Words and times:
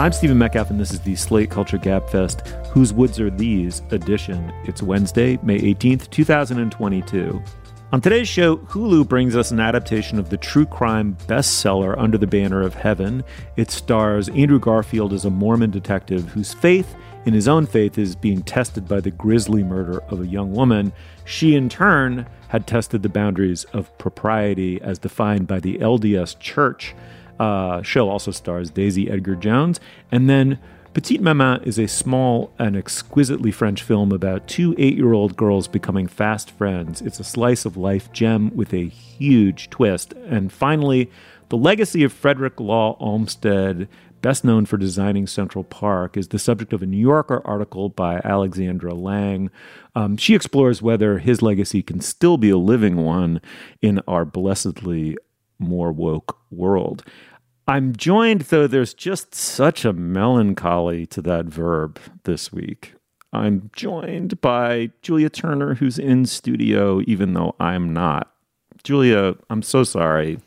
I'm 0.00 0.12
Stephen 0.12 0.38
Metcalf, 0.38 0.70
and 0.70 0.80
this 0.80 0.92
is 0.92 1.00
the 1.00 1.14
Slate 1.14 1.50
Culture 1.50 1.76
Gabfest 1.76 2.48
Whose 2.68 2.90
Woods 2.90 3.20
Are 3.20 3.28
These 3.28 3.82
edition. 3.90 4.50
It's 4.64 4.82
Wednesday, 4.82 5.38
May 5.42 5.58
18th, 5.58 6.08
2022. 6.08 7.42
On 7.92 8.00
today's 8.00 8.26
show, 8.26 8.56
Hulu 8.56 9.06
brings 9.06 9.36
us 9.36 9.50
an 9.50 9.60
adaptation 9.60 10.18
of 10.18 10.30
the 10.30 10.38
true 10.38 10.64
crime 10.64 11.18
bestseller 11.26 11.98
Under 11.98 12.16
the 12.16 12.26
Banner 12.26 12.62
of 12.62 12.72
Heaven. 12.72 13.22
It 13.58 13.70
stars 13.70 14.30
Andrew 14.30 14.58
Garfield 14.58 15.12
as 15.12 15.26
a 15.26 15.30
Mormon 15.30 15.70
detective 15.70 16.30
whose 16.30 16.54
faith 16.54 16.96
in 17.26 17.34
his 17.34 17.46
own 17.46 17.66
faith 17.66 17.98
is 17.98 18.16
being 18.16 18.42
tested 18.42 18.88
by 18.88 19.00
the 19.00 19.10
grisly 19.10 19.62
murder 19.62 20.02
of 20.08 20.22
a 20.22 20.26
young 20.26 20.54
woman. 20.54 20.94
She, 21.26 21.54
in 21.54 21.68
turn, 21.68 22.26
had 22.48 22.66
tested 22.66 23.02
the 23.02 23.10
boundaries 23.10 23.64
of 23.74 23.96
propriety 23.98 24.80
as 24.80 24.98
defined 24.98 25.46
by 25.46 25.60
the 25.60 25.76
LDS 25.76 26.38
Church. 26.38 26.94
Uh, 27.40 27.80
show 27.80 28.10
also 28.10 28.30
stars 28.30 28.68
Daisy 28.70 29.10
Edgar 29.10 29.34
Jones. 29.34 29.80
And 30.12 30.28
then 30.28 30.58
Petite 30.92 31.22
Maman 31.22 31.62
is 31.62 31.78
a 31.78 31.88
small 31.88 32.52
and 32.58 32.76
exquisitely 32.76 33.50
French 33.50 33.82
film 33.82 34.12
about 34.12 34.46
two 34.46 34.74
eight 34.76 34.94
year 34.94 35.14
old 35.14 35.38
girls 35.38 35.66
becoming 35.66 36.06
fast 36.06 36.50
friends. 36.50 37.00
It's 37.00 37.18
a 37.18 37.24
slice 37.24 37.64
of 37.64 37.78
life 37.78 38.12
gem 38.12 38.54
with 38.54 38.74
a 38.74 38.88
huge 38.88 39.70
twist. 39.70 40.12
And 40.26 40.52
finally, 40.52 41.10
The 41.48 41.56
Legacy 41.56 42.04
of 42.04 42.12
Frederick 42.12 42.60
Law 42.60 42.98
Olmsted, 43.00 43.88
best 44.20 44.44
known 44.44 44.66
for 44.66 44.76
designing 44.76 45.26
Central 45.26 45.64
Park, 45.64 46.18
is 46.18 46.28
the 46.28 46.38
subject 46.38 46.74
of 46.74 46.82
a 46.82 46.86
New 46.86 46.98
Yorker 46.98 47.40
article 47.46 47.88
by 47.88 48.20
Alexandra 48.22 48.92
Lange. 48.92 49.50
Um, 49.94 50.18
she 50.18 50.34
explores 50.34 50.82
whether 50.82 51.16
his 51.16 51.40
legacy 51.40 51.82
can 51.82 52.02
still 52.02 52.36
be 52.36 52.50
a 52.50 52.58
living 52.58 52.96
one 52.96 53.40
in 53.80 54.00
our 54.06 54.26
blessedly 54.26 55.16
more 55.60 55.92
woke 55.92 56.38
world. 56.50 57.04
I'm 57.70 57.94
joined, 57.94 58.40
though 58.40 58.66
there's 58.66 58.94
just 58.94 59.32
such 59.32 59.84
a 59.84 59.92
melancholy 59.92 61.06
to 61.06 61.22
that 61.22 61.44
verb 61.44 62.00
this 62.24 62.52
week. 62.52 62.94
I'm 63.32 63.70
joined 63.72 64.40
by 64.40 64.90
Julia 65.02 65.30
Turner, 65.30 65.74
who's 65.74 65.96
in 65.96 66.26
studio, 66.26 67.00
even 67.06 67.32
though 67.34 67.54
I'm 67.60 67.92
not. 67.92 68.34
Julia, 68.82 69.36
I'm 69.50 69.62
so 69.62 69.84
sorry. 69.84 70.40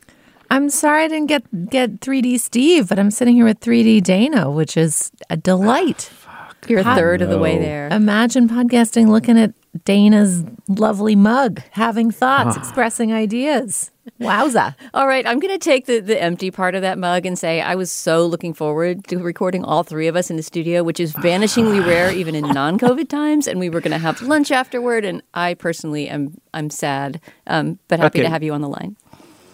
I'm 0.50 0.68
sorry 0.68 1.04
I 1.04 1.08
didn't 1.08 1.28
get 1.28 1.70
get 1.70 2.00
3D 2.00 2.38
Steve, 2.40 2.90
but 2.90 2.98
I'm 2.98 3.10
sitting 3.10 3.36
here 3.36 3.46
with 3.46 3.58
3D 3.58 4.02
Dana, 4.02 4.50
which 4.50 4.76
is 4.76 5.10
a 5.30 5.36
delight. 5.38 6.10
You're 6.68 6.80
a 6.80 6.94
third 6.94 7.22
of 7.22 7.30
the 7.30 7.38
way 7.38 7.58
there. 7.58 7.88
Imagine 7.88 8.50
podcasting 8.50 9.08
looking 9.08 9.38
at 9.38 9.54
Dana's 9.84 10.44
lovely 10.68 11.16
mug, 11.16 11.60
having 11.72 12.10
thoughts, 12.10 12.56
expressing 12.56 13.12
ideas. 13.12 13.90
Wowza. 14.20 14.74
All 14.92 15.08
right, 15.08 15.26
I'm 15.26 15.40
going 15.40 15.52
to 15.52 15.58
take 15.58 15.86
the, 15.86 15.98
the 15.98 16.20
empty 16.20 16.50
part 16.50 16.74
of 16.74 16.82
that 16.82 16.98
mug 16.98 17.24
and 17.26 17.38
say 17.38 17.60
I 17.60 17.74
was 17.74 17.90
so 17.90 18.26
looking 18.26 18.52
forward 18.54 19.04
to 19.08 19.16
recording 19.18 19.64
all 19.64 19.82
three 19.82 20.06
of 20.06 20.14
us 20.14 20.30
in 20.30 20.36
the 20.36 20.42
studio, 20.42 20.82
which 20.84 21.00
is 21.00 21.12
vanishingly 21.14 21.84
rare 21.86 22.12
even 22.12 22.34
in 22.34 22.44
non-COVID 22.48 23.08
times. 23.08 23.46
And 23.46 23.58
we 23.58 23.70
were 23.70 23.80
going 23.80 23.92
to 23.92 23.98
have 23.98 24.20
lunch 24.22 24.50
afterward, 24.50 25.04
and 25.04 25.22
I 25.32 25.54
personally 25.54 26.08
am 26.08 26.38
I'm 26.52 26.70
sad, 26.70 27.20
um, 27.46 27.78
but 27.88 27.98
happy 27.98 28.18
Okay. 28.20 28.26
to 28.26 28.30
have 28.30 28.42
you 28.42 28.52
on 28.52 28.60
the 28.60 28.68
line. 28.68 28.96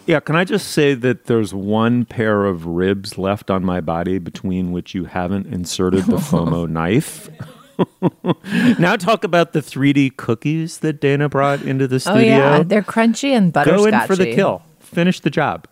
Yeah, 0.06 0.18
can 0.20 0.34
I 0.34 0.44
just 0.44 0.68
say 0.72 0.94
that 0.94 1.26
there's 1.26 1.54
one 1.54 2.04
pair 2.04 2.44
of 2.44 2.66
ribs 2.66 3.16
left 3.16 3.50
on 3.50 3.64
my 3.64 3.80
body 3.80 4.18
between 4.18 4.72
which 4.72 4.94
you 4.94 5.04
haven't 5.04 5.46
inserted 5.46 6.04
the 6.06 6.16
FOMO 6.16 6.68
knife? 6.68 7.30
Now 8.78 8.96
talk 8.96 9.24
about 9.24 9.52
the 9.52 9.60
3D 9.60 10.16
cookies 10.16 10.78
that 10.78 11.00
Dana 11.00 11.28
brought 11.28 11.62
into 11.62 11.86
the 11.88 12.00
studio. 12.00 12.16
Oh 12.16 12.20
studio. 12.20 12.36
yeah, 12.36 12.62
they're 12.62 12.82
crunchy 12.82 13.36
and 13.36 13.52
butterscotchy. 13.52 13.90
Go 13.90 14.00
in 14.00 14.06
for 14.06 14.16
the 14.16 14.34
kill. 14.34 14.62
Finish 14.80 15.20
the 15.20 15.30
job. 15.30 15.66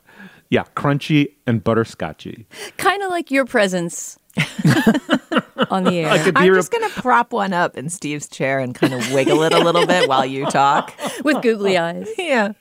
Yeah, 0.50 0.64
crunchy 0.76 1.34
and 1.47 1.62
butterscotchy. 1.62 2.47
Kind 2.78 3.02
of 3.02 3.10
like 3.10 3.30
your 3.30 3.44
presence 3.44 4.18
on 5.70 5.84
the 5.84 5.92
air. 5.92 6.08
I 6.08 6.18
could 6.18 6.34
be 6.34 6.41
I'm 6.41 6.50
re- 6.52 6.58
just 6.58 6.70
going 6.70 6.88
to 6.88 7.00
prop 7.00 7.32
one 7.32 7.52
up 7.52 7.76
in 7.76 7.91
Steve's 7.91 8.28
chair 8.28 8.58
and 8.58 8.74
kind 8.74 8.94
of 8.94 9.12
wiggle 9.12 9.42
it 9.42 9.52
a 9.52 9.58
little 9.58 9.86
bit 9.86 10.08
while 10.08 10.24
you 10.24 10.47
talk. 10.47 10.94
with 11.24 11.42
googly 11.42 11.76
eyes. 11.76 12.08
Yeah. 12.16 12.52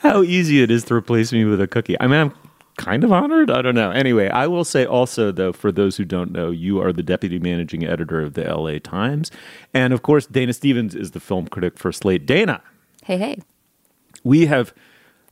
how 0.00 0.22
easy 0.22 0.62
it 0.62 0.70
is 0.72 0.82
to 0.84 0.94
replace 0.94 1.32
me 1.32 1.44
with 1.44 1.60
a 1.60 1.68
cookie. 1.68 1.96
I 2.00 2.06
mean, 2.08 2.20
I'm 2.20 2.34
kind 2.76 3.04
of 3.04 3.12
honored. 3.12 3.50
I 3.50 3.62
don't 3.62 3.74
know. 3.74 3.90
Anyway, 3.90 4.28
I 4.28 4.46
will 4.46 4.64
say 4.64 4.84
also, 4.84 5.30
though, 5.32 5.52
for 5.52 5.70
those 5.72 5.96
who 5.96 6.04
don't 6.04 6.32
know, 6.32 6.50
you 6.50 6.80
are 6.80 6.92
the 6.92 7.02
deputy 7.02 7.38
managing 7.38 7.84
editor 7.84 8.20
of 8.20 8.34
the 8.34 8.42
LA 8.44 8.78
Times. 8.78 9.30
And 9.72 9.92
of 9.92 10.02
course, 10.02 10.26
Dana 10.26 10.52
Stevens 10.52 10.94
is 10.94 11.12
the 11.12 11.20
film 11.20 11.46
critic 11.48 11.78
for 11.78 11.92
Slate. 11.92 12.26
Dana, 12.26 12.62
Hey, 13.04 13.18
hey. 13.18 13.38
we 14.22 14.46
have 14.46 14.72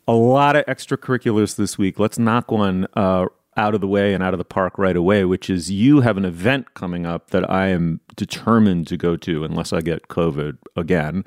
a 0.09 0.13
lot 0.15 0.57
of 0.57 0.65
extracurriculars 0.67 1.57
this 1.57 1.79
week. 1.79 1.99
Let's 1.99 2.19
knock 2.19 2.51
one 2.51 2.87
uh, 2.95 3.27
out 3.57 3.75
of 3.75 3.81
the 3.81 3.87
way 3.87 4.15
and 4.15 4.23
out 4.23 4.35
of 4.35 4.39
the 4.39 4.45
park 4.45 4.79
right 4.79 4.97
away, 4.97 5.25
which 5.25 5.49
is 5.51 5.71
you 5.71 6.01
have 6.01 6.17
an 6.17 6.25
event 6.25 6.75
coming 6.75 7.07
up 7.07 7.31
that 7.31 7.49
I 7.51 7.69
am 7.69 8.01
determined 8.17 8.87
to 8.89 8.97
go 8.97 9.17
to 9.19 9.45
unless 9.45 9.73
I 9.73 9.81
get 9.81 10.09
COVID 10.09 10.57
again. 10.77 11.25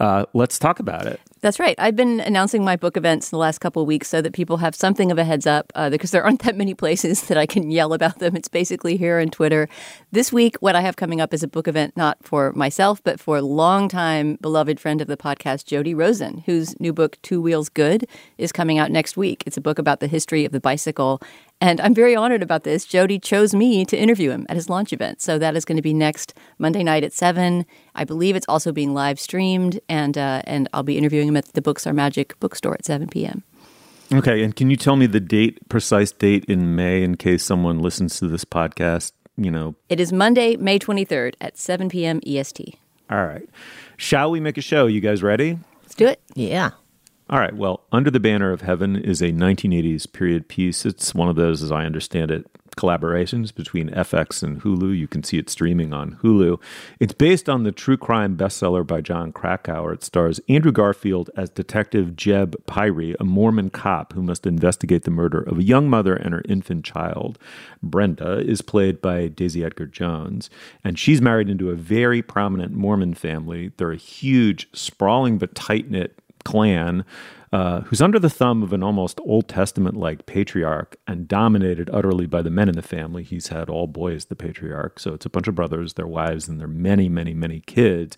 Uh, 0.00 0.24
let's 0.34 0.58
talk 0.58 0.78
about 0.78 1.06
it. 1.06 1.20
That's 1.44 1.60
right. 1.60 1.74
I've 1.78 1.94
been 1.94 2.20
announcing 2.20 2.64
my 2.64 2.74
book 2.74 2.96
events 2.96 3.30
in 3.30 3.36
the 3.36 3.40
last 3.40 3.58
couple 3.58 3.82
of 3.82 3.86
weeks 3.86 4.08
so 4.08 4.22
that 4.22 4.32
people 4.32 4.56
have 4.56 4.74
something 4.74 5.12
of 5.12 5.18
a 5.18 5.24
heads 5.24 5.46
up 5.46 5.70
uh, 5.74 5.90
because 5.90 6.10
there 6.10 6.24
aren't 6.24 6.40
that 6.44 6.56
many 6.56 6.72
places 6.72 7.24
that 7.24 7.36
I 7.36 7.44
can 7.44 7.70
yell 7.70 7.92
about 7.92 8.18
them. 8.18 8.34
It's 8.34 8.48
basically 8.48 8.96
here 8.96 9.20
on 9.20 9.28
Twitter. 9.28 9.68
This 10.10 10.32
week, 10.32 10.56
what 10.60 10.74
I 10.74 10.80
have 10.80 10.96
coming 10.96 11.20
up 11.20 11.34
is 11.34 11.42
a 11.42 11.46
book 11.46 11.68
event 11.68 11.98
not 11.98 12.16
for 12.22 12.54
myself, 12.54 13.02
but 13.04 13.20
for 13.20 13.42
longtime 13.42 14.36
beloved 14.40 14.80
friend 14.80 15.02
of 15.02 15.06
the 15.06 15.18
podcast, 15.18 15.66
Jody 15.66 15.92
Rosen, 15.92 16.38
whose 16.46 16.80
new 16.80 16.94
book, 16.94 17.18
Two 17.20 17.42
Wheels 17.42 17.68
Good, 17.68 18.06
is 18.38 18.50
coming 18.50 18.78
out 18.78 18.90
next 18.90 19.14
week. 19.14 19.42
It's 19.44 19.58
a 19.58 19.60
book 19.60 19.78
about 19.78 20.00
the 20.00 20.06
history 20.06 20.46
of 20.46 20.52
the 20.52 20.60
bicycle. 20.60 21.20
And 21.64 21.80
I'm 21.80 21.94
very 21.94 22.14
honored 22.14 22.42
about 22.42 22.64
this. 22.64 22.84
Jody 22.84 23.18
chose 23.18 23.54
me 23.54 23.86
to 23.86 23.96
interview 23.96 24.30
him 24.30 24.44
at 24.50 24.56
his 24.56 24.68
launch 24.68 24.92
event. 24.92 25.22
So 25.22 25.38
that 25.38 25.56
is 25.56 25.64
going 25.64 25.76
to 25.76 25.82
be 25.82 25.94
next 25.94 26.34
Monday 26.58 26.82
night 26.82 27.04
at 27.04 27.14
7. 27.14 27.64
I 27.94 28.04
believe 28.04 28.36
it's 28.36 28.44
also 28.50 28.70
being 28.70 28.92
live 28.92 29.18
streamed, 29.18 29.80
and, 29.88 30.18
uh, 30.18 30.42
and 30.44 30.68
I'll 30.74 30.82
be 30.82 30.98
interviewing 30.98 31.26
him 31.26 31.38
at 31.38 31.46
the 31.54 31.62
Books 31.62 31.86
Are 31.86 31.94
Magic 31.94 32.38
bookstore 32.38 32.74
at 32.74 32.84
7 32.84 33.08
p.m. 33.08 33.44
Okay, 34.12 34.44
and 34.44 34.54
can 34.54 34.68
you 34.68 34.76
tell 34.76 34.96
me 34.96 35.06
the 35.06 35.20
date, 35.20 35.66
precise 35.70 36.12
date 36.12 36.44
in 36.48 36.76
May, 36.76 37.02
in 37.02 37.16
case 37.16 37.42
someone 37.42 37.78
listens 37.78 38.18
to 38.18 38.28
this 38.28 38.44
podcast? 38.44 39.12
You 39.38 39.50
know, 39.50 39.74
It 39.88 40.00
is 40.00 40.12
Monday, 40.12 40.56
May 40.56 40.78
23rd 40.78 41.32
at 41.40 41.56
7 41.56 41.88
p.m. 41.88 42.20
EST. 42.26 42.76
all 43.10 43.24
right. 43.24 43.48
Shall 43.96 44.30
we 44.30 44.38
make 44.38 44.58
a 44.58 44.60
show? 44.60 44.84
You 44.86 45.00
guys 45.00 45.22
ready? 45.22 45.58
Let's 45.82 45.94
do 45.94 46.06
it. 46.08 46.20
Yeah. 46.34 46.72
All 47.30 47.38
right. 47.38 47.56
Well, 47.56 47.84
Under 47.90 48.10
the 48.10 48.20
Banner 48.20 48.52
of 48.52 48.60
Heaven 48.60 48.96
is 48.96 49.22
a 49.22 49.32
1980s 49.32 50.12
period 50.12 50.46
piece. 50.46 50.84
It's 50.84 51.14
one 51.14 51.30
of 51.30 51.36
those, 51.36 51.62
as 51.62 51.72
I 51.72 51.86
understand 51.86 52.30
it, 52.30 52.46
collaborations 52.76 53.54
between 53.54 53.88
FX 53.90 54.42
and 54.42 54.60
Hulu. 54.60 54.96
You 54.96 55.08
can 55.08 55.22
see 55.22 55.38
it 55.38 55.48
streaming 55.48 55.94
on 55.94 56.18
Hulu. 56.22 56.60
It's 57.00 57.14
based 57.14 57.48
on 57.48 57.62
the 57.62 57.72
true 57.72 57.96
crime 57.96 58.36
bestseller 58.36 58.86
by 58.86 59.00
Jon 59.00 59.32
Krakauer. 59.32 59.94
It 59.94 60.04
stars 60.04 60.38
Andrew 60.50 60.72
Garfield 60.72 61.30
as 61.34 61.48
Detective 61.48 62.14
Jeb 62.14 62.56
Pyre, 62.66 63.14
a 63.18 63.24
Mormon 63.24 63.70
cop 63.70 64.12
who 64.12 64.22
must 64.22 64.46
investigate 64.46 65.04
the 65.04 65.10
murder 65.10 65.40
of 65.40 65.58
a 65.58 65.64
young 65.64 65.88
mother 65.88 66.14
and 66.14 66.34
her 66.34 66.42
infant 66.46 66.84
child. 66.84 67.38
Brenda 67.82 68.38
is 68.40 68.60
played 68.60 69.00
by 69.00 69.28
Daisy 69.28 69.64
Edgar 69.64 69.86
Jones, 69.86 70.50
and 70.82 70.98
she's 70.98 71.22
married 71.22 71.48
into 71.48 71.70
a 71.70 71.76
very 71.76 72.20
prominent 72.20 72.72
Mormon 72.72 73.14
family. 73.14 73.72
They're 73.78 73.92
a 73.92 73.96
huge, 73.96 74.68
sprawling 74.74 75.38
but 75.38 75.54
tight 75.54 75.90
knit 75.90 76.18
clan 76.44 77.04
uh, 77.54 77.82
who's 77.82 78.02
under 78.02 78.18
the 78.18 78.28
thumb 78.28 78.64
of 78.64 78.72
an 78.72 78.82
almost 78.82 79.20
Old 79.24 79.48
Testament 79.48 79.96
like 79.96 80.26
patriarch 80.26 80.96
and 81.06 81.28
dominated 81.28 81.88
utterly 81.92 82.26
by 82.26 82.42
the 82.42 82.50
men 82.50 82.68
in 82.68 82.74
the 82.74 82.82
family. 82.82 83.22
He's 83.22 83.46
had 83.46 83.70
all 83.70 83.86
boys, 83.86 84.24
the 84.24 84.34
patriarch. 84.34 84.98
So 84.98 85.14
it's 85.14 85.24
a 85.24 85.30
bunch 85.30 85.46
of 85.46 85.54
brothers, 85.54 85.94
their 85.94 86.08
wives, 86.08 86.48
and 86.48 86.60
their 86.60 86.66
many, 86.66 87.08
many, 87.08 87.32
many 87.32 87.60
kids. 87.60 88.16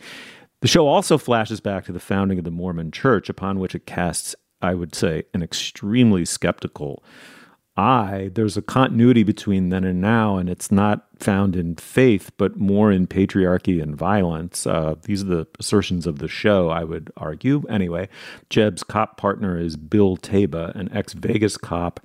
The 0.62 0.69
show 0.69 0.87
also 0.87 1.19
flashes 1.19 1.61
back 1.61 1.84
to 1.84 1.93
the 1.93 2.00
founding 2.00 2.38
of 2.38 2.44
the 2.44 2.50
Mormon 2.50 2.90
Church, 2.93 3.28
upon 3.28 3.58
which 3.58 3.75
it 3.75 3.84
casts, 3.84 4.34
I 4.62 4.73
would 4.73 4.94
say, 4.94 5.25
an 5.34 5.43
extremely 5.43 6.25
skeptical 6.25 7.05
eye. 7.76 8.31
There's 8.34 8.56
a 8.56 8.62
continuity 8.62 9.23
between 9.23 9.69
then 9.69 9.84
and 9.84 10.00
now, 10.00 10.38
and 10.38 10.49
it's 10.49 10.73
not 10.73 11.16
found 11.19 11.57
in 11.57 11.75
faith, 11.77 12.31
but 12.37 12.57
more 12.57 12.93
in 12.93 13.07
patriarchy 13.07 13.83
and 13.83 13.97
violence. 13.97 14.67
Uh, 14.67 14.95
these 15.03 15.23
are 15.23 15.27
the 15.27 15.47
assertions 15.59 16.07
of 16.07 16.19
the 16.19 16.29
show, 16.29 16.69
I 16.69 16.85
would 16.85 17.11
argue. 17.17 17.63
Anyway, 17.69 18.09
Jeb's 18.51 18.83
cop 18.83 19.17
partner 19.17 19.59
is 19.59 19.77
Bill 19.77 20.17
Taba, 20.17 20.75
an 20.75 20.91
ex 20.93 21.15
Vegas 21.15 21.57
cop, 21.57 22.01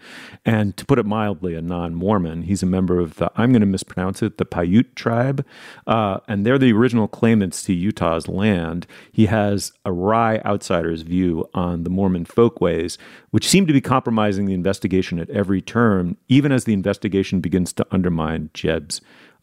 and 0.45 0.75
to 0.77 0.85
put 0.85 0.99
it 0.99 1.05
mildly, 1.05 1.55
a 1.55 1.61
non 1.61 1.93
Mormon. 1.93 2.43
He's 2.43 2.63
a 2.63 2.67
member 2.67 2.99
of 2.99 3.15
the, 3.15 3.31
I'm 3.35 3.51
going 3.51 3.61
to 3.61 3.65
mispronounce 3.65 4.21
it, 4.21 4.37
the 4.37 4.45
Paiute 4.45 4.95
tribe, 4.95 5.45
uh, 5.87 6.19
and 6.27 6.45
they're 6.45 6.57
the 6.57 6.73
original 6.73 7.07
claimants 7.07 7.63
to 7.63 7.73
Utah's 7.73 8.27
land. 8.27 8.87
He 9.11 9.25
has 9.25 9.73
a 9.83 9.91
wry 9.91 10.39
outsider's 10.45 11.01
view 11.01 11.49
on 11.53 11.83
the 11.83 11.89
Mormon 11.89 12.25
folkways, 12.25 12.97
which 13.31 13.47
seem 13.47 13.67
to 13.67 13.73
be 13.73 13.81
compromising 13.81 14.45
the 14.45 14.53
investigation 14.53 15.19
at 15.19 15.29
every 15.29 15.61
turn, 15.61 16.17
even 16.29 16.51
as 16.51 16.63
the 16.63 16.73
investigation 16.73 17.41
begins 17.41 17.73
to 17.73 17.85
undermine 17.91 18.49
Jeb's 18.53 19.00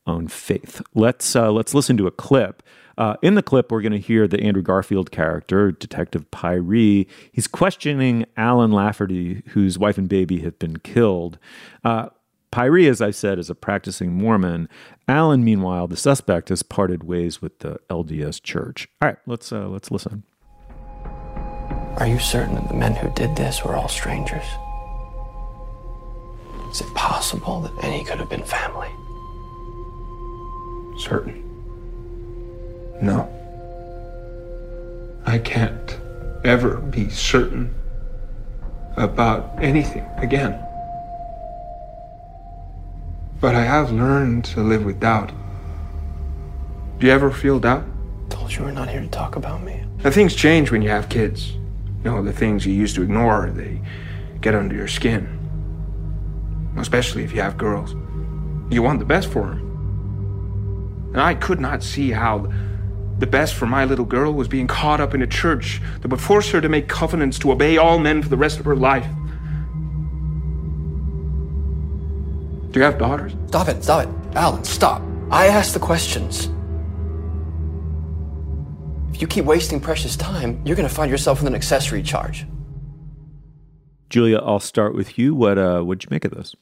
own 0.08 0.28
faith. 0.28 0.82
Let's 0.94 1.36
uh, 1.36 1.52
let's 1.52 1.74
listen 1.74 1.96
to 1.98 2.06
a 2.06 2.10
clip. 2.10 2.62
Uh, 2.96 3.16
in 3.22 3.36
the 3.36 3.42
clip, 3.42 3.70
we're 3.70 3.80
going 3.80 3.92
to 3.92 3.98
hear 3.98 4.26
the 4.26 4.40
Andrew 4.40 4.62
Garfield 4.62 5.12
character, 5.12 5.70
Detective 5.70 6.28
Pyre. 6.32 7.04
He's 7.30 7.46
questioning 7.46 8.26
Allen 8.36 8.72
Lafferty, 8.72 9.44
whose 9.50 9.78
wife 9.78 9.98
and 9.98 10.08
baby 10.08 10.40
have 10.40 10.58
been 10.58 10.78
killed. 10.78 11.38
Uh, 11.84 12.08
Pyre, 12.50 12.88
as 12.88 13.00
I 13.00 13.12
said, 13.12 13.38
is 13.38 13.50
a 13.50 13.54
practicing 13.54 14.12
Mormon. 14.14 14.68
Alan, 15.06 15.44
meanwhile, 15.44 15.86
the 15.86 15.96
suspect, 15.96 16.48
has 16.48 16.64
parted 16.64 17.04
ways 17.04 17.40
with 17.40 17.60
the 17.60 17.78
LDS 17.88 18.42
Church. 18.42 18.88
All 19.00 19.08
right, 19.08 19.18
let's 19.26 19.52
uh, 19.52 19.68
let's 19.68 19.92
listen. 19.92 20.24
Are 21.98 22.06
you 22.06 22.18
certain 22.18 22.54
that 22.56 22.68
the 22.68 22.74
men 22.74 22.94
who 22.94 23.12
did 23.14 23.36
this 23.36 23.64
were 23.64 23.76
all 23.76 23.88
strangers? 23.88 24.44
Is 26.70 26.80
it 26.80 26.94
possible 26.94 27.60
that 27.60 27.84
any 27.84 28.04
could 28.04 28.18
have 28.18 28.28
been 28.28 28.44
family? 28.44 28.90
Certain. 30.98 31.44
No. 33.00 33.28
I 35.26 35.38
can't 35.38 35.98
ever 36.44 36.78
be 36.78 37.10
certain 37.10 37.74
about 38.96 39.62
anything 39.62 40.06
again. 40.16 40.58
But 43.40 43.54
I 43.54 43.62
have 43.62 43.92
learned 43.92 44.44
to 44.46 44.60
live 44.60 44.84
with 44.84 45.00
doubt. 45.00 45.30
Do 46.98 47.06
you 47.06 47.12
ever 47.12 47.30
feel 47.30 47.60
doubt? 47.60 47.84
Told 48.30 48.52
you 48.52 48.64
we're 48.64 48.72
not 48.72 48.88
here 48.88 49.00
to 49.00 49.08
talk 49.08 49.36
about 49.36 49.62
me. 49.62 49.84
Now, 50.02 50.10
things 50.10 50.34
change 50.34 50.70
when 50.70 50.82
you 50.82 50.88
have 50.88 51.08
kids. 51.08 51.52
You 51.52 52.04
know, 52.04 52.22
the 52.22 52.32
things 52.32 52.66
you 52.66 52.72
used 52.72 52.96
to 52.96 53.02
ignore, 53.02 53.50
they 53.50 53.80
get 54.40 54.54
under 54.54 54.74
your 54.74 54.88
skin. 54.88 55.34
Especially 56.76 57.22
if 57.22 57.32
you 57.32 57.40
have 57.40 57.56
girls. 57.56 57.94
You 58.72 58.82
want 58.82 58.98
the 58.98 59.04
best 59.04 59.28
for 59.28 59.46
them. 59.46 59.67
And 61.12 61.20
I 61.20 61.34
could 61.34 61.60
not 61.60 61.82
see 61.82 62.10
how 62.10 62.52
the 63.18 63.26
best 63.26 63.54
for 63.54 63.66
my 63.66 63.84
little 63.84 64.04
girl 64.04 64.32
was 64.32 64.46
being 64.46 64.66
caught 64.66 65.00
up 65.00 65.14
in 65.14 65.22
a 65.22 65.26
church 65.26 65.80
that 66.00 66.08
would 66.08 66.20
force 66.20 66.50
her 66.50 66.60
to 66.60 66.68
make 66.68 66.88
covenants 66.88 67.38
to 67.40 67.50
obey 67.50 67.76
all 67.76 67.98
men 67.98 68.22
for 68.22 68.28
the 68.28 68.36
rest 68.36 68.60
of 68.60 68.64
her 68.64 68.76
life. 68.76 69.06
Do 72.70 72.80
you 72.80 72.84
have 72.84 72.98
daughters? 72.98 73.32
Stop 73.48 73.68
it, 73.68 73.82
stop 73.82 74.06
it. 74.06 74.36
Allen, 74.36 74.62
stop. 74.62 75.02
I 75.30 75.46
asked 75.46 75.74
the 75.74 75.80
questions. 75.80 76.50
If 79.12 79.22
you 79.22 79.26
keep 79.26 79.44
wasting 79.46 79.80
precious 79.80 80.16
time, 80.16 80.60
you're 80.64 80.76
going 80.76 80.88
to 80.88 80.94
find 80.94 81.10
yourself 81.10 81.40
with 81.40 81.48
an 81.48 81.54
accessory 81.54 82.02
charge. 82.02 82.46
Julia, 84.10 84.38
I'll 84.38 84.60
start 84.60 84.94
with 84.94 85.18
you. 85.18 85.34
What 85.34 85.58
uh, 85.58 85.82
what'd 85.82 86.04
you 86.04 86.08
make 86.10 86.24
of 86.24 86.30
this? 86.30 86.54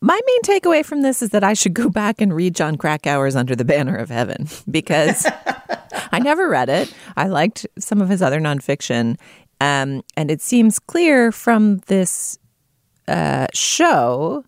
My 0.00 0.20
main 0.26 0.42
takeaway 0.42 0.84
from 0.84 1.02
this 1.02 1.22
is 1.22 1.30
that 1.30 1.44
I 1.44 1.54
should 1.54 1.74
go 1.74 1.88
back 1.88 2.20
and 2.20 2.34
read 2.34 2.54
Jon 2.54 2.76
Krakauer's 2.76 3.36
Under 3.36 3.54
the 3.54 3.64
Banner 3.64 3.96
of 3.96 4.10
Heaven 4.10 4.48
because 4.70 5.26
I 6.12 6.18
never 6.18 6.48
read 6.48 6.68
it. 6.68 6.92
I 7.16 7.28
liked 7.28 7.66
some 7.78 8.00
of 8.00 8.08
his 8.08 8.22
other 8.22 8.40
nonfiction. 8.40 9.18
Um, 9.60 10.02
and 10.16 10.30
it 10.30 10.40
seems 10.40 10.78
clear 10.78 11.30
from 11.30 11.78
this 11.86 12.38
uh, 13.06 13.46
show 13.54 14.44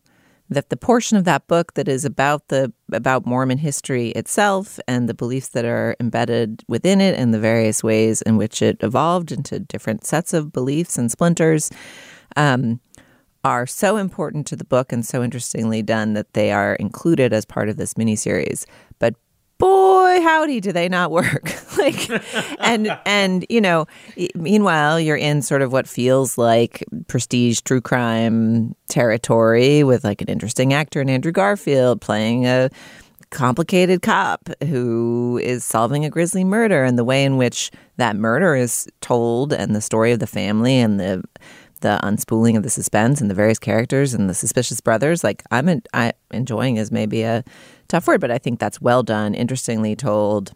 that 0.50 0.70
the 0.70 0.76
portion 0.76 1.16
of 1.16 1.24
that 1.24 1.46
book 1.46 1.74
that 1.74 1.88
is 1.88 2.04
about 2.04 2.48
the 2.48 2.72
about 2.92 3.26
Mormon 3.26 3.58
history 3.58 4.10
itself 4.10 4.78
and 4.86 5.08
the 5.08 5.14
beliefs 5.14 5.48
that 5.50 5.64
are 5.64 5.96
embedded 6.00 6.62
within 6.68 7.00
it 7.00 7.18
and 7.18 7.32
the 7.32 7.40
various 7.40 7.82
ways 7.82 8.22
in 8.22 8.36
which 8.36 8.60
it 8.60 8.76
evolved 8.80 9.32
into 9.32 9.58
different 9.58 10.04
sets 10.04 10.34
of 10.34 10.52
beliefs 10.52 10.98
and 10.98 11.10
splinters 11.10 11.70
um, 12.36 12.80
are 13.44 13.66
so 13.66 13.96
important 13.96 14.46
to 14.48 14.56
the 14.56 14.64
book 14.64 14.92
and 14.92 15.04
so 15.04 15.22
interestingly 15.22 15.82
done 15.82 16.14
that 16.14 16.32
they 16.32 16.50
are 16.50 16.74
included 16.76 17.32
as 17.32 17.44
part 17.44 17.68
of 17.68 17.76
this 17.76 17.94
miniseries. 17.94 18.64
But 18.98 19.14
boy, 19.58 20.20
howdy, 20.22 20.60
do 20.60 20.72
they 20.72 20.88
not 20.88 21.10
work? 21.10 21.52
like, 21.78 22.10
and 22.60 22.98
and 23.04 23.46
you 23.48 23.60
know, 23.60 23.86
meanwhile, 24.34 24.98
you're 24.98 25.16
in 25.16 25.42
sort 25.42 25.62
of 25.62 25.72
what 25.72 25.86
feels 25.86 26.38
like 26.38 26.84
prestige 27.06 27.60
true 27.60 27.80
crime 27.80 28.74
territory 28.88 29.84
with 29.84 30.04
like 30.04 30.22
an 30.22 30.28
interesting 30.28 30.72
actor 30.72 31.00
in 31.00 31.10
Andrew 31.10 31.32
Garfield 31.32 32.00
playing 32.00 32.46
a 32.46 32.70
complicated 33.30 34.00
cop 34.00 34.48
who 34.62 35.40
is 35.42 35.64
solving 35.64 36.04
a 36.04 36.10
grisly 36.10 36.44
murder 36.44 36.84
and 36.84 36.96
the 36.96 37.04
way 37.04 37.24
in 37.24 37.36
which 37.36 37.70
that 37.96 38.14
murder 38.14 38.54
is 38.54 38.86
told 39.00 39.52
and 39.52 39.74
the 39.74 39.80
story 39.80 40.12
of 40.12 40.20
the 40.20 40.26
family 40.26 40.78
and 40.78 41.00
the 41.00 41.22
the 41.84 42.00
unspooling 42.02 42.56
of 42.56 42.62
the 42.62 42.70
suspense 42.70 43.20
and 43.20 43.30
the 43.30 43.34
various 43.34 43.58
characters 43.58 44.14
and 44.14 44.28
the 44.28 44.34
suspicious 44.34 44.80
brothers. 44.80 45.22
Like 45.22 45.42
I'm 45.50 45.82
I 45.92 46.14
enjoying 46.32 46.78
is 46.78 46.90
maybe 46.90 47.22
a 47.22 47.44
tough 47.88 48.08
word, 48.08 48.22
but 48.22 48.30
I 48.30 48.38
think 48.38 48.58
that's 48.58 48.80
well 48.80 49.02
done, 49.02 49.34
interestingly 49.34 49.94
told. 49.94 50.52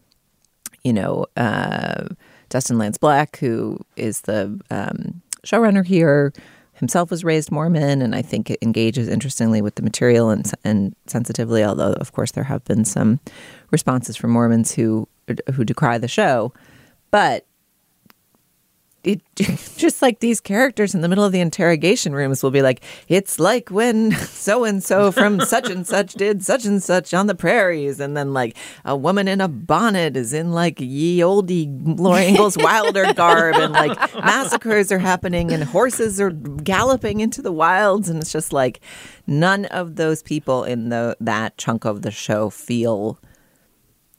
You 0.85 0.93
know, 0.95 1.27
uh, 1.37 2.07
Dustin 2.49 2.79
Lance 2.79 2.97
Black, 2.97 3.37
who 3.39 3.79
is 3.97 4.23
the 4.23 4.59
um, 4.71 5.21
showrunner 5.45 5.85
here, 5.85 6.33
himself 6.73 7.11
was 7.11 7.25
raised 7.25 7.51
Mormon, 7.51 8.01
and 8.01 8.15
I 8.15 8.23
think 8.23 8.49
it 8.49 8.59
engages 8.63 9.09
interestingly 9.09 9.61
with 9.61 9.75
the 9.75 9.83
material 9.83 10.31
and 10.31 10.51
and 10.65 10.95
sensitively. 11.07 11.63
Although, 11.63 11.93
of 11.95 12.13
course, 12.13 12.31
there 12.31 12.45
have 12.45 12.65
been 12.65 12.87
some 12.87 13.21
responses 13.71 14.17
from 14.17 14.31
Mormons 14.31 14.73
who 14.73 15.07
who 15.53 15.65
decry 15.65 15.99
the 15.99 16.09
show, 16.09 16.55
but 17.11 17.45
it 19.09 19.23
just 19.77 20.03
like 20.03 20.21
these 20.21 20.41
characters 20.41 20.95
in 20.95 21.00
the 21.00 21.09
middle 21.09 21.25
of 21.25 21.33
the 21.33 21.41
interrogation 21.41 22.12
rooms 22.12 22.43
will 22.43 22.50
be 22.50 22.61
like, 22.61 22.83
it's 23.09 23.41
like 23.41 23.71
when 23.71 24.12
so 24.12 24.65
and 24.65 24.85
so 24.85 25.11
from 25.11 25.41
such 25.47 25.71
and 25.71 25.87
such 25.87 26.12
did 26.15 26.45
such 26.45 26.67
and 26.67 26.83
such 26.83 27.15
on 27.15 27.27
the 27.27 27.35
prairies, 27.35 28.00
and 28.00 28.17
then 28.17 28.35
like 28.35 28.57
a 28.85 28.95
woman 28.95 29.27
in 29.27 29.41
a 29.41 29.49
bonnet 29.49 30.17
is 30.17 30.33
in 30.35 30.53
like 30.53 30.79
ye 30.79 31.23
olde 31.23 31.50
Laura 31.99 32.23
Ingalls 32.23 32.57
Wilder 32.61 33.15
garb, 33.15 33.57
and 33.57 33.73
like 33.73 33.97
massacres 34.17 34.93
are 34.93 34.99
happening, 34.99 35.53
and 35.53 35.65
horses 35.65 36.21
are 36.21 36.31
galloping 36.31 37.21
into 37.21 37.41
the 37.41 37.53
wilds, 37.53 38.11
and 38.11 38.21
it's 38.21 38.33
just 38.33 38.53
like 38.53 38.81
none 39.27 39.65
of 39.67 39.97
those 39.97 40.23
people 40.23 40.65
in 40.65 40.91
the 40.91 41.17
that 41.21 41.57
chunk 41.57 41.87
of 41.87 42.03
the 42.03 42.11
show 42.11 42.50
feel 42.50 43.19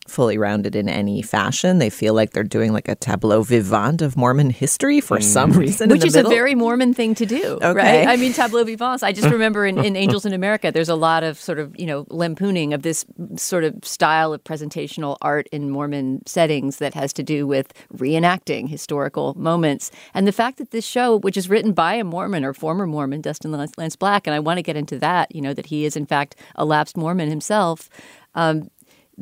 fully 0.10 0.38
rounded 0.38 0.76
in 0.76 0.90
any 0.90 1.22
fashion. 1.22 1.78
They 1.80 1.90
feel 1.90 2.14
like 2.14 2.32
they're 2.32 2.44
doing 2.44 2.74
like 2.74 2.88
a 2.88 2.96
tableau 2.96 3.44
vivant 3.44 4.02
of 4.02 4.18
Mormon 4.18 4.50
history 4.50 5.02
for 5.02 5.18
mm. 5.18 5.24
some 5.24 5.52
reason. 5.54 5.90
Which 5.90 6.06
is 6.06 6.16
middle. 6.16 6.32
a 6.32 6.36
very 6.36 6.56
Mormon 6.56 6.94
thing 6.94 7.16
to 7.16 7.26
do, 7.26 7.60
okay. 7.62 7.74
right? 7.74 8.08
I 8.08 8.16
mean, 8.16 8.34
tableau 8.34 8.64
vivant. 8.64 9.04
I 9.04 9.12
just 9.12 9.30
remember 9.32 9.66
in, 9.66 9.84
in, 9.84 9.96
Angels 9.96 10.26
in 10.26 10.34
America, 10.34 10.72
there's 10.72 10.90
a 10.90 10.96
lot 10.96 11.24
of 11.24 11.40
sort 11.40 11.60
of, 11.60 11.78
you 11.80 11.86
know, 11.86 12.06
lampooning 12.10 12.74
of 12.74 12.84
this 12.84 13.06
sort 13.36 13.64
of 13.64 13.76
style 13.84 14.34
of 14.34 14.44
presentational 14.44 15.18
art 15.22 15.48
in 15.52 15.70
Mormon 15.70 16.22
settings 16.26 16.78
that 16.78 16.94
has 16.94 17.14
to 17.14 17.24
do 17.24 17.46
with 17.46 17.74
reenacting 17.94 18.68
historical 18.70 19.34
moments. 19.36 19.92
And 20.14 20.28
the 20.28 20.32
fact 20.32 20.58
that 20.58 20.72
this 20.72 20.86
show, 20.86 21.18
which 21.18 21.38
is 21.38 21.50
written 21.50 21.74
by 21.74 21.96
a 21.96 22.04
Mormon 22.04 22.44
or 22.44 22.54
former 22.54 22.88
Mormon, 22.88 23.22
Dustin 23.22 23.52
Lance 23.52 23.96
Black, 23.96 24.28
and 24.28 24.34
I 24.34 24.40
want 24.40 24.58
to 24.58 24.64
get 24.64 24.76
into 24.76 24.98
that, 25.00 25.34
you 25.36 25.42
know, 25.42 25.54
that 25.54 25.68
he 25.68 25.86
is 25.86 25.96
in 25.96 26.06
fact 26.06 26.36
a 26.56 26.66
lapsed 26.66 26.98
Mormon 26.98 27.30
himself. 27.30 27.90
Um, 28.36 28.70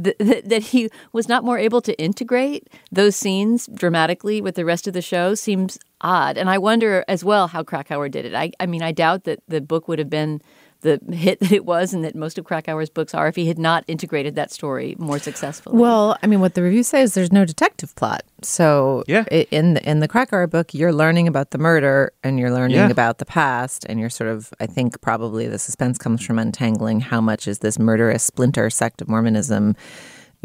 th- 0.01 0.44
that 0.46 0.63
he 0.63 0.89
was 1.13 1.27
not 1.27 1.44
more 1.44 1.58
able 1.58 1.82
to 1.82 1.98
integrate 2.00 2.68
those 2.92 3.16
scenes 3.16 3.68
dramatically 3.74 4.42
with 4.42 4.56
the 4.56 4.66
rest 4.66 4.88
of 4.88 4.94
the 4.94 5.01
show 5.01 5.36
seems 5.36 5.77
odd. 6.01 6.38
And 6.38 6.50
I 6.50 6.58
wonder 6.58 7.04
as 7.08 7.24
well 7.24 7.48
how 7.48 7.63
Krakauer 7.63 8.10
did 8.10 8.25
it. 8.25 8.34
I, 8.34 8.51
I 8.60 8.66
mean, 8.66 8.84
I 8.84 8.92
doubt 8.92 9.24
that 9.24 9.39
the 9.48 9.62
book 9.62 9.88
would 9.88 10.00
have 10.00 10.10
been 10.10 10.42
the 10.82 11.00
hit 11.12 11.40
that 11.40 11.52
it 11.52 11.66
was 11.66 11.94
and 11.94 12.04
that 12.04 12.16
most 12.16 12.38
of 12.38 12.46
Krakauer's 12.46 12.90
books 12.90 13.14
are 13.14 13.28
if 13.28 13.36
he 13.36 13.48
had 13.48 13.60
not 13.60 13.84
integrated 13.88 14.36
that 14.36 14.52
story 14.52 14.96
more 15.00 15.20
successfully. 15.20 15.78
Well, 15.78 16.18
I 16.22 16.28
mean, 16.28 16.40
what 16.40 16.54
the 16.54 16.64
review 16.64 16.84
says 16.84 17.14
there's 17.14 17.32
no 17.32 17.46
detective 17.46 17.96
plot. 17.96 18.24
So 18.42 19.04
yeah. 19.08 19.26
in 19.26 19.76
the, 19.76 19.90
in 19.90 20.00
the 20.00 20.08
Krakauer 20.08 20.48
book, 20.48 20.74
you're 20.74 20.94
learning 20.94 21.28
about 21.28 21.52
the 21.52 21.58
murder 21.58 22.14
and 22.24 22.40
you're 22.40 22.52
learning 22.52 22.78
yeah. 22.78 22.90
about 22.90 23.18
the 23.18 23.26
past, 23.26 23.86
and 23.90 24.00
you're 24.00 24.10
sort 24.10 24.30
of, 24.30 24.54
I 24.60 24.66
think, 24.68 25.02
probably 25.02 25.48
the 25.48 25.60
suspense 25.60 25.98
comes 25.98 26.24
from 26.26 26.38
untangling 26.40 27.00
how 27.00 27.22
much 27.22 27.48
is 27.48 27.60
this 27.60 27.80
murderous 27.80 28.24
splinter 28.24 28.70
sect 28.70 29.02
of 29.02 29.08
Mormonism 29.08 29.76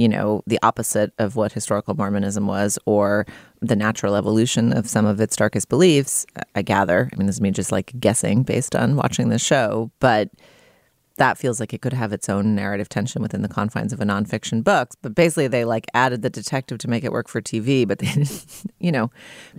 you 0.02 0.08
know, 0.08 0.42
the 0.48 0.58
opposite 0.64 1.12
of 1.18 1.36
what 1.36 1.52
historical 1.52 1.94
Mormonism 1.94 2.48
was 2.48 2.76
or 2.86 3.24
the 3.60 3.76
natural 3.76 4.16
evolution 4.16 4.72
of 4.72 4.88
some 4.88 5.06
of 5.06 5.20
its 5.20 5.36
darkest 5.36 5.68
beliefs, 5.68 6.26
I 6.56 6.62
gather. 6.62 7.08
I 7.12 7.16
mean, 7.16 7.28
this 7.28 7.36
is 7.36 7.40
me 7.40 7.52
just 7.52 7.70
like 7.70 7.92
guessing 8.00 8.42
based 8.42 8.74
on 8.74 8.96
watching 8.96 9.28
the 9.28 9.38
show, 9.38 9.92
but 10.00 10.28
that 11.18 11.38
feels 11.38 11.60
like 11.60 11.72
it 11.72 11.82
could 11.82 11.92
have 11.92 12.12
its 12.12 12.28
own 12.28 12.56
narrative 12.56 12.88
tension 12.88 13.22
within 13.22 13.42
the 13.42 13.48
confines 13.48 13.92
of 13.92 14.00
a 14.00 14.04
nonfiction 14.04 14.64
book. 14.64 14.88
But 15.02 15.14
basically, 15.14 15.46
they 15.46 15.64
like 15.64 15.86
added 15.94 16.22
the 16.22 16.30
detective 16.30 16.78
to 16.78 16.90
make 16.90 17.04
it 17.04 17.12
work 17.12 17.28
for 17.28 17.40
TV, 17.40 17.86
but 17.86 18.00
they, 18.00 18.24
you 18.84 18.90
know, 18.90 19.08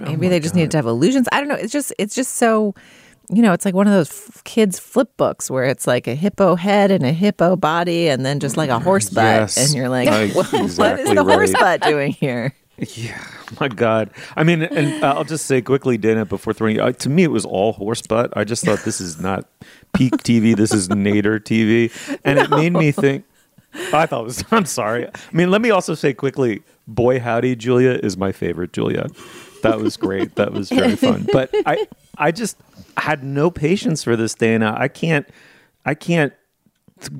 oh 0.01 0.05
maybe 0.05 0.27
they 0.27 0.41
just 0.41 0.55
needed 0.55 0.71
to 0.71 0.77
have 0.77 0.88
illusions. 0.88 1.29
I 1.31 1.39
don't 1.39 1.47
know. 1.47 1.55
It's 1.55 1.71
just, 1.71 1.93
it's 1.97 2.15
just 2.15 2.35
so 2.35 2.75
you 3.30 3.42
know, 3.42 3.53
it's 3.53 3.65
like 3.65 3.74
one 3.74 3.88
of 3.88 3.94
those 3.94 4.10
f- 4.10 4.44
kids' 4.44 4.80
flip 4.80 5.15
books 5.18 5.50
where 5.50 5.63
it's 5.65 5.88
like 5.88 6.08
a 6.08 6.15
hippo 6.15 6.56
head 6.56 6.92
and 6.92 7.06
a 7.06 7.12
hippo 7.13 7.56
body, 7.56 8.10
and 8.10 8.25
then 8.25 8.39
just 8.39 8.58
like 8.58 8.70
a 8.70 8.80
horse 8.80 9.10
butt, 9.10 9.24
Yes. 9.24 9.58
and 9.58 9.74
you're 9.75 9.89
like, 9.89 10.10
Like, 10.10 10.36
what, 10.36 10.48
what 10.51 10.62
is 10.62 10.72
exactly 10.72 11.15
the 11.15 11.24
horse 11.24 11.51
butt 11.53 11.82
doing 11.82 12.12
here? 12.12 12.53
Yeah, 12.77 13.24
my 13.62 13.68
God. 13.68 14.10
I 14.36 14.44
mean, 14.44 14.63
and 14.63 15.03
uh, 15.03 15.13
I'll 15.15 15.24
just 15.24 15.46
say 15.46 15.62
quickly, 15.62 15.98
Dana, 15.98 16.25
before 16.25 16.53
throwing 16.53 16.80
uh, 16.80 16.92
to 16.92 17.10
me, 17.10 17.24
it 17.24 17.32
was 17.32 17.46
all 17.46 17.74
horse 17.74 18.01
butt. 18.01 18.34
I 18.36 18.44
just 18.44 18.65
thought 18.65 18.80
this 18.80 19.00
is 19.00 19.22
not 19.22 19.46
peak 19.94 20.13
TV. 20.18 20.56
This 20.56 20.74
is 20.74 20.89
nadir 20.89 21.39
TV, 21.39 21.92
and 22.25 22.39
it 22.39 22.50
made 22.50 22.74
me 22.74 22.92
think. 22.92 23.25
I 23.94 24.06
thought 24.08 24.22
it 24.22 24.24
was. 24.25 24.44
I'm 24.51 24.65
sorry. 24.65 25.08
I 25.08 25.12
mean, 25.32 25.50
let 25.51 25.62
me 25.62 25.70
also 25.70 25.94
say 25.94 26.13
quickly, 26.13 26.63
boy 26.88 27.20
howdy, 27.20 27.56
Julia 27.56 27.92
is 28.03 28.18
my 28.18 28.32
favorite 28.32 28.74
Julia. 28.74 29.08
That 29.63 29.79
was 29.79 29.98
great. 29.98 30.36
That 30.36 30.53
was 30.53 30.70
very 30.70 30.96
fun. 30.96 31.27
But 31.34 31.50
I, 31.65 31.88
I 32.17 32.32
just 32.32 32.58
had 32.98 33.24
no 33.24 33.50
patience 33.50 34.03
for 34.03 34.15
this, 34.15 34.34
Dana. 34.36 34.75
I 34.77 34.88
can't. 34.88 35.27
I 35.86 35.96
can't 35.96 36.34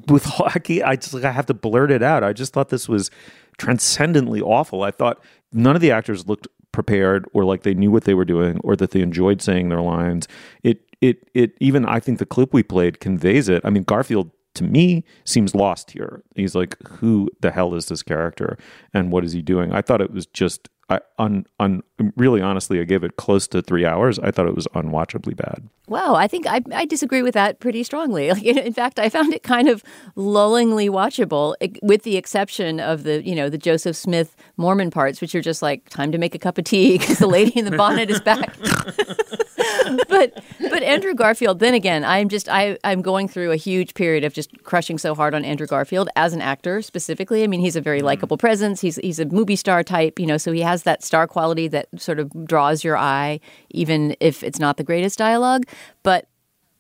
with 0.08 0.30
I, 0.42 0.60
can't, 0.60 0.84
I 0.84 0.96
just 0.96 1.16
I 1.16 1.32
have 1.32 1.46
to 1.48 1.54
blurt 1.54 1.92
it 1.92 2.04
out. 2.04 2.24
I 2.24 2.34
just 2.34 2.54
thought 2.54 2.70
this 2.70 2.88
was 2.88 3.12
transcendently 3.58 4.42
awful. 4.42 4.84
I 4.84 4.92
thought 4.92 5.24
none 5.52 5.76
of 5.76 5.82
the 5.82 5.92
actors 5.92 6.28
looked 6.28 6.48
prepared 6.72 7.28
or 7.34 7.46
like 7.46 7.64
they 7.64 7.74
knew 7.74 7.92
what 7.92 8.04
they 8.04 8.14
were 8.14 8.26
doing 8.26 8.60
or 8.64 8.76
that 8.76 8.92
they 8.92 9.02
enjoyed 9.02 9.42
saying 9.42 9.70
their 9.70 9.82
lines. 9.82 10.28
It 10.64 10.82
it 11.02 11.30
it 11.34 11.54
even 11.60 11.86
I 11.86 12.00
think 12.00 12.20
the 12.20 12.26
clip 12.26 12.54
we 12.54 12.64
played 12.64 13.00
conveys 13.00 13.50
it. 13.50 13.62
I 13.64 13.70
mean 13.70 13.84
Garfield 13.84 14.32
to 14.56 14.64
me 14.64 15.04
seems 15.24 15.56
lost 15.56 15.92
here. 15.92 16.24
He's 16.36 16.56
like 16.56 16.78
who 16.88 17.30
the 17.42 17.52
hell 17.52 17.74
is 17.76 17.88
this 17.88 18.04
character 18.04 18.58
and 18.94 19.12
what 19.12 19.24
is 19.24 19.34
he 19.34 19.42
doing? 19.42 19.72
I 19.72 19.82
thought 19.82 20.02
it 20.02 20.12
was 20.12 20.26
just 20.26 20.70
I 20.90 21.00
un, 21.18 21.46
un 21.60 21.82
really 22.16 22.42
honestly 22.42 22.80
I 22.80 22.84
gave 22.84 23.04
it 23.04 23.16
close 23.16 23.48
to 23.50 23.62
3 23.62 23.86
hours. 23.86 24.20
I 24.20 24.32
thought 24.32 24.48
it 24.48 24.56
was 24.56 24.68
unwatchably 24.76 25.36
bad. 25.36 25.70
Wow, 25.88 26.16
I 26.16 26.28
think 26.28 26.48
I, 26.48 26.62
I 26.74 26.86
disagree 26.86 27.22
with 27.22 27.34
that 27.34 27.60
pretty 27.60 27.84
strongly. 27.84 28.28
Like, 28.34 28.44
in 28.44 28.58
in 28.58 28.74
fact, 28.74 28.98
I 29.00 29.10
found 29.10 29.34
it 29.34 29.44
kind 29.44 29.68
of 29.68 29.84
lullingly 30.16 30.90
watchable, 30.90 31.56
with 31.84 32.04
the 32.04 32.18
exception 32.18 32.80
of 32.80 33.04
the 33.04 33.26
you 33.26 33.36
know 33.36 33.50
the 33.50 33.58
Joseph 33.58 33.96
Smith 33.96 34.36
Mormon 34.58 34.90
parts, 34.92 35.22
which 35.22 35.36
are 35.36 35.42
just 35.42 35.62
like 35.62 35.88
time 35.90 36.12
to 36.12 36.18
make 36.18 36.34
a 36.34 36.40
cup 36.40 36.58
of 36.58 36.66
tea 36.66 36.98
because 36.98 37.20
the 37.20 37.28
lady 37.28 37.52
in 37.58 37.66
the 37.66 37.78
bonnet 37.78 38.10
is 38.10 38.22
back. 38.22 38.56
but 40.10 40.44
but 40.60 40.84
Andrew 40.84 41.14
Garfield. 41.14 41.60
Then 41.60 41.74
again, 41.74 42.04
I'm 42.04 42.30
just 42.30 42.50
I 42.50 42.78
I'm 42.84 43.02
going 43.02 43.28
through 43.28 43.52
a 43.52 43.56
huge 43.56 43.94
period 43.94 44.24
of 44.24 44.34
just 44.34 44.64
crushing 44.64 44.98
so 44.98 45.16
hard 45.16 45.34
on 45.34 45.46
Andrew 45.46 45.68
Garfield 45.68 46.10
as 46.16 46.34
an 46.34 46.42
actor 46.42 46.82
specifically. 46.82 47.44
I 47.44 47.48
mean, 47.48 47.60
he's 47.60 47.76
a 47.76 47.82
very 47.82 48.02
mm. 48.02 48.06
likable 48.06 48.38
presence. 48.38 48.82
He's 48.82 48.98
he's 48.98 49.20
a 49.20 49.26
movie 49.26 49.56
star 49.56 49.84
type, 49.84 50.20
you 50.20 50.26
know, 50.26 50.38
so 50.38 50.52
he 50.52 50.62
has 50.62 50.84
that 50.84 51.04
star 51.04 51.28
quality 51.28 51.68
that 51.70 51.88
sort 51.98 52.20
of 52.20 52.32
draws 52.46 52.84
your 52.84 52.98
eye, 52.98 53.40
even 53.72 54.16
if 54.20 54.44
it's 54.44 54.60
not 54.60 54.78
the 54.78 54.84
greatest 54.84 55.18
dialogue. 55.18 55.66
But 56.04 56.28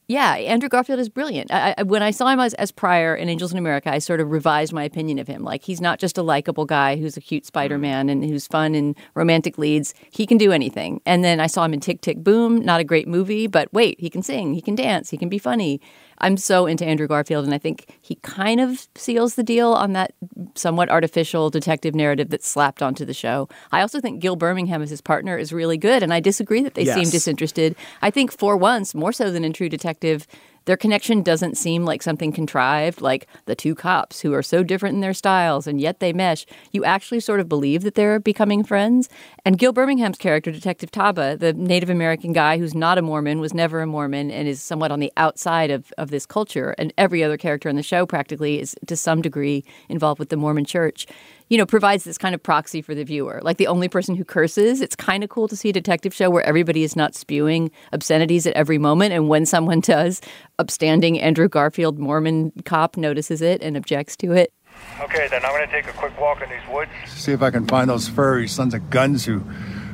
yeah, 0.07 0.33
Andrew 0.35 0.69
Garfield 0.69 0.99
is 0.99 1.09
brilliant. 1.09 1.51
I, 1.51 1.75
I, 1.77 1.83
when 1.83 2.03
I 2.03 2.11
saw 2.11 2.27
him 2.27 2.39
as, 2.39 2.53
as 2.55 2.71
Prior 2.71 3.15
in 3.15 3.29
Angels 3.29 3.51
in 3.51 3.57
America, 3.57 3.91
I 3.91 3.99
sort 3.99 4.19
of 4.19 4.31
revised 4.31 4.73
my 4.73 4.83
opinion 4.83 5.17
of 5.19 5.27
him. 5.27 5.43
Like 5.43 5.63
he's 5.63 5.79
not 5.79 5.99
just 5.99 6.17
a 6.17 6.23
likable 6.23 6.65
guy 6.65 6.97
who's 6.97 7.15
a 7.15 7.21
cute 7.21 7.45
Spider 7.45 7.77
Man 7.77 8.09
and 8.09 8.23
who's 8.23 8.45
fun 8.45 8.75
in 8.75 8.95
romantic 9.15 9.57
leads. 9.57 9.93
He 10.11 10.25
can 10.25 10.37
do 10.37 10.51
anything. 10.51 11.01
And 11.05 11.23
then 11.23 11.39
I 11.39 11.47
saw 11.47 11.63
him 11.63 11.73
in 11.73 11.79
Tick 11.79 12.01
Tick 12.01 12.23
Boom, 12.23 12.63
not 12.63 12.81
a 12.81 12.83
great 12.83 13.07
movie, 13.07 13.47
but 13.47 13.71
wait, 13.73 13.99
he 13.99 14.09
can 14.09 14.23
sing, 14.23 14.53
he 14.53 14.61
can 14.61 14.75
dance, 14.75 15.09
he 15.09 15.17
can 15.17 15.29
be 15.29 15.37
funny. 15.37 15.79
I'm 16.19 16.37
so 16.37 16.65
into 16.65 16.85
Andrew 16.85 17.07
Garfield, 17.07 17.45
and 17.45 17.53
I 17.53 17.57
think 17.57 17.97
he 18.01 18.15
kind 18.15 18.59
of 18.59 18.87
seals 18.95 19.35
the 19.35 19.43
deal 19.43 19.73
on 19.73 19.93
that 19.93 20.13
somewhat 20.55 20.89
artificial 20.89 21.49
detective 21.49 21.95
narrative 21.95 22.29
that's 22.29 22.47
slapped 22.47 22.81
onto 22.81 23.05
the 23.05 23.13
show. 23.13 23.49
I 23.71 23.81
also 23.81 23.99
think 23.99 24.21
Gil 24.21 24.35
Birmingham 24.35 24.81
as 24.81 24.89
his 24.89 25.01
partner 25.01 25.37
is 25.37 25.51
really 25.51 25.77
good, 25.77 26.03
and 26.03 26.13
I 26.13 26.19
disagree 26.19 26.61
that 26.63 26.75
they 26.75 26.85
seem 26.85 27.09
disinterested. 27.09 27.75
I 28.01 28.09
think 28.09 28.31
for 28.31 28.55
once, 28.57 28.93
more 28.93 29.11
so 29.13 29.31
than 29.31 29.43
in 29.43 29.53
True 29.53 29.69
Detective, 29.69 30.27
their 30.65 30.77
connection 30.77 31.21
doesn't 31.21 31.57
seem 31.57 31.85
like 31.85 32.01
something 32.01 32.31
contrived, 32.31 33.01
like 33.01 33.27
the 33.45 33.55
two 33.55 33.75
cops 33.75 34.21
who 34.21 34.33
are 34.33 34.43
so 34.43 34.63
different 34.63 34.95
in 34.95 35.01
their 35.01 35.13
styles 35.13 35.67
and 35.67 35.81
yet 35.81 35.99
they 35.99 36.13
mesh. 36.13 36.45
You 36.71 36.83
actually 36.85 37.19
sort 37.19 37.39
of 37.39 37.49
believe 37.49 37.83
that 37.83 37.95
they're 37.95 38.19
becoming 38.19 38.63
friends. 38.63 39.09
And 39.45 39.57
Gil 39.57 39.73
Birmingham's 39.73 40.17
character, 40.17 40.51
Detective 40.51 40.91
Taba, 40.91 41.37
the 41.37 41.53
Native 41.53 41.89
American 41.89 42.33
guy 42.33 42.57
who's 42.57 42.75
not 42.75 42.97
a 42.97 43.01
Mormon, 43.01 43.39
was 43.39 43.53
never 43.53 43.81
a 43.81 43.87
Mormon, 43.87 44.31
and 44.31 44.47
is 44.47 44.61
somewhat 44.61 44.91
on 44.91 44.99
the 44.99 45.11
outside 45.17 45.71
of, 45.71 45.91
of 45.97 46.09
this 46.09 46.25
culture. 46.25 46.75
And 46.77 46.93
every 46.97 47.23
other 47.23 47.37
character 47.37 47.69
in 47.69 47.75
the 47.75 47.83
show 47.83 48.05
practically 48.05 48.59
is 48.59 48.75
to 48.87 48.95
some 48.95 49.21
degree 49.21 49.63
involved 49.89 50.19
with 50.19 50.29
the 50.29 50.37
Mormon 50.37 50.65
church 50.65 51.07
you 51.49 51.57
know, 51.57 51.65
provides 51.65 52.03
this 52.03 52.17
kind 52.17 52.33
of 52.33 52.41
proxy 52.41 52.81
for 52.81 52.95
the 52.95 53.03
viewer. 53.03 53.39
Like 53.43 53.57
the 53.57 53.67
only 53.67 53.87
person 53.87 54.15
who 54.15 54.23
curses, 54.23 54.81
it's 54.81 54.95
kind 54.95 55.23
of 55.23 55.29
cool 55.29 55.47
to 55.47 55.55
see 55.55 55.69
a 55.69 55.73
detective 55.73 56.13
show 56.13 56.29
where 56.29 56.43
everybody 56.43 56.83
is 56.83 56.95
not 56.95 57.15
spewing 57.15 57.71
obscenities 57.91 58.47
at 58.47 58.53
every 58.53 58.77
moment. 58.77 59.13
And 59.13 59.29
when 59.29 59.45
someone 59.45 59.79
does, 59.81 60.21
upstanding 60.59 61.19
Andrew 61.19 61.47
Garfield 61.47 61.99
Mormon 61.99 62.51
cop 62.65 62.97
notices 62.97 63.41
it 63.41 63.61
and 63.61 63.77
objects 63.77 64.15
to 64.17 64.31
it. 64.33 64.53
Okay, 64.99 65.27
then 65.29 65.45
I'm 65.45 65.51
gonna 65.51 65.67
take 65.67 65.87
a 65.87 65.93
quick 65.93 66.19
walk 66.19 66.41
in 66.41 66.49
these 66.49 66.67
woods. 66.71 66.91
See 67.07 67.31
if 67.31 67.41
I 67.41 67.51
can 67.51 67.67
find 67.67 67.89
those 67.89 68.07
furry 68.07 68.47
sons 68.47 68.73
of 68.73 68.89
guns 68.89 69.25
who 69.25 69.43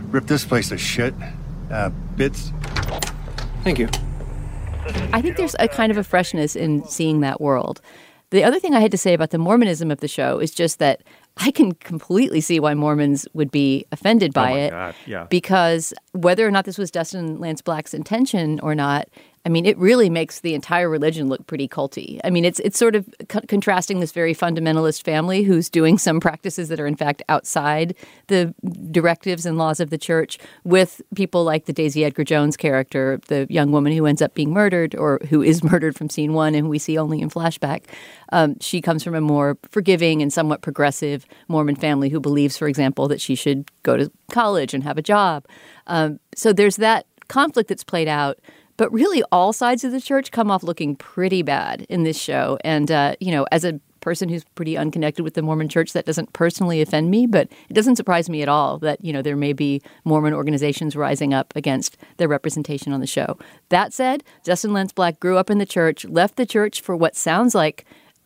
ripped 0.08 0.28
this 0.28 0.46
place 0.46 0.70
to 0.70 0.78
shit. 0.78 1.14
Uh, 1.70 1.90
bits. 2.16 2.52
Thank 3.64 3.78
you. 3.78 3.88
I 5.14 5.22
think 5.22 5.38
there's 5.38 5.56
a 5.60 5.68
kind 5.68 5.92
of 5.92 5.98
a 5.98 6.04
freshness 6.04 6.56
in 6.56 6.84
seeing 6.86 7.20
that 7.20 7.40
world. 7.40 7.82
The 8.32 8.44
other 8.44 8.60
thing 8.60 8.76
I 8.76 8.80
had 8.80 8.92
to 8.92 8.98
say 8.98 9.14
about 9.14 9.32
the 9.32 9.38
Mormonism 9.38 9.90
of 9.90 10.00
the 10.00 10.08
show 10.08 10.40
is 10.40 10.52
just 10.52 10.80
that 10.80 11.02
I 11.40 11.52
can 11.52 11.72
completely 11.74 12.42
see 12.42 12.60
why 12.60 12.74
Mormons 12.74 13.28
would 13.34 13.50
be 13.50 13.86
offended 13.92 14.32
oh 14.36 14.42
by 14.42 14.52
Oh 14.52 14.54
my 14.54 14.60
it. 14.60 14.70
God, 14.72 14.96
yeah. 15.06 15.28
Because 15.30 15.94
whether 16.12 16.46
or 16.46 16.52
not 16.52 16.66
this 16.66 16.78
was 16.78 16.92
Dustin 16.92 17.40
Lance 17.40 17.62
Black's 17.62 17.94
intention 17.94 18.60
or 18.60 18.76
not, 18.76 19.08
I 19.50 19.52
mean, 19.52 19.66
it 19.66 19.80
really 19.80 20.12
makes 20.12 20.42
the 20.42 20.54
entire 20.54 20.88
religion 20.88 21.28
look 21.28 21.48
pretty 21.48 21.68
culty. 21.68 22.20
I 22.24 22.30
mean, 22.30 22.46
it's 22.46 22.60
it's 22.60 22.78
sort 22.78 22.94
of 22.94 23.10
co- 23.30 23.42
contrasting 23.48 24.00
this 24.00 24.12
very 24.12 24.36
fundamentalist 24.36 25.02
family 25.02 25.42
who's 25.42 25.72
doing 25.72 25.98
some 25.98 26.20
practices 26.20 26.70
that 26.70 26.80
are 26.80 26.86
in 26.86 26.96
fact 26.96 27.24
outside 27.30 27.96
the 28.28 28.54
directives 28.92 29.48
and 29.48 29.58
laws 29.58 29.80
of 29.80 29.90
the 29.90 29.98
church 29.98 30.38
with 30.66 31.02
people 31.16 31.44
like 31.44 31.66
the 31.66 31.74
Daisy 31.74 32.06
Edgar 32.06 32.24
Jones 32.24 32.58
character, 32.58 33.20
the 33.28 33.48
young 33.50 33.72
woman 33.72 33.92
who 33.92 34.06
ends 34.06 34.22
up 34.22 34.36
being 34.36 34.54
murdered 34.54 34.94
or 34.94 35.20
who 35.30 35.42
is 35.42 35.64
murdered 35.72 35.96
from 35.96 36.12
scene 36.12 36.34
one 36.34 36.54
and 36.54 36.66
who 36.66 36.70
we 36.70 36.78
see 36.78 37.00
only 37.00 37.20
in 37.20 37.32
flashback. 37.32 37.86
Um, 38.32 38.56
she 38.60 38.82
comes 38.82 39.04
from 39.04 39.16
a 39.16 39.22
more 39.22 39.58
forgiving 39.72 40.22
and 40.22 40.32
somewhat 40.32 40.62
progressive 40.62 41.26
Mormon 41.48 41.76
family 41.76 42.10
who 42.10 42.20
believes, 42.20 42.56
for 42.56 42.68
example, 42.68 43.08
that 43.08 43.20
she 43.20 43.34
should 43.34 43.68
go 43.82 43.98
to 43.98 44.12
college 44.30 44.76
and 44.76 44.84
have 44.84 45.00
a 45.00 45.02
job. 45.02 45.48
Um, 45.88 46.20
so 46.36 46.54
there's 46.54 46.76
that 46.76 47.08
conflict 47.30 47.70
that's 47.70 47.86
played 47.86 48.08
out. 48.08 48.38
But 48.80 48.94
really, 48.94 49.24
all 49.30 49.52
sides 49.52 49.84
of 49.84 49.92
the 49.92 50.00
church 50.00 50.32
come 50.32 50.50
off 50.50 50.64
looking 50.64 50.96
pretty 50.96 51.42
bad 51.42 51.86
in 51.90 52.04
this 52.04 52.18
show. 52.18 52.58
And, 52.64 52.90
uh, 52.90 53.16
you 53.20 53.30
know, 53.30 53.46
as 53.52 53.66
a 53.66 53.78
person 54.00 54.30
who's 54.30 54.46
pretty 54.56 54.78
unconnected 54.78 55.22
with 55.26 55.34
the 55.34 55.42
Mormon 55.42 55.68
church, 55.68 55.92
that 55.92 56.06
doesn't 56.06 56.32
personally 56.32 56.82
offend 56.82 57.12
me, 57.12 57.28
but 57.28 57.50
it 57.70 57.74
doesn't 57.74 57.98
surprise 57.98 58.30
me 58.30 58.42
at 58.42 58.48
all 58.48 58.78
that, 58.78 59.04
you 59.04 59.12
know, 59.12 59.22
there 59.22 59.36
may 59.36 59.52
be 59.52 59.82
Mormon 60.06 60.34
organizations 60.34 60.96
rising 60.96 61.34
up 61.34 61.54
against 61.58 61.98
their 62.16 62.30
representation 62.30 62.94
on 62.94 63.02
the 63.02 63.06
show. 63.06 63.38
That 63.68 63.92
said, 63.92 64.24
Dustin 64.46 64.72
Lance 64.72 64.94
Black 64.94 65.20
grew 65.20 65.38
up 65.38 65.50
in 65.50 65.58
the 65.58 65.66
church, 65.66 66.06
left 66.06 66.38
the 66.38 66.46
church 66.46 66.80
for 66.80 66.96
what 66.96 67.18
sounds 67.18 67.54
like 67.54 67.84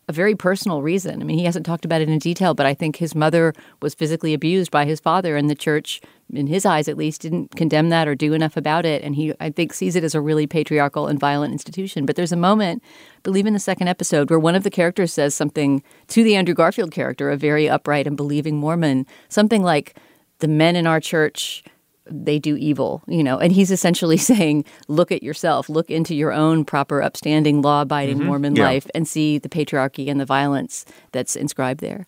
a 0.08 0.14
very 0.14 0.36
personal 0.36 0.84
reason. 0.84 1.22
I 1.22 1.26
mean, 1.26 1.40
he 1.40 1.46
hasn't 1.46 1.66
talked 1.66 1.86
about 1.86 2.02
it 2.02 2.10
in 2.10 2.20
detail, 2.20 2.54
but 2.54 2.68
I 2.68 2.76
think 2.76 2.98
his 2.98 3.16
mother 3.16 3.54
was 3.82 3.96
physically 3.96 4.36
abused 4.36 4.70
by 4.70 4.86
his 4.86 5.00
father, 5.00 5.36
and 5.36 5.50
the 5.50 5.56
church, 5.56 6.02
in 6.34 6.48
his 6.48 6.66
eyes 6.66 6.88
at 6.88 6.98
least, 6.98 7.22
didn't 7.22 7.56
condemn 7.56 7.90
that 7.90 8.08
or 8.08 8.16
do 8.16 8.34
enough 8.34 8.58
about 8.58 8.86
it. 8.86 9.04
And 9.04 9.16
he, 9.16 9.34
I 9.40 9.50
think, 9.50 9.74
sees 9.74 9.96
it 9.96 10.04
as 10.04 10.16
a 10.16 10.22
really 10.22 10.48
patriarchal 10.48 11.08
and 11.08 11.20
violent 11.20 11.54
institution. 11.54 12.06
But 12.06 12.16
there's 12.16 12.32
a 12.32 12.38
moment, 12.38 12.84
I 13.18 13.20
believe 13.24 13.46
in 13.46 13.54
the 13.54 13.60
second 13.60 13.88
episode, 13.88 14.30
where 14.30 14.40
one 14.40 14.56
of 14.56 14.64
the 14.64 14.72
characters 14.72 15.14
says 15.14 15.36
something 15.36 15.84
to 16.08 16.24
the 16.24 16.36
Andrew 16.36 16.56
Garfield 16.56 16.92
character, 16.92 17.30
a 17.30 17.38
very 17.38 17.70
upright 17.70 18.08
and 18.08 18.18
believing 18.18 18.58
Mormon, 18.58 19.06
something 19.30 19.64
like, 19.64 19.98
the 20.40 20.48
men 20.50 20.76
in 20.76 20.86
our 20.86 21.00
church 21.00 21.64
they 22.06 22.38
do 22.38 22.58
evil, 22.58 23.02
you 23.08 23.24
know. 23.24 23.40
And 23.40 23.54
he's 23.54 23.72
essentially 23.72 24.18
saying, 24.32 24.66
look 24.90 25.10
at 25.12 25.24
yourself, 25.24 25.70
look 25.70 25.90
into 25.90 26.14
your 26.14 26.34
own 26.34 26.66
proper, 26.66 27.02
upstanding, 27.02 27.62
law 27.62 27.84
abiding 27.84 28.18
mm-hmm. 28.18 28.28
Mormon 28.28 28.56
Yeah. 28.58 28.66
life 28.66 28.88
and 28.94 29.08
see 29.08 29.38
the 29.38 29.48
patriarchy 29.48 30.10
and 30.10 30.20
the 30.20 30.26
violence 30.26 30.86
that's 31.14 31.38
inscribed 31.38 31.80
there. 31.80 32.06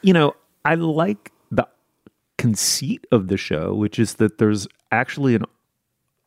you 0.00 0.12
know, 0.12 0.34
I 0.64 0.74
like 0.76 1.32
conceit 2.38 3.06
of 3.10 3.28
the 3.28 3.36
show, 3.36 3.74
which 3.74 3.98
is 3.98 4.14
that 4.14 4.38
there's 4.38 4.66
actually 4.90 5.34
an 5.34 5.44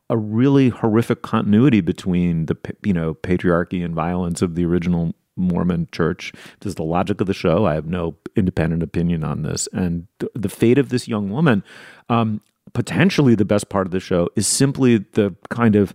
a 0.08 0.16
really 0.16 0.70
horrific 0.70 1.22
continuity 1.22 1.80
between 1.80 2.46
the 2.46 2.56
you 2.84 2.92
know 2.92 3.14
patriarchy 3.14 3.84
and 3.84 3.94
violence 3.94 4.42
of 4.42 4.56
the 4.56 4.64
original 4.64 5.14
Mormon 5.36 5.88
church. 5.92 6.32
This 6.60 6.70
is 6.70 6.74
the 6.74 6.82
logic 6.82 7.20
of 7.20 7.26
the 7.26 7.34
show. 7.34 7.64
I 7.64 7.74
have 7.74 7.86
no 7.86 8.16
independent 8.36 8.82
opinion 8.82 9.24
on 9.24 9.42
this. 9.42 9.68
And 9.72 10.06
th- 10.18 10.32
the 10.34 10.48
fate 10.48 10.78
of 10.78 10.90
this 10.90 11.08
young 11.08 11.30
woman, 11.30 11.62
um, 12.08 12.40
potentially 12.74 13.34
the 13.34 13.44
best 13.44 13.68
part 13.68 13.86
of 13.86 13.92
the 13.92 14.00
show, 14.00 14.28
is 14.36 14.46
simply 14.46 14.98
the 14.98 15.34
kind 15.48 15.76
of 15.76 15.94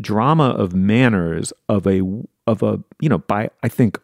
drama 0.00 0.50
of 0.50 0.74
manners 0.74 1.52
of 1.68 1.86
a 1.86 2.02
of 2.46 2.62
a 2.62 2.80
you 3.00 3.08
know 3.08 3.18
by 3.18 3.50
I 3.62 3.68
think 3.68 3.98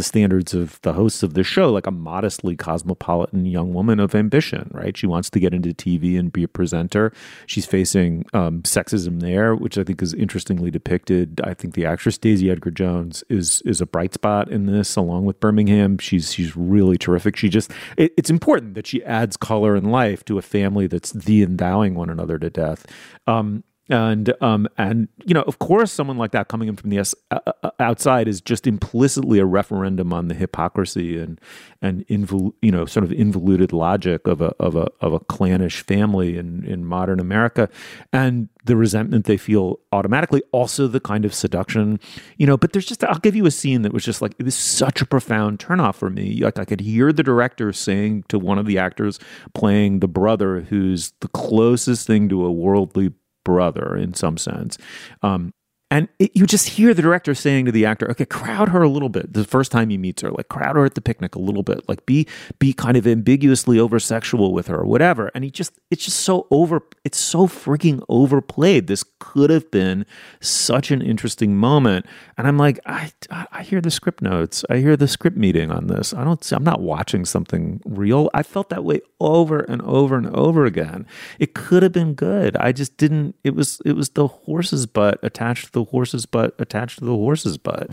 the 0.00 0.04
standards 0.04 0.54
of 0.54 0.80
the 0.80 0.94
hosts 0.94 1.22
of 1.22 1.34
the 1.34 1.44
show, 1.44 1.70
like 1.70 1.86
a 1.86 1.90
modestly 1.90 2.56
cosmopolitan 2.56 3.44
young 3.44 3.74
woman 3.74 4.00
of 4.00 4.14
ambition, 4.14 4.70
right? 4.72 4.96
She 4.96 5.06
wants 5.06 5.28
to 5.28 5.38
get 5.38 5.52
into 5.52 5.74
TV 5.74 6.18
and 6.18 6.32
be 6.32 6.42
a 6.42 6.48
presenter. 6.48 7.12
She's 7.44 7.66
facing 7.66 8.24
um, 8.32 8.62
sexism 8.62 9.20
there, 9.20 9.54
which 9.54 9.76
I 9.76 9.84
think 9.84 10.00
is 10.00 10.14
interestingly 10.14 10.70
depicted. 10.70 11.42
I 11.44 11.52
think 11.52 11.74
the 11.74 11.84
actress 11.84 12.16
Daisy 12.16 12.50
Edgar 12.50 12.70
Jones 12.70 13.22
is 13.28 13.60
is 13.66 13.82
a 13.82 13.86
bright 13.86 14.14
spot 14.14 14.50
in 14.50 14.64
this, 14.64 14.96
along 14.96 15.26
with 15.26 15.38
Birmingham. 15.38 15.98
She's 15.98 16.32
she's 16.32 16.56
really 16.56 16.96
terrific. 16.96 17.36
She 17.36 17.50
just 17.50 17.70
it, 17.98 18.14
it's 18.16 18.30
important 18.30 18.72
that 18.76 18.86
she 18.86 19.04
adds 19.04 19.36
color 19.36 19.76
and 19.76 19.92
life 19.92 20.24
to 20.24 20.38
a 20.38 20.42
family 20.42 20.86
that's 20.86 21.12
the 21.12 21.42
endowing 21.42 21.94
one 21.94 22.08
another 22.08 22.38
to 22.38 22.48
death. 22.48 22.86
Um, 23.26 23.64
and 23.90 24.32
um 24.40 24.68
and 24.78 25.08
you 25.26 25.34
know 25.34 25.42
of 25.42 25.58
course 25.58 25.92
someone 25.92 26.16
like 26.16 26.30
that 26.30 26.48
coming 26.48 26.68
in 26.68 26.76
from 26.76 26.90
the 26.90 26.98
S- 26.98 27.14
uh, 27.30 27.40
uh, 27.62 27.70
outside 27.80 28.28
is 28.28 28.40
just 28.40 28.66
implicitly 28.66 29.38
a 29.38 29.44
referendum 29.44 30.12
on 30.12 30.28
the 30.28 30.34
hypocrisy 30.34 31.18
and 31.18 31.40
and 31.82 32.06
invol- 32.06 32.54
you 32.62 32.70
know 32.70 32.86
sort 32.86 33.04
of 33.04 33.12
involuted 33.12 33.72
logic 33.72 34.26
of 34.26 34.40
a 34.40 34.54
of 34.60 34.76
a 34.76 34.88
of 35.00 35.12
a 35.12 35.20
clannish 35.20 35.82
family 35.82 36.38
in 36.38 36.64
in 36.64 36.84
modern 36.84 37.20
America. 37.20 37.68
And 38.12 38.48
the 38.66 38.76
resentment 38.76 39.24
they 39.24 39.38
feel 39.38 39.80
automatically 39.90 40.42
also 40.52 40.86
the 40.86 41.00
kind 41.00 41.24
of 41.24 41.32
seduction 41.32 41.98
you 42.36 42.46
know 42.46 42.58
but 42.58 42.72
there's 42.72 42.84
just 42.84 43.02
I'll 43.02 43.18
give 43.18 43.34
you 43.34 43.46
a 43.46 43.50
scene 43.50 43.82
that 43.82 43.92
was 43.92 44.04
just 44.04 44.20
like 44.22 44.34
it 44.38 44.44
was 44.44 44.54
such 44.54 45.00
a 45.00 45.06
profound 45.06 45.58
turnoff 45.58 45.96
for 45.96 46.10
me. 46.10 46.42
Like 46.42 46.58
I 46.58 46.64
could 46.64 46.80
hear 46.80 47.12
the 47.12 47.22
director 47.22 47.72
saying 47.72 48.24
to 48.28 48.38
one 48.38 48.58
of 48.58 48.66
the 48.66 48.78
actors 48.78 49.18
playing 49.54 50.00
the 50.00 50.08
brother 50.08 50.60
who's 50.60 51.12
the 51.20 51.28
closest 51.28 52.06
thing 52.06 52.28
to 52.28 52.44
a 52.44 52.52
worldly 52.52 53.12
brother 53.50 53.96
in 53.96 54.14
some 54.14 54.36
sense. 54.38 54.78
Um, 55.22 55.52
and 55.90 56.08
it, 56.18 56.30
you 56.34 56.46
just 56.46 56.68
hear 56.68 56.94
the 56.94 57.02
director 57.02 57.34
saying 57.34 57.66
to 57.66 57.72
the 57.72 57.84
actor, 57.84 58.10
"Okay, 58.10 58.24
crowd 58.24 58.68
her 58.68 58.82
a 58.82 58.88
little 58.88 59.08
bit." 59.08 59.32
The 59.32 59.44
first 59.44 59.72
time 59.72 59.90
he 59.90 59.98
meets 59.98 60.22
her, 60.22 60.30
like 60.30 60.48
crowd 60.48 60.76
her 60.76 60.84
at 60.84 60.94
the 60.94 61.00
picnic 61.00 61.34
a 61.34 61.40
little 61.40 61.64
bit, 61.64 61.88
like 61.88 62.06
be 62.06 62.28
be 62.58 62.72
kind 62.72 62.96
of 62.96 63.06
ambiguously 63.06 63.78
over 63.78 63.98
sexual 63.98 64.52
with 64.52 64.68
her 64.68 64.76
or 64.76 64.84
whatever. 64.84 65.30
And 65.34 65.42
he 65.42 65.50
just 65.50 65.78
it's 65.90 66.04
just 66.04 66.20
so 66.20 66.46
over 66.50 66.82
it's 67.04 67.18
so 67.18 67.46
freaking 67.48 68.04
overplayed. 68.08 68.86
This 68.86 69.04
could 69.18 69.50
have 69.50 69.70
been 69.70 70.06
such 70.40 70.90
an 70.92 71.02
interesting 71.02 71.56
moment. 71.56 72.06
And 72.38 72.46
I'm 72.46 72.56
like, 72.56 72.78
I 72.86 73.10
I 73.30 73.62
hear 73.62 73.80
the 73.80 73.90
script 73.90 74.22
notes, 74.22 74.64
I 74.70 74.78
hear 74.78 74.96
the 74.96 75.08
script 75.08 75.36
meeting 75.36 75.72
on 75.72 75.88
this. 75.88 76.14
I 76.14 76.22
don't 76.22 76.40
I'm 76.52 76.64
not 76.64 76.82
watching 76.82 77.24
something 77.24 77.80
real. 77.84 78.30
I 78.32 78.44
felt 78.44 78.68
that 78.70 78.84
way 78.84 79.00
over 79.18 79.60
and 79.60 79.82
over 79.82 80.16
and 80.16 80.28
over 80.28 80.66
again. 80.66 81.06
It 81.38 81.54
could 81.54 81.82
have 81.82 81.92
been 81.92 82.14
good. 82.14 82.56
I 82.56 82.72
just 82.72 82.96
didn't. 82.96 83.34
It 83.42 83.54
was 83.56 83.80
it 83.84 83.94
was 83.94 84.10
the 84.10 84.28
horse's 84.28 84.86
butt 84.86 85.18
attached 85.22 85.66
to 85.66 85.72
the 85.72 85.79
the 85.84 85.90
horse's 85.90 86.26
butt 86.26 86.54
attached 86.58 86.98
to 86.98 87.04
the 87.04 87.12
horse's 87.12 87.58
butt. 87.58 87.88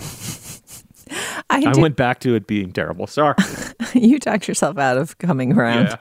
I, 1.49 1.63
I 1.65 1.79
went 1.79 1.95
back 1.95 2.19
to 2.21 2.35
it 2.35 2.47
being 2.47 2.73
terrible. 2.73 3.07
Sorry. 3.07 3.35
you 3.93 4.19
talked 4.19 4.47
yourself 4.47 4.77
out 4.77 4.97
of 4.97 5.17
coming 5.17 5.53
around. 5.53 5.85
Yeah. 5.85 5.97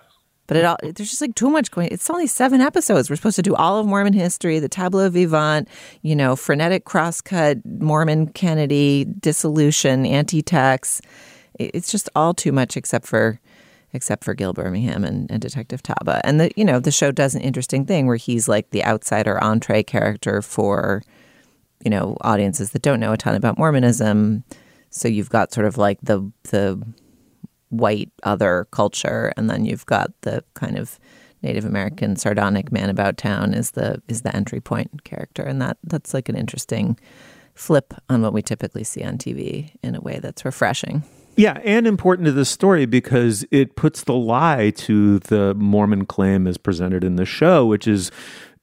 But 0.48 0.56
it 0.56 0.64
all 0.64 0.76
there's 0.80 1.10
just 1.10 1.20
like 1.20 1.34
too 1.34 1.50
much 1.50 1.70
going. 1.70 1.88
It's 1.90 2.08
only 2.08 2.26
seven 2.26 2.60
episodes. 2.60 3.10
We're 3.10 3.16
supposed 3.16 3.36
to 3.36 3.42
do 3.42 3.54
all 3.56 3.78
of 3.78 3.86
Mormon 3.86 4.12
history, 4.12 4.60
the 4.60 4.68
tableau 4.68 5.08
vivant, 5.08 5.68
you 6.02 6.14
know, 6.14 6.36
frenetic 6.36 6.84
crosscut, 6.84 7.58
Mormon 7.64 8.28
Kennedy, 8.28 9.06
dissolution, 9.18 10.06
anti-tax. 10.06 11.00
It's 11.58 11.90
just 11.90 12.08
all 12.14 12.32
too 12.32 12.52
much, 12.52 12.76
except 12.76 13.06
for 13.06 13.40
except 13.92 14.22
for 14.22 14.34
Gil 14.34 14.52
Birmingham 14.52 15.04
and, 15.04 15.28
and 15.30 15.42
Detective 15.42 15.82
Taba. 15.82 16.20
And 16.22 16.40
the 16.40 16.52
you 16.54 16.64
know 16.64 16.78
the 16.78 16.92
show 16.92 17.10
does 17.10 17.34
an 17.34 17.40
interesting 17.40 17.84
thing 17.84 18.06
where 18.06 18.16
he's 18.16 18.46
like 18.48 18.70
the 18.70 18.84
outsider 18.84 19.42
entree 19.42 19.82
character 19.82 20.42
for 20.42 21.02
you 21.84 21.90
know, 21.90 22.16
audiences 22.20 22.70
that 22.70 22.82
don't 22.82 23.00
know 23.00 23.12
a 23.12 23.16
ton 23.16 23.34
about 23.34 23.58
Mormonism. 23.58 24.44
So 24.90 25.08
you've 25.08 25.30
got 25.30 25.52
sort 25.52 25.66
of 25.66 25.78
like 25.78 25.98
the 26.02 26.30
the 26.44 26.82
white 27.68 28.10
other 28.22 28.66
culture, 28.70 29.32
and 29.36 29.50
then 29.50 29.64
you've 29.64 29.86
got 29.86 30.10
the 30.22 30.44
kind 30.54 30.78
of 30.78 30.98
Native 31.42 31.64
American 31.64 32.16
sardonic 32.16 32.72
man 32.72 32.90
about 32.90 33.16
town 33.16 33.54
is 33.54 33.72
the 33.72 34.02
is 34.08 34.22
the 34.22 34.34
entry 34.34 34.60
point 34.60 35.04
character, 35.04 35.42
and 35.42 35.60
that 35.60 35.78
that's 35.84 36.14
like 36.14 36.28
an 36.28 36.36
interesting 36.36 36.98
flip 37.54 37.94
on 38.08 38.22
what 38.22 38.32
we 38.32 38.42
typically 38.42 38.84
see 38.84 39.02
on 39.02 39.18
TV 39.18 39.70
in 39.82 39.94
a 39.94 40.00
way 40.00 40.18
that's 40.18 40.44
refreshing. 40.44 41.02
Yeah, 41.36 41.60
and 41.64 41.86
important 41.86 42.26
to 42.26 42.32
this 42.32 42.48
story 42.48 42.86
because 42.86 43.44
it 43.50 43.76
puts 43.76 44.04
the 44.04 44.14
lie 44.14 44.70
to 44.76 45.18
the 45.20 45.54
Mormon 45.54 46.06
claim 46.06 46.46
as 46.46 46.56
presented 46.56 47.04
in 47.04 47.16
the 47.16 47.26
show, 47.26 47.66
which 47.66 47.86
is, 47.86 48.10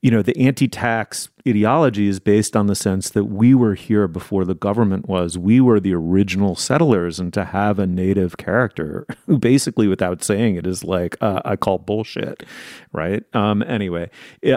you 0.02 0.10
know, 0.10 0.24
the 0.24 0.36
anti 0.40 0.68
tax 0.68 1.30
ideology 1.48 2.08
is 2.08 2.20
based 2.20 2.56
on 2.56 2.68
the 2.68 2.76
sense 2.76 3.10
that 3.10 3.26
we 3.26 3.54
were 3.54 3.76
here 3.76 4.08
before 4.08 4.46
the 4.46 4.56
government 4.56 5.08
was. 5.08 5.38
We 5.38 5.60
were 5.60 5.80
the 5.80 5.94
original 5.94 6.56
settlers, 6.56 7.20
and 7.20 7.34
to 7.34 7.46
have 7.46 7.80
a 7.80 7.88
native 7.88 8.38
character 8.38 9.06
who 9.26 9.38
basically, 9.38 9.88
without 9.88 10.24
saying 10.24 10.56
it, 10.56 10.66
is 10.66 10.84
like, 10.84 11.18
uh, 11.22 11.42
I 11.44 11.56
call 11.56 11.80
bullshit, 11.80 12.44
right? 12.92 13.24
Um, 13.34 13.62
anyway, 13.64 14.10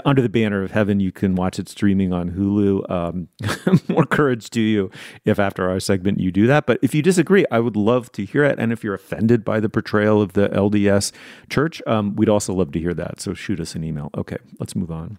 Under 0.05 0.23
the 0.23 0.29
Banner 0.29 0.63
of 0.63 0.71
Heaven, 0.71 1.01
you 1.01 1.13
can 1.13 1.35
watch 1.35 1.59
it 1.59 1.69
streaming 1.69 2.13
on 2.13 2.31
Hulu. 2.31 2.89
Um, 2.91 3.29
more 3.89 4.07
courage 4.07 4.51
to 4.51 4.61
you 4.61 4.91
if 5.25 5.39
after 5.39 5.69
our 5.69 5.81
segment 5.81 6.21
you 6.21 6.31
do 6.31 6.47
that. 6.47 6.67
But 6.67 6.79
if 6.83 6.95
you 6.95 7.03
disagree, 7.03 7.45
I 7.51 7.61
would 7.61 7.77
love 7.77 8.13
to 8.13 8.25
hear 8.25 8.45
it. 8.45 8.59
And 8.59 8.73
if 8.73 8.85
you're 8.85 8.95
offended 8.95 9.45
by 9.45 9.61
the 9.61 9.69
portrayal 9.69 10.23
of 10.23 10.35
the 10.35 10.49
LDS 10.51 11.13
church, 11.51 11.83
um, 11.87 12.15
we'd 12.17 12.29
also 12.29 12.53
love 12.53 12.73
to 12.73 12.81
hear 12.81 12.95
that. 12.95 13.21
So 13.21 13.35
shoot 13.35 13.61
us 13.61 13.75
an 13.75 13.85
email. 13.85 14.11
Okay, 14.17 14.39
let's 14.59 14.77
move 14.77 14.91
on. 14.91 15.19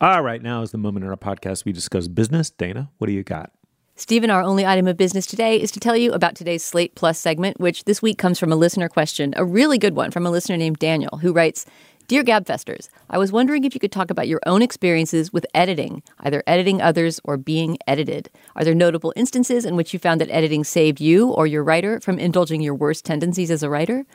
All 0.00 0.22
right, 0.22 0.40
now 0.40 0.62
is 0.62 0.70
the 0.70 0.78
moment 0.78 1.04
in 1.04 1.10
our 1.10 1.16
podcast 1.16 1.64
we 1.64 1.72
discuss 1.72 2.06
business. 2.06 2.50
Dana, 2.50 2.88
what 2.98 3.08
do 3.08 3.12
you 3.12 3.24
got? 3.24 3.50
Stephen, 3.96 4.30
our 4.30 4.44
only 4.44 4.64
item 4.64 4.86
of 4.86 4.96
business 4.96 5.26
today 5.26 5.60
is 5.60 5.72
to 5.72 5.80
tell 5.80 5.96
you 5.96 6.12
about 6.12 6.36
today's 6.36 6.62
Slate 6.62 6.94
Plus 6.94 7.18
segment, 7.18 7.58
which 7.58 7.82
this 7.82 8.00
week 8.00 8.16
comes 8.16 8.38
from 8.38 8.52
a 8.52 8.56
listener 8.56 8.88
question, 8.88 9.34
a 9.36 9.44
really 9.44 9.76
good 9.76 9.96
one 9.96 10.12
from 10.12 10.24
a 10.24 10.30
listener 10.30 10.56
named 10.56 10.78
Daniel, 10.78 11.18
who 11.18 11.32
writes 11.32 11.66
Dear 12.06 12.22
Gabfesters, 12.22 12.88
I 13.10 13.18
was 13.18 13.32
wondering 13.32 13.64
if 13.64 13.74
you 13.74 13.80
could 13.80 13.90
talk 13.90 14.08
about 14.08 14.28
your 14.28 14.40
own 14.46 14.62
experiences 14.62 15.32
with 15.32 15.44
editing, 15.52 16.04
either 16.20 16.44
editing 16.46 16.80
others 16.80 17.20
or 17.24 17.36
being 17.36 17.76
edited. 17.88 18.30
Are 18.54 18.64
there 18.64 18.76
notable 18.76 19.12
instances 19.16 19.64
in 19.64 19.74
which 19.74 19.92
you 19.92 19.98
found 19.98 20.20
that 20.20 20.30
editing 20.30 20.62
saved 20.62 21.00
you 21.00 21.30
or 21.30 21.48
your 21.48 21.64
writer 21.64 21.98
from 21.98 22.20
indulging 22.20 22.60
your 22.60 22.74
worst 22.74 23.04
tendencies 23.04 23.50
as 23.50 23.64
a 23.64 23.68
writer? 23.68 24.06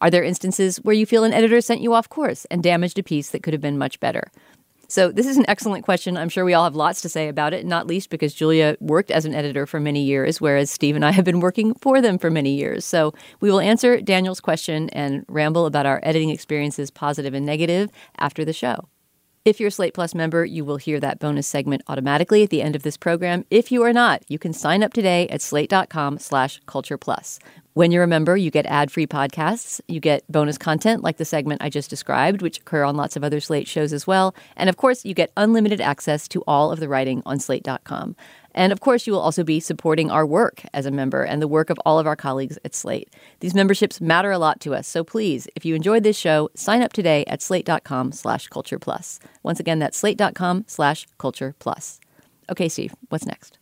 Are 0.00 0.10
there 0.10 0.24
instances 0.24 0.78
where 0.78 0.94
you 0.94 1.04
feel 1.04 1.24
an 1.24 1.32
editor 1.32 1.60
sent 1.60 1.80
you 1.80 1.94
off 1.94 2.08
course 2.08 2.44
and 2.46 2.62
damaged 2.62 2.98
a 2.98 3.02
piece 3.02 3.30
that 3.30 3.42
could 3.42 3.52
have 3.52 3.60
been 3.60 3.76
much 3.76 4.00
better? 4.00 4.32
So, 4.92 5.10
this 5.10 5.26
is 5.26 5.38
an 5.38 5.46
excellent 5.48 5.86
question. 5.86 6.18
I'm 6.18 6.28
sure 6.28 6.44
we 6.44 6.52
all 6.52 6.64
have 6.64 6.76
lots 6.76 7.00
to 7.00 7.08
say 7.08 7.28
about 7.28 7.54
it, 7.54 7.64
not 7.64 7.86
least 7.86 8.10
because 8.10 8.34
Julia 8.34 8.76
worked 8.78 9.10
as 9.10 9.24
an 9.24 9.34
editor 9.34 9.64
for 9.64 9.80
many 9.80 10.02
years, 10.02 10.38
whereas 10.38 10.70
Steve 10.70 10.96
and 10.96 11.02
I 11.02 11.12
have 11.12 11.24
been 11.24 11.40
working 11.40 11.72
for 11.76 12.02
them 12.02 12.18
for 12.18 12.30
many 12.30 12.54
years. 12.54 12.84
So, 12.84 13.14
we 13.40 13.50
will 13.50 13.58
answer 13.58 14.02
Daniel's 14.02 14.38
question 14.38 14.90
and 14.90 15.24
ramble 15.28 15.64
about 15.64 15.86
our 15.86 15.98
editing 16.02 16.28
experiences, 16.28 16.90
positive 16.90 17.32
and 17.32 17.46
negative, 17.46 17.88
after 18.18 18.44
the 18.44 18.52
show. 18.52 18.86
If 19.44 19.58
you're 19.58 19.70
a 19.70 19.72
Slate 19.72 19.92
Plus 19.92 20.14
member, 20.14 20.44
you 20.44 20.64
will 20.64 20.76
hear 20.76 21.00
that 21.00 21.18
bonus 21.18 21.48
segment 21.48 21.82
automatically 21.88 22.44
at 22.44 22.50
the 22.50 22.62
end 22.62 22.76
of 22.76 22.84
this 22.84 22.96
program. 22.96 23.44
If 23.50 23.72
you 23.72 23.82
are 23.82 23.92
not, 23.92 24.22
you 24.28 24.38
can 24.38 24.52
sign 24.52 24.84
up 24.84 24.92
today 24.92 25.26
at 25.30 25.42
slate.com 25.42 26.20
slash 26.20 26.60
culture 26.66 26.96
plus. 26.96 27.40
When 27.74 27.90
you're 27.90 28.04
a 28.04 28.06
member, 28.06 28.36
you 28.36 28.52
get 28.52 28.66
ad 28.66 28.92
free 28.92 29.06
podcasts, 29.06 29.80
you 29.88 29.98
get 29.98 30.30
bonus 30.30 30.58
content 30.58 31.02
like 31.02 31.16
the 31.16 31.24
segment 31.24 31.60
I 31.60 31.70
just 31.70 31.90
described, 31.90 32.40
which 32.40 32.58
occur 32.58 32.84
on 32.84 32.96
lots 32.96 33.16
of 33.16 33.24
other 33.24 33.40
Slate 33.40 33.66
shows 33.66 33.92
as 33.92 34.06
well. 34.06 34.32
And 34.56 34.68
of 34.68 34.76
course, 34.76 35.04
you 35.04 35.12
get 35.12 35.32
unlimited 35.36 35.80
access 35.80 36.28
to 36.28 36.44
all 36.46 36.70
of 36.70 36.78
the 36.78 36.88
writing 36.88 37.20
on 37.26 37.40
slate.com. 37.40 38.14
And 38.54 38.72
of 38.72 38.80
course, 38.80 39.06
you 39.06 39.12
will 39.12 39.20
also 39.20 39.44
be 39.44 39.60
supporting 39.60 40.10
our 40.10 40.26
work 40.26 40.62
as 40.72 40.86
a 40.86 40.90
member 40.90 41.22
and 41.22 41.40
the 41.40 41.48
work 41.48 41.70
of 41.70 41.78
all 41.84 41.98
of 41.98 42.06
our 42.06 42.16
colleagues 42.16 42.58
at 42.64 42.74
Slate. 42.74 43.12
These 43.40 43.54
memberships 43.54 44.00
matter 44.00 44.30
a 44.30 44.38
lot 44.38 44.60
to 44.60 44.74
us, 44.74 44.86
so 44.86 45.04
please, 45.04 45.48
if 45.56 45.64
you 45.64 45.74
enjoyed 45.74 46.02
this 46.02 46.16
show, 46.16 46.50
sign 46.54 46.82
up 46.82 46.92
today 46.92 47.24
at 47.26 47.42
slate.com 47.42 48.12
slash 48.12 48.48
culture 48.48 48.78
plus. 48.78 49.18
Once 49.42 49.60
again, 49.60 49.78
that's 49.78 49.98
slate.com 49.98 50.64
slash 50.66 51.06
culture 51.18 51.54
plus. 51.58 52.00
Okay, 52.50 52.68
Steve, 52.68 52.94
what's 53.08 53.26
next? 53.26 53.58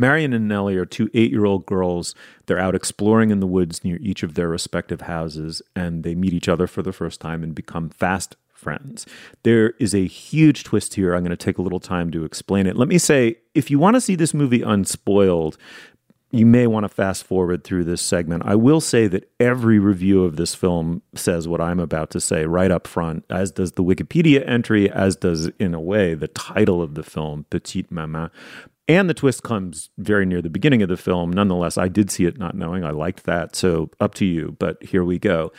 Marion 0.00 0.32
and 0.32 0.48
Nellie 0.48 0.76
are 0.76 0.86
two 0.86 1.10
eight 1.12 1.30
year 1.30 1.44
old 1.44 1.66
girls. 1.66 2.14
They're 2.46 2.58
out 2.58 2.74
exploring 2.74 3.30
in 3.30 3.40
the 3.40 3.46
woods 3.46 3.84
near 3.84 3.98
each 4.00 4.22
of 4.22 4.32
their 4.32 4.48
respective 4.48 5.02
houses, 5.02 5.60
and 5.76 6.04
they 6.04 6.14
meet 6.14 6.32
each 6.32 6.48
other 6.48 6.66
for 6.66 6.82
the 6.82 6.92
first 6.92 7.20
time 7.20 7.42
and 7.42 7.54
become 7.54 7.90
fast 7.90 8.34
friends. 8.60 9.06
There 9.42 9.70
is 9.80 9.94
a 9.94 10.06
huge 10.06 10.64
twist 10.64 10.94
here. 10.94 11.14
I'm 11.14 11.24
going 11.24 11.30
to 11.30 11.36
take 11.36 11.58
a 11.58 11.62
little 11.62 11.80
time 11.80 12.10
to 12.12 12.24
explain 12.24 12.66
it. 12.66 12.76
Let 12.76 12.88
me 12.88 12.98
say 12.98 13.36
if 13.54 13.70
you 13.70 13.78
want 13.78 13.96
to 13.96 14.00
see 14.00 14.14
this 14.14 14.34
movie 14.34 14.62
unspoiled, 14.62 15.56
you 16.32 16.46
may 16.46 16.66
want 16.66 16.84
to 16.84 16.88
fast 16.88 17.24
forward 17.24 17.64
through 17.64 17.84
this 17.84 18.00
segment. 18.00 18.44
I 18.46 18.54
will 18.54 18.80
say 18.80 19.08
that 19.08 19.28
every 19.40 19.78
review 19.78 20.22
of 20.24 20.36
this 20.36 20.54
film 20.54 21.02
says 21.14 21.48
what 21.48 21.60
I'm 21.60 21.80
about 21.80 22.10
to 22.10 22.20
say 22.20 22.44
right 22.44 22.70
up 22.70 22.86
front, 22.86 23.24
as 23.28 23.50
does 23.50 23.72
the 23.72 23.82
Wikipedia 23.82 24.48
entry, 24.48 24.88
as 24.90 25.16
does, 25.16 25.48
in 25.58 25.74
a 25.74 25.80
way, 25.80 26.14
the 26.14 26.28
title 26.28 26.82
of 26.82 26.94
the 26.94 27.02
film, 27.02 27.46
Petite 27.50 27.90
Maman. 27.90 28.30
And 28.86 29.08
the 29.08 29.14
twist 29.14 29.42
comes 29.42 29.90
very 29.98 30.26
near 30.26 30.42
the 30.42 30.50
beginning 30.50 30.82
of 30.82 30.88
the 30.88 30.96
film. 30.96 31.32
Nonetheless, 31.32 31.78
I 31.78 31.88
did 31.88 32.10
see 32.10 32.26
it 32.26 32.38
not 32.38 32.56
knowing. 32.56 32.84
I 32.84 32.90
liked 32.90 33.24
that. 33.24 33.54
So 33.54 33.90
up 34.00 34.14
to 34.16 34.24
you. 34.24 34.56
But 34.58 34.82
here 34.82 35.04
we 35.04 35.18
go. 35.18 35.52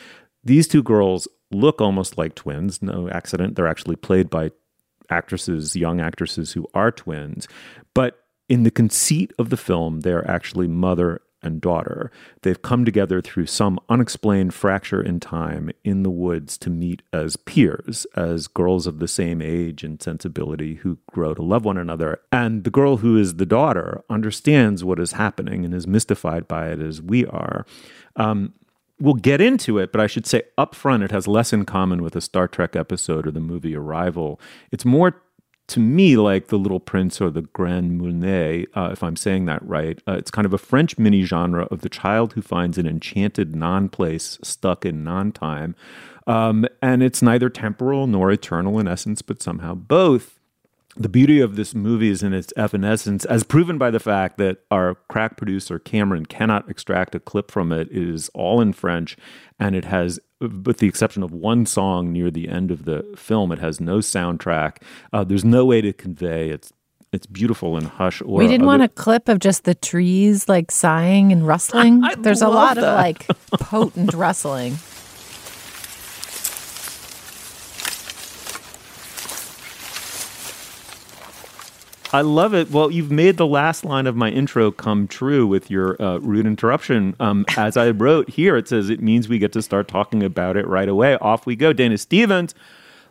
These 0.44 0.68
two 0.68 0.82
girls 0.82 1.28
look 1.54 1.80
almost 1.80 2.18
like 2.18 2.34
twins. 2.34 2.82
No 2.82 3.08
accident. 3.08 3.56
They're 3.56 3.66
actually 3.68 3.96
played 3.96 4.30
by 4.30 4.50
actresses, 5.10 5.76
young 5.76 6.00
actresses 6.00 6.52
who 6.52 6.66
are 6.74 6.90
twins. 6.90 7.48
But 7.94 8.24
in 8.48 8.62
the 8.62 8.70
conceit 8.70 9.32
of 9.38 9.50
the 9.50 9.56
film, 9.56 10.00
they're 10.00 10.28
actually 10.28 10.68
mother 10.68 11.22
and 11.42 11.60
daughter. 11.60 12.10
They've 12.42 12.60
come 12.60 12.84
together 12.84 13.20
through 13.20 13.46
some 13.46 13.80
unexplained 13.88 14.54
fracture 14.54 15.02
in 15.02 15.20
time 15.20 15.70
in 15.84 16.02
the 16.02 16.10
woods 16.10 16.56
to 16.58 16.70
meet 16.70 17.02
as 17.12 17.36
peers, 17.36 18.06
as 18.14 18.46
girls 18.46 18.86
of 18.86 18.98
the 19.00 19.08
same 19.08 19.42
age 19.42 19.82
and 19.82 20.00
sensibility 20.00 20.76
who 20.76 20.98
grow 21.10 21.34
to 21.34 21.42
love 21.42 21.64
one 21.64 21.78
another. 21.78 22.20
And 22.30 22.64
the 22.64 22.70
girl 22.70 22.98
who 22.98 23.18
is 23.18 23.36
the 23.36 23.46
daughter 23.46 24.02
understands 24.08 24.84
what 24.84 25.00
is 25.00 25.12
happening 25.12 25.64
and 25.64 25.74
is 25.74 25.86
mystified 25.86 26.46
by 26.46 26.68
it 26.68 26.80
as 26.80 27.02
we 27.02 27.26
are. 27.26 27.66
Um, 28.16 28.54
we'll 29.00 29.14
get 29.14 29.40
into 29.40 29.78
it, 29.78 29.92
but 29.92 30.00
I 30.00 30.06
should 30.06 30.26
say 30.26 30.42
up 30.56 30.74
front, 30.74 31.02
it 31.02 31.10
has 31.10 31.26
less 31.26 31.52
in 31.52 31.64
common 31.64 32.02
with 32.02 32.16
a 32.16 32.20
Star 32.20 32.48
Trek 32.48 32.76
episode 32.76 33.26
or 33.26 33.30
the 33.30 33.40
movie 33.40 33.76
Arrival. 33.76 34.40
It's 34.70 34.84
more 34.84 35.22
to 35.68 35.80
me 35.80 36.16
like 36.16 36.48
the 36.48 36.58
Little 36.58 36.80
Prince 36.80 37.20
or 37.20 37.30
the 37.30 37.42
Grand 37.42 37.96
Moulin, 37.96 38.66
uh, 38.74 38.90
if 38.92 39.02
I'm 39.02 39.16
saying 39.16 39.46
that 39.46 39.66
right. 39.66 40.00
Uh, 40.06 40.12
it's 40.12 40.30
kind 40.30 40.44
of 40.44 40.52
a 40.52 40.58
French 40.58 40.98
mini 40.98 41.22
genre 41.22 41.64
of 41.70 41.80
the 41.80 41.88
child 41.88 42.34
who 42.34 42.42
finds 42.42 42.78
an 42.78 42.86
enchanted 42.86 43.54
non 43.56 43.88
place 43.88 44.38
stuck 44.42 44.84
in 44.84 45.02
non 45.04 45.32
time. 45.32 45.74
Um, 46.26 46.66
and 46.80 47.02
it's 47.02 47.22
neither 47.22 47.48
temporal 47.48 48.06
nor 48.06 48.30
eternal 48.30 48.78
in 48.78 48.86
essence, 48.86 49.22
but 49.22 49.42
somehow 49.42 49.74
both 49.74 50.38
the 50.96 51.08
beauty 51.08 51.40
of 51.40 51.56
this 51.56 51.74
movie 51.74 52.10
is 52.10 52.22
in 52.22 52.34
its 52.34 52.52
evanescence, 52.56 53.24
as 53.24 53.44
proven 53.44 53.78
by 53.78 53.90
the 53.90 54.00
fact 54.00 54.36
that 54.38 54.58
our 54.70 54.96
crack 55.08 55.36
producer 55.38 55.78
Cameron 55.78 56.26
cannot 56.26 56.68
extract 56.68 57.14
a 57.14 57.20
clip 57.20 57.50
from 57.50 57.72
it. 57.72 57.88
It 57.90 57.96
is 58.08 58.28
all 58.34 58.60
in 58.60 58.72
French, 58.74 59.16
and 59.58 59.74
it 59.74 59.86
has, 59.86 60.20
with 60.40 60.78
the 60.78 60.88
exception 60.88 61.22
of 61.22 61.32
one 61.32 61.64
song 61.64 62.12
near 62.12 62.30
the 62.30 62.48
end 62.48 62.70
of 62.70 62.84
the 62.84 63.04
film, 63.16 63.52
it 63.52 63.58
has 63.58 63.80
no 63.80 63.98
soundtrack. 63.98 64.78
Uh, 65.12 65.24
there's 65.24 65.44
no 65.44 65.64
way 65.64 65.80
to 65.80 65.92
convey 65.92 66.50
its 66.50 66.72
it's 67.12 67.26
beautiful 67.26 67.76
in 67.76 67.84
hush 67.84 68.22
or 68.22 68.38
we 68.38 68.46
didn't 68.46 68.62
other- 68.62 68.66
want 68.68 68.82
a 68.82 68.88
clip 68.88 69.28
of 69.28 69.38
just 69.38 69.64
the 69.64 69.74
trees 69.74 70.48
like 70.48 70.70
sighing 70.70 71.30
and 71.30 71.46
rustling 71.46 72.02
I 72.02 72.14
there's 72.14 72.40
a 72.40 72.48
lot 72.48 72.76
that. 72.76 72.84
of 72.84 72.94
like 72.96 73.26
potent 73.60 74.14
rustling 74.14 74.76
I 82.14 82.20
love 82.20 82.52
it. 82.52 82.70
Well, 82.70 82.90
you've 82.90 83.10
made 83.10 83.38
the 83.38 83.46
last 83.46 83.86
line 83.86 84.06
of 84.06 84.14
my 84.14 84.28
intro 84.28 84.70
come 84.70 85.08
true 85.08 85.46
with 85.46 85.70
your 85.70 86.00
uh, 86.00 86.18
rude 86.18 86.44
interruption. 86.44 87.16
Um, 87.18 87.46
as 87.56 87.78
I 87.78 87.90
wrote 87.90 88.28
here, 88.28 88.54
it 88.58 88.68
says 88.68 88.90
it 88.90 89.00
means 89.00 89.30
we 89.30 89.38
get 89.38 89.52
to 89.52 89.62
start 89.62 89.88
talking 89.88 90.22
about 90.22 90.58
it 90.58 90.66
right 90.66 90.90
away. 90.90 91.16
Off 91.16 91.46
we 91.46 91.56
go. 91.56 91.72
Dana 91.72 91.96
Stevens, 91.96 92.54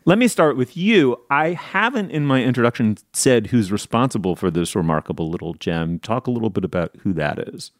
let 0.05 0.19
me 0.19 0.27
start 0.27 0.55
with 0.55 0.77
you. 0.77 1.19
I 1.31 1.53
haven't 1.53 2.11
in 2.11 2.27
my 2.27 2.43
introduction 2.43 2.97
said 3.11 3.47
who's 3.47 3.71
responsible 3.71 4.35
for 4.35 4.51
this 4.51 4.75
remarkable 4.75 5.31
little 5.31 5.55
gem. 5.55 5.97
Talk 5.97 6.27
a 6.27 6.31
little 6.31 6.51
bit 6.51 6.63
about 6.63 6.95
who 7.01 7.11
that 7.13 7.39
is. 7.39 7.71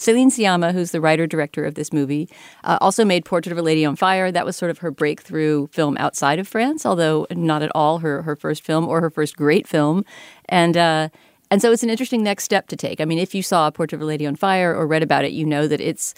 Celine 0.00 0.30
Sciamma, 0.30 0.72
who's 0.72 0.92
the 0.92 1.00
writer 1.00 1.26
director 1.26 1.66
of 1.66 1.74
this 1.74 1.92
movie, 1.92 2.26
uh, 2.64 2.78
also 2.80 3.04
made 3.04 3.26
Portrait 3.26 3.52
of 3.52 3.58
a 3.58 3.62
Lady 3.62 3.84
on 3.84 3.96
Fire. 3.96 4.32
That 4.32 4.46
was 4.46 4.56
sort 4.56 4.70
of 4.70 4.78
her 4.78 4.90
breakthrough 4.90 5.66
film 5.66 5.98
outside 5.98 6.38
of 6.38 6.48
France, 6.48 6.86
although 6.86 7.26
not 7.30 7.62
at 7.62 7.70
all 7.74 7.98
her 7.98 8.22
her 8.22 8.34
first 8.34 8.64
film 8.64 8.88
or 8.88 9.02
her 9.02 9.10
first 9.10 9.36
great 9.36 9.68
film. 9.68 10.06
And 10.48 10.74
uh, 10.74 11.10
and 11.50 11.60
so 11.60 11.70
it's 11.70 11.82
an 11.82 11.90
interesting 11.90 12.22
next 12.22 12.44
step 12.44 12.68
to 12.68 12.76
take. 12.76 12.98
I 13.02 13.04
mean, 13.04 13.18
if 13.18 13.34
you 13.34 13.42
saw 13.42 13.70
Portrait 13.70 13.98
of 13.98 14.02
a 14.02 14.06
Lady 14.06 14.26
on 14.26 14.36
Fire 14.36 14.74
or 14.74 14.86
read 14.86 15.02
about 15.02 15.26
it, 15.26 15.32
you 15.32 15.44
know 15.44 15.68
that 15.68 15.82
it's 15.82 16.14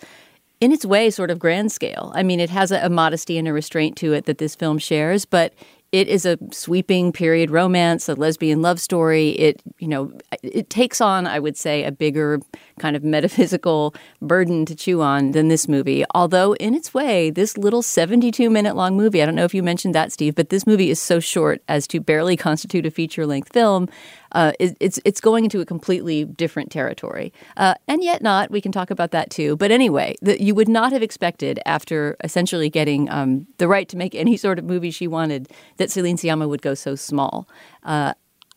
in 0.60 0.70
its 0.70 0.86
way 0.86 1.10
sort 1.10 1.32
of 1.32 1.40
grand 1.40 1.72
scale. 1.72 2.12
I 2.14 2.22
mean, 2.22 2.38
it 2.38 2.50
has 2.50 2.70
a, 2.70 2.86
a 2.86 2.88
modesty 2.88 3.36
and 3.36 3.48
a 3.48 3.52
restraint 3.52 3.96
to 3.96 4.12
it 4.12 4.26
that 4.26 4.38
this 4.38 4.54
film 4.54 4.78
shares, 4.78 5.24
but 5.24 5.54
it 5.92 6.08
is 6.08 6.24
a 6.24 6.38
sweeping 6.50 7.12
period 7.12 7.50
romance, 7.50 8.08
a 8.08 8.14
lesbian 8.14 8.62
love 8.62 8.80
story. 8.80 9.30
It, 9.30 9.62
you 9.78 9.86
know, 9.86 10.10
it 10.42 10.70
takes 10.70 11.02
on, 11.02 11.26
I 11.26 11.38
would 11.38 11.56
say, 11.56 11.84
a 11.84 11.92
bigger 11.92 12.40
kind 12.82 12.96
of 12.96 13.04
metaphysical 13.16 13.94
burden 14.20 14.66
to 14.66 14.74
chew 14.74 15.00
on 15.00 15.30
than 15.32 15.48
this 15.48 15.68
movie. 15.68 16.04
Although, 16.14 16.54
in 16.56 16.74
its 16.74 16.92
way, 16.92 17.30
this 17.30 17.56
little 17.56 17.82
72 17.82 18.50
minute 18.50 18.76
long 18.76 18.96
movie, 18.96 19.22
I 19.22 19.26
don't 19.26 19.36
know 19.36 19.44
if 19.44 19.54
you 19.54 19.62
mentioned 19.62 19.94
that, 19.94 20.12
Steve, 20.12 20.34
but 20.34 20.48
this 20.48 20.66
movie 20.66 20.90
is 20.90 21.00
so 21.00 21.20
short 21.20 21.62
as 21.68 21.86
to 21.88 22.00
barely 22.00 22.36
constitute 22.48 22.84
a 22.84 22.90
feature 22.90 23.26
length 23.26 23.52
film. 23.52 23.88
Uh, 24.32 24.52
it, 24.58 24.76
it's 24.80 24.98
it's 25.04 25.20
going 25.20 25.44
into 25.44 25.60
a 25.60 25.66
completely 25.66 26.24
different 26.24 26.70
territory, 26.70 27.32
uh, 27.56 27.74
and 27.86 28.02
yet 28.02 28.22
not. 28.22 28.50
We 28.50 28.62
can 28.62 28.72
talk 28.72 28.90
about 28.90 29.10
that 29.10 29.30
too. 29.30 29.56
But 29.56 29.70
anyway, 29.70 30.16
the, 30.22 30.42
you 30.42 30.54
would 30.54 30.68
not 30.68 30.90
have 30.92 31.02
expected 31.02 31.60
after 31.66 32.16
essentially 32.24 32.70
getting 32.70 33.10
um, 33.10 33.46
the 33.58 33.68
right 33.68 33.88
to 33.90 33.96
make 33.96 34.14
any 34.24 34.36
sort 34.36 34.58
of 34.58 34.64
movie 34.64 34.90
she 34.90 35.06
wanted 35.06 35.48
that 35.76 35.90
Celine 35.90 36.16
Sciamma 36.16 36.48
would 36.48 36.62
go 36.62 36.74
so 36.74 36.94
small. 36.94 37.46
Uh, 37.82 38.14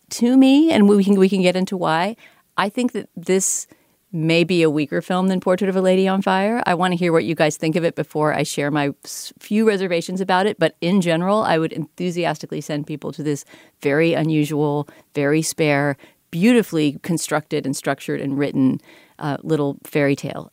to 0.10 0.38
me, 0.38 0.72
and 0.72 0.88
we 0.88 1.04
can 1.04 1.20
we 1.20 1.30
can 1.30 1.42
get 1.42 1.56
into 1.56 1.78
why. 1.78 2.16
I 2.58 2.70
think 2.70 2.94
that 2.94 3.10
this 3.16 3.68
may 4.12 4.44
be 4.44 4.63
a 4.63 4.70
weaker 4.70 5.02
film 5.02 5.28
than 5.28 5.39
Portrait 5.39 5.70
of 5.70 5.76
a 5.76 5.82
Lady 5.82 6.08
on 6.08 6.22
Fire. 6.22 6.63
I 6.65 6.74
want 6.74 6.94
to 6.94 6.98
hear 6.98 7.12
what 7.12 7.26
you 7.26 7.36
guys 7.36 7.58
think 7.58 7.76
of 7.76 7.84
it 7.84 7.96
before 7.96 8.34
I 8.34 8.44
share 8.44 8.72
my 8.72 8.94
few 9.04 9.68
reservations 9.68 10.22
about 10.22 10.46
it. 10.46 10.58
But 10.58 10.76
in 10.80 11.02
general, 11.02 11.41
I 11.44 11.58
would 11.58 11.74
enthusiastically 11.74 12.62
send 12.62 12.88
people 12.88 13.12
to 13.12 13.24
this 13.24 13.44
very 13.82 14.13
unusual, 14.13 14.88
very 15.13 15.41
spare, 15.41 15.98
beautifully 16.32 17.00
constructed 17.02 17.65
and 17.65 17.76
structured 17.76 18.22
and 18.22 18.38
written 18.38 18.80
uh, 19.20 19.38
little 19.44 19.78
fairy 19.84 20.15
tale. 20.15 20.52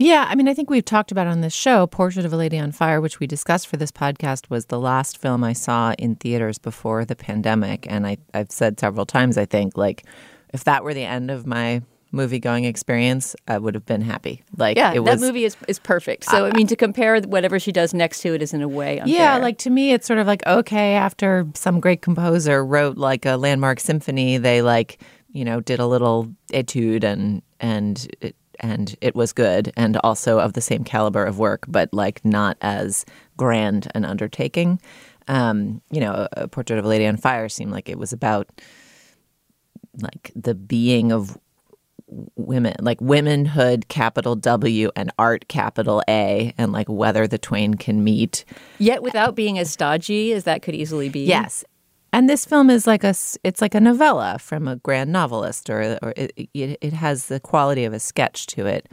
Yeah, 0.00 0.26
I 0.28 0.36
mean, 0.36 0.46
I 0.46 0.54
think 0.54 0.70
we've 0.70 0.84
talked 0.84 1.10
about 1.10 1.26
on 1.26 1.40
this 1.40 1.52
show, 1.52 1.86
Portrait 1.88 2.24
of 2.24 2.32
a 2.32 2.36
Lady 2.36 2.56
on 2.56 2.70
Fire, 2.70 3.00
which 3.00 3.18
we 3.18 3.26
discussed 3.26 3.66
for 3.66 3.76
this 3.76 3.90
podcast, 3.90 4.48
was 4.48 4.66
the 4.66 4.78
last 4.78 5.18
film 5.18 5.42
I 5.42 5.54
saw 5.54 5.92
in 5.98 6.14
theaters 6.14 6.56
before 6.56 7.04
the 7.04 7.16
pandemic. 7.16 7.84
And 7.90 8.06
I, 8.06 8.18
I've 8.32 8.52
said 8.52 8.78
several 8.78 9.06
times, 9.06 9.36
I 9.36 9.44
think, 9.44 9.76
like, 9.76 10.04
if 10.54 10.62
that 10.64 10.84
were 10.84 10.94
the 10.94 11.02
end 11.02 11.32
of 11.32 11.46
my 11.46 11.82
movie 12.10 12.38
going 12.38 12.64
experience, 12.64 13.36
I 13.46 13.58
would 13.58 13.74
have 13.74 13.86
been 13.86 14.00
happy. 14.00 14.42
Like, 14.56 14.76
Yeah, 14.76 14.92
it 14.92 15.00
was, 15.00 15.20
that 15.20 15.26
movie 15.26 15.44
is, 15.44 15.56
is 15.66 15.78
perfect. 15.78 16.24
So, 16.24 16.46
I 16.46 16.52
mean, 16.52 16.66
to 16.68 16.76
compare 16.76 17.20
whatever 17.20 17.58
she 17.58 17.72
does 17.72 17.92
next 17.92 18.20
to 18.22 18.34
it 18.34 18.42
is 18.42 18.54
in 18.54 18.62
a 18.62 18.68
way 18.68 18.98
unfair. 18.98 19.14
Yeah, 19.14 19.36
like 19.38 19.58
to 19.58 19.70
me, 19.70 19.92
it's 19.92 20.06
sort 20.06 20.18
of 20.18 20.26
like 20.26 20.46
okay, 20.46 20.94
after 20.94 21.46
some 21.54 21.80
great 21.80 22.02
composer 22.02 22.64
wrote 22.64 22.96
like 22.96 23.26
a 23.26 23.36
landmark 23.36 23.80
symphony, 23.80 24.38
they 24.38 24.62
like 24.62 24.98
you 25.30 25.44
know 25.44 25.60
did 25.60 25.78
a 25.78 25.86
little 25.86 26.32
etude 26.52 27.04
and 27.04 27.42
and 27.60 28.08
it, 28.20 28.34
and 28.60 28.96
it 29.00 29.14
was 29.14 29.32
good 29.32 29.72
and 29.76 29.96
also 29.98 30.40
of 30.40 30.54
the 30.54 30.60
same 30.60 30.84
caliber 30.84 31.24
of 31.24 31.38
work, 31.38 31.64
but 31.68 31.92
like 31.92 32.24
not 32.24 32.56
as 32.60 33.04
grand 33.36 33.90
an 33.94 34.04
undertaking. 34.04 34.80
Um, 35.28 35.82
you 35.90 36.00
know, 36.00 36.26
a 36.32 36.48
Portrait 36.48 36.78
of 36.78 36.84
a 36.84 36.88
Lady 36.88 37.06
on 37.06 37.18
Fire 37.18 37.48
seemed 37.48 37.70
like 37.70 37.88
it 37.88 37.98
was 37.98 38.12
about 38.12 38.48
like 40.00 40.32
the 40.34 40.54
being 40.54 41.12
of 41.12 41.36
women, 42.36 42.74
like 42.80 43.00
womanhood, 43.00 43.88
capital 43.88 44.34
W, 44.36 44.90
and 44.96 45.12
art, 45.18 45.48
capital 45.48 46.02
A, 46.08 46.52
and 46.58 46.72
like 46.72 46.88
whether 46.88 47.26
the 47.26 47.38
twain 47.38 47.74
can 47.74 48.02
meet. 48.02 48.44
Yet 48.78 49.02
without 49.02 49.34
being 49.34 49.58
as 49.58 49.70
stodgy 49.70 50.32
as 50.32 50.44
that 50.44 50.62
could 50.62 50.74
easily 50.74 51.08
be. 51.08 51.24
Yes. 51.24 51.64
And 52.12 52.28
this 52.28 52.46
film 52.46 52.70
is 52.70 52.86
like 52.86 53.04
a 53.04 53.14
it's 53.44 53.60
like 53.60 53.74
a 53.74 53.80
novella 53.80 54.38
from 54.40 54.66
a 54.66 54.76
grand 54.76 55.12
novelist, 55.12 55.68
or 55.68 55.98
or 56.02 56.14
it, 56.16 56.32
it 56.54 56.92
has 56.94 57.26
the 57.26 57.38
quality 57.40 57.84
of 57.84 57.92
a 57.92 58.00
sketch 58.00 58.46
to 58.48 58.66
it. 58.66 58.88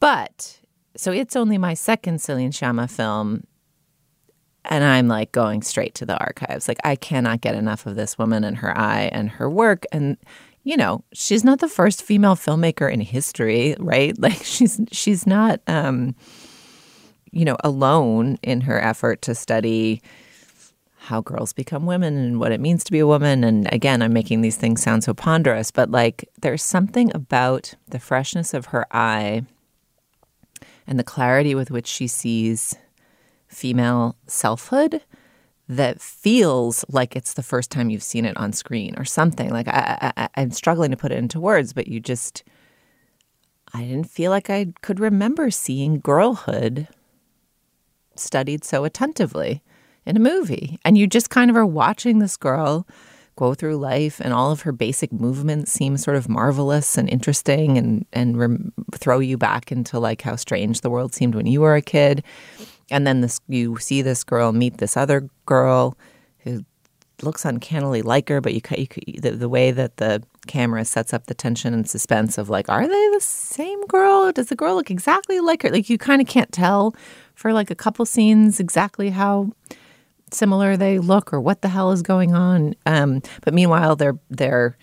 But 0.00 0.60
so 0.96 1.12
it's 1.12 1.36
only 1.36 1.58
my 1.58 1.74
second 1.74 2.20
Celine 2.20 2.50
Sciamma 2.50 2.90
film, 2.90 3.44
and 4.64 4.82
I'm 4.82 5.06
like 5.06 5.30
going 5.30 5.62
straight 5.62 5.94
to 5.96 6.06
the 6.06 6.18
archives. 6.18 6.66
Like 6.66 6.78
I 6.84 6.96
cannot 6.96 7.40
get 7.40 7.54
enough 7.54 7.86
of 7.86 7.94
this 7.94 8.18
woman 8.18 8.42
and 8.42 8.56
her 8.58 8.76
eye 8.76 9.08
and 9.12 9.30
her 9.30 9.48
work. 9.48 9.84
And 9.92 10.16
you 10.64 10.76
know, 10.76 11.04
she's 11.12 11.44
not 11.44 11.58
the 11.58 11.68
first 11.68 12.02
female 12.02 12.36
filmmaker 12.36 12.92
in 12.92 13.00
history, 13.00 13.74
right? 13.78 14.16
Like 14.22 14.42
she's 14.44 14.80
she's 14.92 15.26
not, 15.26 15.60
um, 15.66 16.14
you 17.32 17.44
know, 17.44 17.56
alone 17.64 18.38
in 18.42 18.62
her 18.62 18.80
effort 18.80 19.22
to 19.22 19.34
study 19.34 20.00
how 20.96 21.20
girls 21.20 21.52
become 21.52 21.84
women 21.84 22.16
and 22.16 22.38
what 22.38 22.52
it 22.52 22.60
means 22.60 22.84
to 22.84 22.92
be 22.92 23.00
a 23.00 23.06
woman. 23.06 23.42
And 23.42 23.72
again, 23.72 24.02
I'm 24.02 24.12
making 24.12 24.42
these 24.42 24.56
things 24.56 24.80
sound 24.80 25.02
so 25.02 25.12
ponderous, 25.12 25.72
but 25.72 25.90
like 25.90 26.28
there's 26.40 26.62
something 26.62 27.10
about 27.12 27.74
the 27.88 27.98
freshness 27.98 28.54
of 28.54 28.66
her 28.66 28.86
eye 28.92 29.42
and 30.86 30.98
the 30.98 31.04
clarity 31.04 31.56
with 31.56 31.72
which 31.72 31.88
she 31.88 32.06
sees 32.06 32.76
female 33.48 34.16
selfhood 34.28 35.02
that 35.76 36.00
feels 36.00 36.84
like 36.88 37.16
it's 37.16 37.34
the 37.34 37.42
first 37.42 37.70
time 37.70 37.90
you've 37.90 38.02
seen 38.02 38.24
it 38.24 38.36
on 38.36 38.52
screen 38.52 38.94
or 38.98 39.04
something. 39.04 39.50
Like 39.50 39.68
I, 39.68 40.12
I, 40.16 40.28
I'm 40.36 40.50
struggling 40.50 40.90
to 40.90 40.96
put 40.96 41.12
it 41.12 41.18
into 41.18 41.40
words, 41.40 41.72
but 41.72 41.88
you 41.88 41.98
just, 42.00 42.44
I 43.72 43.82
didn't 43.82 44.10
feel 44.10 44.30
like 44.30 44.50
I 44.50 44.72
could 44.82 45.00
remember 45.00 45.50
seeing 45.50 46.00
girlhood 46.00 46.88
studied 48.14 48.64
so 48.64 48.84
attentively 48.84 49.62
in 50.04 50.16
a 50.16 50.20
movie. 50.20 50.78
And 50.84 50.98
you 50.98 51.06
just 51.06 51.30
kind 51.30 51.50
of 51.50 51.56
are 51.56 51.66
watching 51.66 52.18
this 52.18 52.36
girl 52.36 52.86
go 53.36 53.54
through 53.54 53.76
life 53.76 54.20
and 54.20 54.34
all 54.34 54.50
of 54.50 54.60
her 54.62 54.72
basic 54.72 55.10
movements 55.10 55.72
seem 55.72 55.96
sort 55.96 56.16
of 56.16 56.28
marvelous 56.28 56.98
and 56.98 57.08
interesting 57.08 57.78
and 57.78 58.04
and 58.12 58.38
rem- 58.38 58.72
throw 58.94 59.20
you 59.20 59.38
back 59.38 59.72
into 59.72 59.98
like 59.98 60.20
how 60.20 60.36
strange 60.36 60.82
the 60.82 60.90
world 60.90 61.14
seemed 61.14 61.34
when 61.34 61.46
you 61.46 61.62
were 61.62 61.74
a 61.74 61.80
kid 61.80 62.22
and 62.90 63.06
then 63.06 63.22
this 63.22 63.40
you 63.48 63.78
see 63.78 64.02
this 64.02 64.22
girl 64.22 64.52
meet 64.52 64.76
this 64.78 64.98
other 64.98 65.28
girl 65.46 65.96
who 66.38 66.64
looks 67.22 67.44
uncannily 67.44 68.02
like 68.02 68.28
her 68.28 68.40
but 68.40 68.52
you, 68.54 68.60
you 69.06 69.20
the, 69.20 69.30
the 69.30 69.48
way 69.48 69.70
that 69.70 69.98
the 69.98 70.22
camera 70.48 70.84
sets 70.84 71.12
up 71.14 71.26
the 71.26 71.34
tension 71.34 71.72
and 71.72 71.88
suspense 71.88 72.36
of 72.36 72.48
like 72.48 72.68
are 72.68 72.86
they 72.86 73.10
the 73.12 73.20
same 73.20 73.86
girl 73.86 74.32
does 74.32 74.48
the 74.48 74.56
girl 74.56 74.74
look 74.74 74.90
exactly 74.90 75.38
like 75.38 75.62
her 75.62 75.70
like 75.70 75.88
you 75.88 75.98
kind 75.98 76.20
of 76.20 76.26
can't 76.26 76.50
tell 76.50 76.94
for 77.34 77.52
like 77.52 77.70
a 77.70 77.76
couple 77.76 78.04
scenes 78.04 78.58
exactly 78.58 79.10
how 79.10 79.50
similar 80.34 80.76
they 80.76 80.98
look 80.98 81.32
or 81.32 81.40
what 81.40 81.62
the 81.62 81.68
hell 81.68 81.92
is 81.92 82.02
going 82.02 82.34
on. 82.34 82.74
Um, 82.86 83.22
but 83.42 83.54
meanwhile, 83.54 83.96
they're 83.96 84.18
they're 84.30 84.76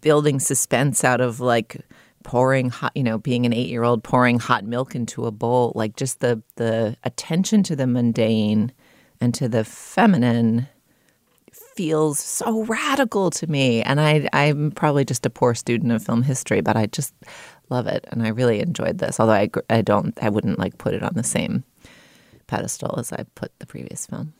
building 0.00 0.40
suspense 0.40 1.04
out 1.04 1.20
of 1.20 1.40
like 1.40 1.80
pouring 2.22 2.70
hot, 2.70 2.92
you 2.94 3.02
know, 3.02 3.18
being 3.18 3.44
an 3.46 3.52
eight 3.52 3.68
year 3.68 3.84
old 3.84 4.02
pouring 4.02 4.38
hot 4.38 4.64
milk 4.64 4.94
into 4.94 5.26
a 5.26 5.30
bowl. 5.30 5.72
Like 5.74 5.96
just 5.96 6.20
the 6.20 6.42
the 6.56 6.96
attention 7.04 7.62
to 7.64 7.76
the 7.76 7.86
mundane 7.86 8.72
and 9.24 9.32
to 9.34 9.48
the 9.48 9.64
feminine 9.64 10.68
feels 11.50 12.20
so 12.20 12.64
radical 12.64 13.30
to 13.30 13.50
me. 13.50 13.82
And 13.82 13.98
I 14.00 14.28
I'm 14.32 14.70
probably 14.70 15.04
just 15.04 15.26
a 15.26 15.30
poor 15.30 15.54
student 15.54 15.92
of 15.92 16.04
film 16.04 16.22
history, 16.22 16.60
but 16.60 16.76
I 16.76 16.86
just 16.86 17.14
love 17.70 17.86
it 17.86 18.04
and 18.12 18.22
I 18.22 18.28
really 18.28 18.60
enjoyed 18.60 18.98
this. 18.98 19.18
Although 19.18 19.32
I 19.32 19.50
I 19.70 19.80
don't 19.80 20.16
I 20.22 20.28
wouldn't 20.28 20.58
like 20.58 20.76
put 20.78 20.92
it 20.94 21.02
on 21.02 21.14
the 21.14 21.24
same 21.24 21.64
pedestal 22.46 22.98
as 22.98 23.12
I 23.12 23.24
put 23.34 23.58
the 23.58 23.66
previous 23.66 24.06
film. 24.06 24.34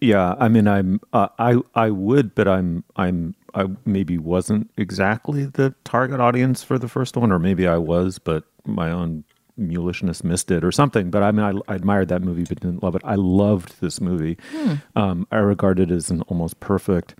Yeah, 0.00 0.34
I 0.38 0.48
mean, 0.48 0.66
I'm 0.66 1.00
uh, 1.12 1.28
I 1.38 1.58
I 1.74 1.90
would, 1.90 2.34
but 2.34 2.48
I'm 2.48 2.82
I'm 2.96 3.36
I 3.54 3.66
maybe 3.84 4.18
wasn't 4.18 4.70
exactly 4.76 5.44
the 5.44 5.74
target 5.84 6.20
audience 6.20 6.64
for 6.64 6.78
the 6.78 6.88
first 6.88 7.16
one, 7.16 7.30
or 7.30 7.38
maybe 7.38 7.68
I 7.68 7.76
was, 7.76 8.18
but 8.18 8.44
my 8.64 8.90
own 8.90 9.24
mulishness 9.60 10.24
missed 10.24 10.50
it 10.50 10.64
or 10.64 10.72
something. 10.72 11.10
But 11.10 11.22
I 11.22 11.32
mean, 11.32 11.62
I, 11.68 11.72
I 11.72 11.76
admired 11.76 12.08
that 12.08 12.22
movie, 12.22 12.44
but 12.48 12.60
didn't 12.60 12.82
love 12.82 12.94
it. 12.94 13.02
I 13.04 13.14
loved 13.14 13.80
this 13.80 14.00
movie. 14.00 14.38
Hmm. 14.52 14.74
Um, 14.96 15.26
I 15.30 15.36
regard 15.36 15.78
it 15.78 15.90
as 15.90 16.10
an 16.10 16.22
almost 16.22 16.60
perfect 16.60 17.14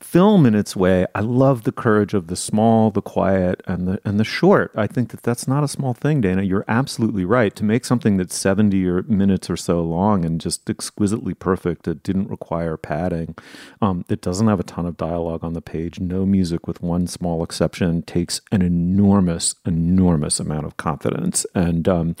film 0.00 0.46
in 0.46 0.54
its 0.54 0.76
way. 0.76 1.06
I 1.14 1.20
love 1.20 1.62
the 1.62 1.72
courage 1.72 2.14
of 2.14 2.26
the 2.26 2.36
small, 2.36 2.90
the 2.90 3.02
quiet, 3.02 3.62
and 3.66 3.88
the 3.88 4.00
and 4.04 4.20
the 4.20 4.24
short. 4.24 4.72
I 4.76 4.86
think 4.86 5.10
that 5.10 5.22
that's 5.22 5.48
not 5.48 5.64
a 5.64 5.68
small 5.68 5.94
thing, 5.94 6.20
Dana. 6.20 6.42
You're 6.42 6.64
absolutely 6.68 7.24
right. 7.24 7.54
To 7.56 7.64
make 7.64 7.84
something 7.84 8.16
that's 8.16 8.36
70 8.36 8.86
or 8.86 9.02
minutes 9.04 9.48
or 9.48 9.56
so 9.56 9.82
long 9.82 10.24
and 10.24 10.40
just 10.40 10.68
exquisitely 10.68 11.34
perfect, 11.34 11.88
it 11.88 12.02
didn't 12.02 12.28
require 12.28 12.76
padding. 12.76 13.34
Um, 13.80 14.04
it 14.08 14.20
doesn't 14.20 14.48
have 14.48 14.60
a 14.60 14.64
ton 14.64 14.86
of 14.86 14.96
dialogue 14.96 15.42
on 15.42 15.54
the 15.54 15.62
page. 15.62 16.00
No 16.00 16.26
music, 16.26 16.66
with 16.66 16.82
one 16.82 17.06
small 17.06 17.42
exception, 17.42 18.02
takes 18.02 18.40
an 18.52 18.62
enormous, 18.62 19.54
enormous 19.64 20.40
amount 20.40 20.66
of 20.66 20.76
confidence, 20.76 21.46
and 21.54 21.88
um, 21.88 22.16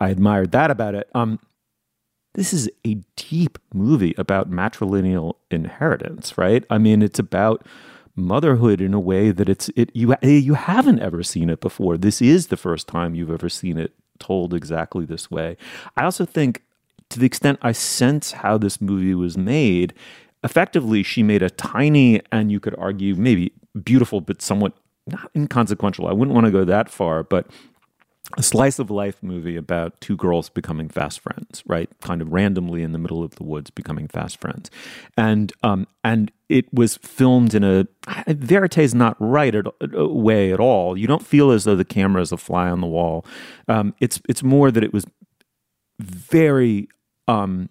I 0.00 0.10
admired 0.10 0.52
that 0.52 0.70
about 0.70 0.94
it. 0.94 1.08
Um, 1.14 1.40
this 2.36 2.52
is 2.52 2.70
a 2.86 2.94
deep 3.16 3.58
movie 3.72 4.14
about 4.18 4.50
matrilineal 4.50 5.34
inheritance, 5.50 6.36
right? 6.36 6.64
I 6.68 6.76
mean, 6.76 7.02
it's 7.02 7.18
about 7.18 7.66
motherhood 8.14 8.80
in 8.80 8.92
a 8.94 9.00
way 9.00 9.30
that 9.30 9.48
it's 9.48 9.70
it 9.74 9.90
you 9.94 10.12
eh, 10.22 10.28
you 10.28 10.54
haven't 10.54 11.00
ever 11.00 11.22
seen 11.22 11.48
it 11.48 11.60
before. 11.60 11.96
This 11.96 12.20
is 12.20 12.48
the 12.48 12.56
first 12.56 12.86
time 12.86 13.14
you've 13.14 13.30
ever 13.30 13.48
seen 13.48 13.78
it 13.78 13.94
told 14.18 14.52
exactly 14.52 15.06
this 15.06 15.30
way. 15.30 15.56
I 15.96 16.04
also 16.04 16.26
think 16.26 16.62
to 17.10 17.18
the 17.18 17.26
extent 17.26 17.58
I 17.62 17.72
sense 17.72 18.32
how 18.32 18.58
this 18.58 18.82
movie 18.82 19.14
was 19.14 19.38
made, 19.38 19.94
effectively 20.44 21.02
she 21.02 21.22
made 21.22 21.42
a 21.42 21.50
tiny 21.50 22.20
and 22.30 22.52
you 22.52 22.60
could 22.60 22.74
argue 22.78 23.14
maybe 23.14 23.52
beautiful 23.82 24.20
but 24.20 24.42
somewhat 24.42 24.74
not 25.06 25.30
inconsequential. 25.34 26.06
I 26.06 26.12
wouldn't 26.12 26.34
want 26.34 26.46
to 26.46 26.52
go 26.52 26.64
that 26.64 26.90
far, 26.90 27.22
but 27.22 27.46
a 28.36 28.42
slice 28.42 28.78
of 28.78 28.90
life 28.90 29.22
movie 29.22 29.56
about 29.56 30.00
two 30.00 30.16
girls 30.16 30.48
becoming 30.48 30.88
fast 30.88 31.20
friends, 31.20 31.62
right? 31.66 31.88
Kind 32.00 32.20
of 32.20 32.32
randomly 32.32 32.82
in 32.82 32.92
the 32.92 32.98
middle 32.98 33.22
of 33.22 33.36
the 33.36 33.44
woods 33.44 33.70
becoming 33.70 34.08
fast 34.08 34.40
friends, 34.40 34.70
and 35.16 35.52
um, 35.62 35.86
and 36.02 36.32
it 36.48 36.72
was 36.72 36.96
filmed 36.98 37.54
in 37.54 37.64
a 37.64 37.86
verite 38.28 38.78
is 38.78 38.94
not 38.94 39.16
right 39.20 39.54
at, 39.54 39.66
a 39.94 40.06
way 40.06 40.52
at 40.52 40.60
all. 40.60 40.96
You 40.96 41.06
don't 41.06 41.26
feel 41.26 41.50
as 41.50 41.64
though 41.64 41.76
the 41.76 41.84
camera 41.84 42.22
is 42.22 42.32
a 42.32 42.36
fly 42.36 42.68
on 42.68 42.80
the 42.80 42.86
wall. 42.86 43.24
Um, 43.68 43.94
it's 44.00 44.20
it's 44.28 44.42
more 44.42 44.70
that 44.70 44.84
it 44.84 44.92
was 44.92 45.06
very 46.00 46.88
um, 47.28 47.68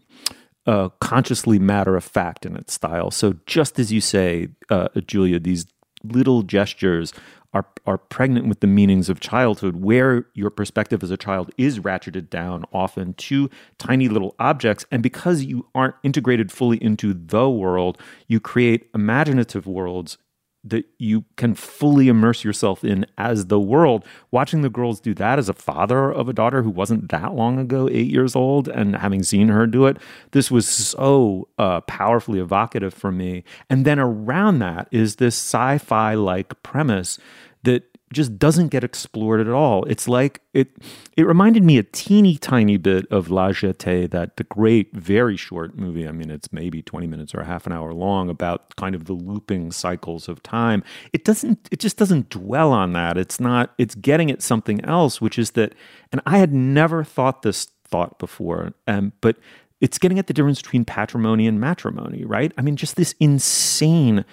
uh, 0.65 0.89
consciously 0.99 1.59
matter 1.59 1.95
of 1.95 2.03
fact 2.03 2.45
in 2.45 2.55
its 2.55 2.73
style. 2.73 3.11
So 3.11 3.35
just 3.45 3.79
as 3.79 3.91
you 3.91 4.01
say, 4.01 4.49
uh, 4.69 4.87
Julia, 5.05 5.39
these 5.39 5.65
little 6.03 6.43
gestures 6.43 7.13
are 7.55 7.65
are 7.87 7.97
pregnant 7.97 8.47
with 8.47 8.59
the 8.59 8.67
meanings 8.67 9.09
of 9.09 9.19
childhood, 9.19 9.77
where 9.77 10.27
your 10.33 10.49
perspective 10.51 11.01
as 11.01 11.09
a 11.09 11.17
child 11.17 11.49
is 11.57 11.79
ratcheted 11.79 12.29
down 12.29 12.65
often 12.73 13.13
to 13.15 13.49
tiny 13.79 14.07
little 14.09 14.35
objects, 14.37 14.85
and 14.91 15.01
because 15.01 15.43
you 15.43 15.65
aren't 15.73 15.95
integrated 16.03 16.51
fully 16.51 16.77
into 16.83 17.13
the 17.13 17.49
world, 17.49 17.99
you 18.27 18.39
create 18.39 18.89
imaginative 18.93 19.65
worlds 19.65 20.17
that 20.65 20.85
you 20.97 21.23
can 21.37 21.53
fully 21.53 22.07
immerse 22.07 22.43
yourself 22.43 22.83
in 22.83 23.05
as 23.17 23.47
the 23.47 23.59
world. 23.59 24.03
Watching 24.31 24.61
the 24.61 24.69
girls 24.69 24.99
do 24.99 25.13
that 25.13 25.39
as 25.39 25.47
a 25.47 25.53
father 25.53 26.11
of 26.11 26.27
a 26.27 26.33
daughter 26.33 26.63
who 26.63 26.69
wasn't 26.69 27.09
that 27.09 27.33
long 27.33 27.59
ago, 27.59 27.87
eight 27.91 28.11
years 28.11 28.35
old, 28.35 28.67
and 28.67 28.95
having 28.95 29.23
seen 29.23 29.49
her 29.49 29.67
do 29.67 29.85
it, 29.85 29.97
this 30.31 30.49
was 30.49 30.67
so 30.67 31.47
uh, 31.57 31.81
powerfully 31.81 32.39
evocative 32.39 32.93
for 32.93 33.11
me. 33.11 33.43
And 33.69 33.85
then 33.85 33.99
around 33.99 34.59
that 34.59 34.87
is 34.91 35.17
this 35.17 35.35
sci 35.35 35.77
fi 35.77 36.15
like 36.15 36.61
premise 36.63 37.19
that 37.63 37.94
just 38.13 38.37
doesn't 38.37 38.67
get 38.67 38.83
explored 38.83 39.41
at 39.41 39.49
all. 39.49 39.83
It's 39.85 40.07
like 40.07 40.41
it 40.53 40.77
it 41.17 41.25
reminded 41.25 41.63
me 41.63 41.77
a 41.77 41.83
teeny 41.83 42.37
tiny 42.37 42.77
bit 42.77 43.05
of 43.11 43.29
La 43.29 43.49
Jetée, 43.49 44.09
that 44.11 44.37
the 44.37 44.43
great, 44.43 44.95
very 44.95 45.35
short 45.35 45.77
movie. 45.77 46.07
I 46.07 46.11
mean, 46.11 46.29
it's 46.29 46.53
maybe 46.53 46.81
20 46.81 47.07
minutes 47.07 47.33
or 47.33 47.41
a 47.41 47.45
half 47.45 47.65
an 47.65 47.73
hour 47.73 47.93
long 47.93 48.29
about 48.29 48.75
kind 48.75 48.95
of 48.95 49.05
the 49.05 49.13
looping 49.13 49.71
cycles 49.71 50.29
of 50.29 50.43
time. 50.43 50.83
It 51.13 51.25
doesn't 51.25 51.67
it 51.71 51.79
just 51.79 51.97
doesn't 51.97 52.29
dwell 52.29 52.71
on 52.71 52.93
that. 52.93 53.17
It's 53.17 53.39
not 53.39 53.73
it's 53.77 53.95
getting 53.95 54.29
at 54.29 54.41
something 54.41 54.83
else, 54.85 55.19
which 55.19 55.39
is 55.39 55.51
that 55.51 55.73
and 56.11 56.21
I 56.25 56.37
had 56.37 56.53
never 56.53 57.03
thought 57.03 57.41
this 57.41 57.65
thought 57.87 58.19
before. 58.19 58.73
Um, 58.87 59.13
but 59.21 59.37
it's 59.81 59.97
getting 59.97 60.19
at 60.19 60.27
the 60.27 60.33
difference 60.33 60.61
between 60.61 60.85
patrimony 60.85 61.47
and 61.47 61.59
matrimony, 61.59 62.23
right? 62.23 62.51
I 62.57 62.61
mean, 62.61 62.75
just 62.75 62.95
this 62.95 63.13
insane 63.19 64.25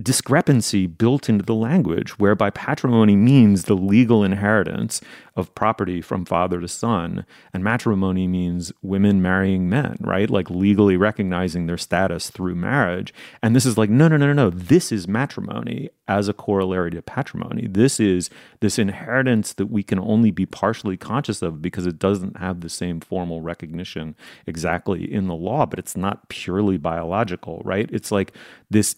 discrepancy 0.00 0.86
built 0.86 1.28
into 1.28 1.44
the 1.44 1.54
language, 1.54 2.18
whereby 2.18 2.50
patrimony 2.50 3.16
means 3.16 3.64
the 3.64 3.74
legal 3.74 4.22
inheritance 4.22 5.00
of 5.34 5.54
property 5.54 6.02
from 6.02 6.24
father 6.24 6.60
to 6.60 6.68
son, 6.68 7.24
and 7.52 7.64
matrimony 7.64 8.28
means 8.28 8.72
women 8.82 9.22
marrying 9.22 9.70
men, 9.70 9.96
right? 10.00 10.28
Like 10.28 10.50
legally 10.50 10.96
recognizing 10.96 11.66
their 11.66 11.78
status 11.78 12.28
through 12.28 12.54
marriage. 12.54 13.14
And 13.42 13.56
this 13.56 13.64
is 13.64 13.78
like, 13.78 13.88
no, 13.88 14.08
no, 14.08 14.18
no, 14.18 14.26
no, 14.26 14.32
no. 14.34 14.50
This 14.50 14.92
is 14.92 15.08
matrimony 15.08 15.88
as 16.08 16.28
a 16.28 16.34
corollary 16.34 16.90
to 16.90 17.02
patrimony. 17.02 17.66
This 17.66 17.98
is 17.98 18.28
this 18.60 18.78
inheritance 18.78 19.54
that 19.54 19.66
we 19.66 19.82
can 19.82 19.98
only 19.98 20.30
be 20.30 20.46
partially 20.46 20.96
conscious 20.96 21.40
of 21.40 21.62
because 21.62 21.86
it 21.86 21.98
doesn't 21.98 22.36
have 22.36 22.60
the 22.60 22.68
same 22.68 23.00
formal 23.00 23.40
recognition 23.40 24.14
exactly 24.46 25.10
in 25.10 25.26
the 25.26 25.34
law, 25.34 25.64
but 25.64 25.78
it's 25.78 25.96
not 25.96 26.28
purely 26.28 26.76
biological, 26.76 27.62
right? 27.64 27.88
It's 27.92 28.12
like 28.12 28.32
this 28.70 28.96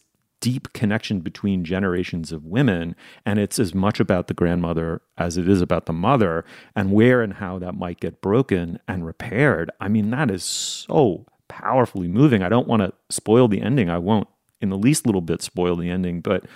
deep 0.48 0.72
connection 0.72 1.20
between 1.20 1.62
generations 1.62 2.32
of 2.32 2.46
women. 2.46 2.96
And 3.26 3.38
it's 3.38 3.58
as 3.58 3.74
much 3.74 4.00
about 4.00 4.28
the 4.28 4.34
grandmother 4.34 5.02
as 5.18 5.36
it 5.36 5.46
is 5.46 5.60
about 5.60 5.84
the 5.84 5.92
mother 5.92 6.42
and 6.74 6.90
where 6.90 7.20
and 7.20 7.34
how 7.34 7.58
that 7.58 7.74
might 7.74 8.00
get 8.00 8.22
broken 8.22 8.80
and 8.88 9.04
repaired. 9.04 9.70
I 9.78 9.88
mean, 9.88 10.08
that 10.08 10.30
is 10.30 10.42
so 10.42 11.26
powerfully 11.48 12.08
moving. 12.08 12.42
I 12.42 12.48
don't 12.48 12.66
want 12.66 12.80
to 12.80 12.94
spoil 13.10 13.46
the 13.46 13.60
ending. 13.60 13.90
I 13.90 13.98
won't 13.98 14.26
in 14.62 14.70
the 14.70 14.78
least 14.78 15.04
little 15.04 15.20
bit 15.20 15.42
spoil 15.42 15.76
the 15.76 15.90
ending, 15.90 16.22
but 16.22 16.46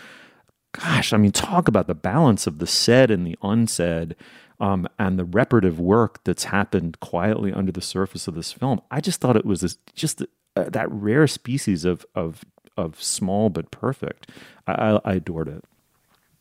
gosh, 0.73 1.13
I 1.13 1.19
mean, 1.19 1.33
talk 1.33 1.69
about 1.69 1.87
the 1.87 1.95
balance 1.95 2.47
of 2.47 2.61
the 2.61 2.67
said 2.67 3.11
and 3.11 3.27
the 3.27 3.37
unsaid. 3.43 4.17
Um, 4.59 4.89
and 4.99 5.19
the 5.19 5.25
reparative 5.25 5.81
work 5.81 6.23
that's 6.25 6.45
happened 6.45 6.99
quietly 7.01 7.53
under 7.53 7.73
the 7.73 7.83
surface 7.83 8.27
of 8.27 8.37
this 8.37 8.53
film. 8.53 8.81
I 8.91 9.01
just 9.01 9.21
thought 9.21 9.37
it 9.37 9.45
was 9.45 9.61
this, 9.61 9.77
just 9.95 10.23
uh, 10.55 10.69
that 10.69 10.91
rare 10.91 11.27
species 11.27 11.85
of 11.85 12.07
of 12.15 12.45
of 12.77 13.03
small 13.03 13.51
but 13.51 13.71
perfect. 13.71 14.31
I, 14.67 14.73
I, 14.73 15.01
I 15.05 15.15
adored 15.15 15.49
it. 15.49 15.65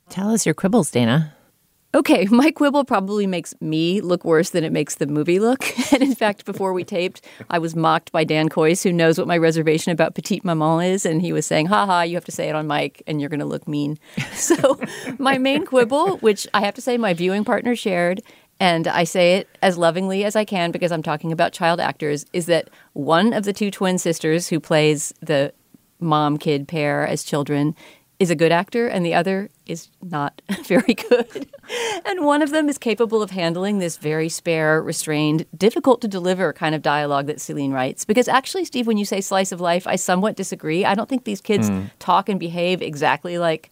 Tell 0.09 0.33
us 0.33 0.45
your 0.45 0.55
quibbles, 0.55 0.91
Dana. 0.91 1.33
Okay, 1.93 2.25
my 2.31 2.51
quibble 2.51 2.85
probably 2.85 3.27
makes 3.27 3.53
me 3.61 4.01
look 4.01 4.23
worse 4.23 4.51
than 4.51 4.63
it 4.63 4.71
makes 4.71 4.95
the 4.95 5.07
movie 5.07 5.39
look. 5.39 5.65
And 5.93 6.03
in 6.03 6.15
fact, 6.15 6.45
before 6.45 6.71
we 6.71 6.85
taped, 6.85 7.21
I 7.49 7.59
was 7.59 7.75
mocked 7.75 8.13
by 8.13 8.23
Dan 8.23 8.47
Kois, 8.47 8.81
who 8.81 8.93
knows 8.93 9.17
what 9.17 9.27
my 9.27 9.37
reservation 9.37 9.91
about 9.91 10.15
petite 10.15 10.45
maman 10.45 10.85
is, 10.85 11.05
and 11.05 11.21
he 11.21 11.33
was 11.33 11.45
saying, 11.45 11.65
"Ha 11.65 11.85
ha, 11.85 12.01
you 12.03 12.15
have 12.15 12.23
to 12.25 12.31
say 12.31 12.47
it 12.47 12.55
on 12.55 12.65
mic, 12.65 13.03
and 13.05 13.19
you're 13.19 13.29
going 13.29 13.41
to 13.41 13.45
look 13.45 13.67
mean." 13.67 13.99
So, 14.31 14.79
my 15.19 15.37
main 15.37 15.65
quibble, 15.65 16.17
which 16.19 16.47
I 16.53 16.61
have 16.61 16.73
to 16.75 16.81
say 16.81 16.97
my 16.97 17.13
viewing 17.13 17.43
partner 17.43 17.75
shared, 17.75 18.21
and 18.59 18.87
I 18.87 19.03
say 19.03 19.35
it 19.35 19.49
as 19.61 19.77
lovingly 19.77 20.23
as 20.23 20.37
I 20.37 20.45
can 20.45 20.71
because 20.71 20.93
I'm 20.93 21.03
talking 21.03 21.33
about 21.33 21.51
child 21.51 21.81
actors, 21.81 22.25
is 22.31 22.45
that 22.45 22.69
one 22.93 23.33
of 23.33 23.43
the 23.43 23.53
two 23.53 23.69
twin 23.69 23.97
sisters 23.97 24.47
who 24.47 24.61
plays 24.61 25.13
the 25.19 25.53
mom 26.01 26.37
kid 26.37 26.67
pair 26.67 27.05
as 27.07 27.23
children 27.23 27.75
is 28.19 28.29
a 28.29 28.35
good 28.35 28.51
actor 28.51 28.87
and 28.87 29.03
the 29.03 29.13
other 29.15 29.49
is 29.65 29.87
not 30.03 30.43
very 30.65 30.93
good. 30.93 31.47
and 32.05 32.23
one 32.23 32.43
of 32.43 32.51
them 32.51 32.69
is 32.69 32.77
capable 32.77 33.23
of 33.23 33.31
handling 33.31 33.79
this 33.79 33.97
very 33.97 34.29
spare, 34.29 34.79
restrained, 34.81 35.43
difficult 35.57 36.01
to 36.01 36.07
deliver 36.07 36.53
kind 36.53 36.75
of 36.75 36.83
dialogue 36.83 37.25
that 37.25 37.41
Celine 37.41 37.71
writes. 37.71 38.05
Because 38.05 38.27
actually, 38.27 38.63
Steve, 38.65 38.85
when 38.85 38.97
you 38.97 39.05
say 39.05 39.21
slice 39.21 39.51
of 39.51 39.59
life, 39.59 39.87
I 39.87 39.95
somewhat 39.95 40.35
disagree. 40.35 40.85
I 40.85 40.93
don't 40.93 41.09
think 41.09 41.23
these 41.23 41.41
kids 41.41 41.69
Mm. 41.71 41.89
talk 41.97 42.29
and 42.29 42.39
behave 42.39 42.81
exactly 42.83 43.39
like 43.39 43.71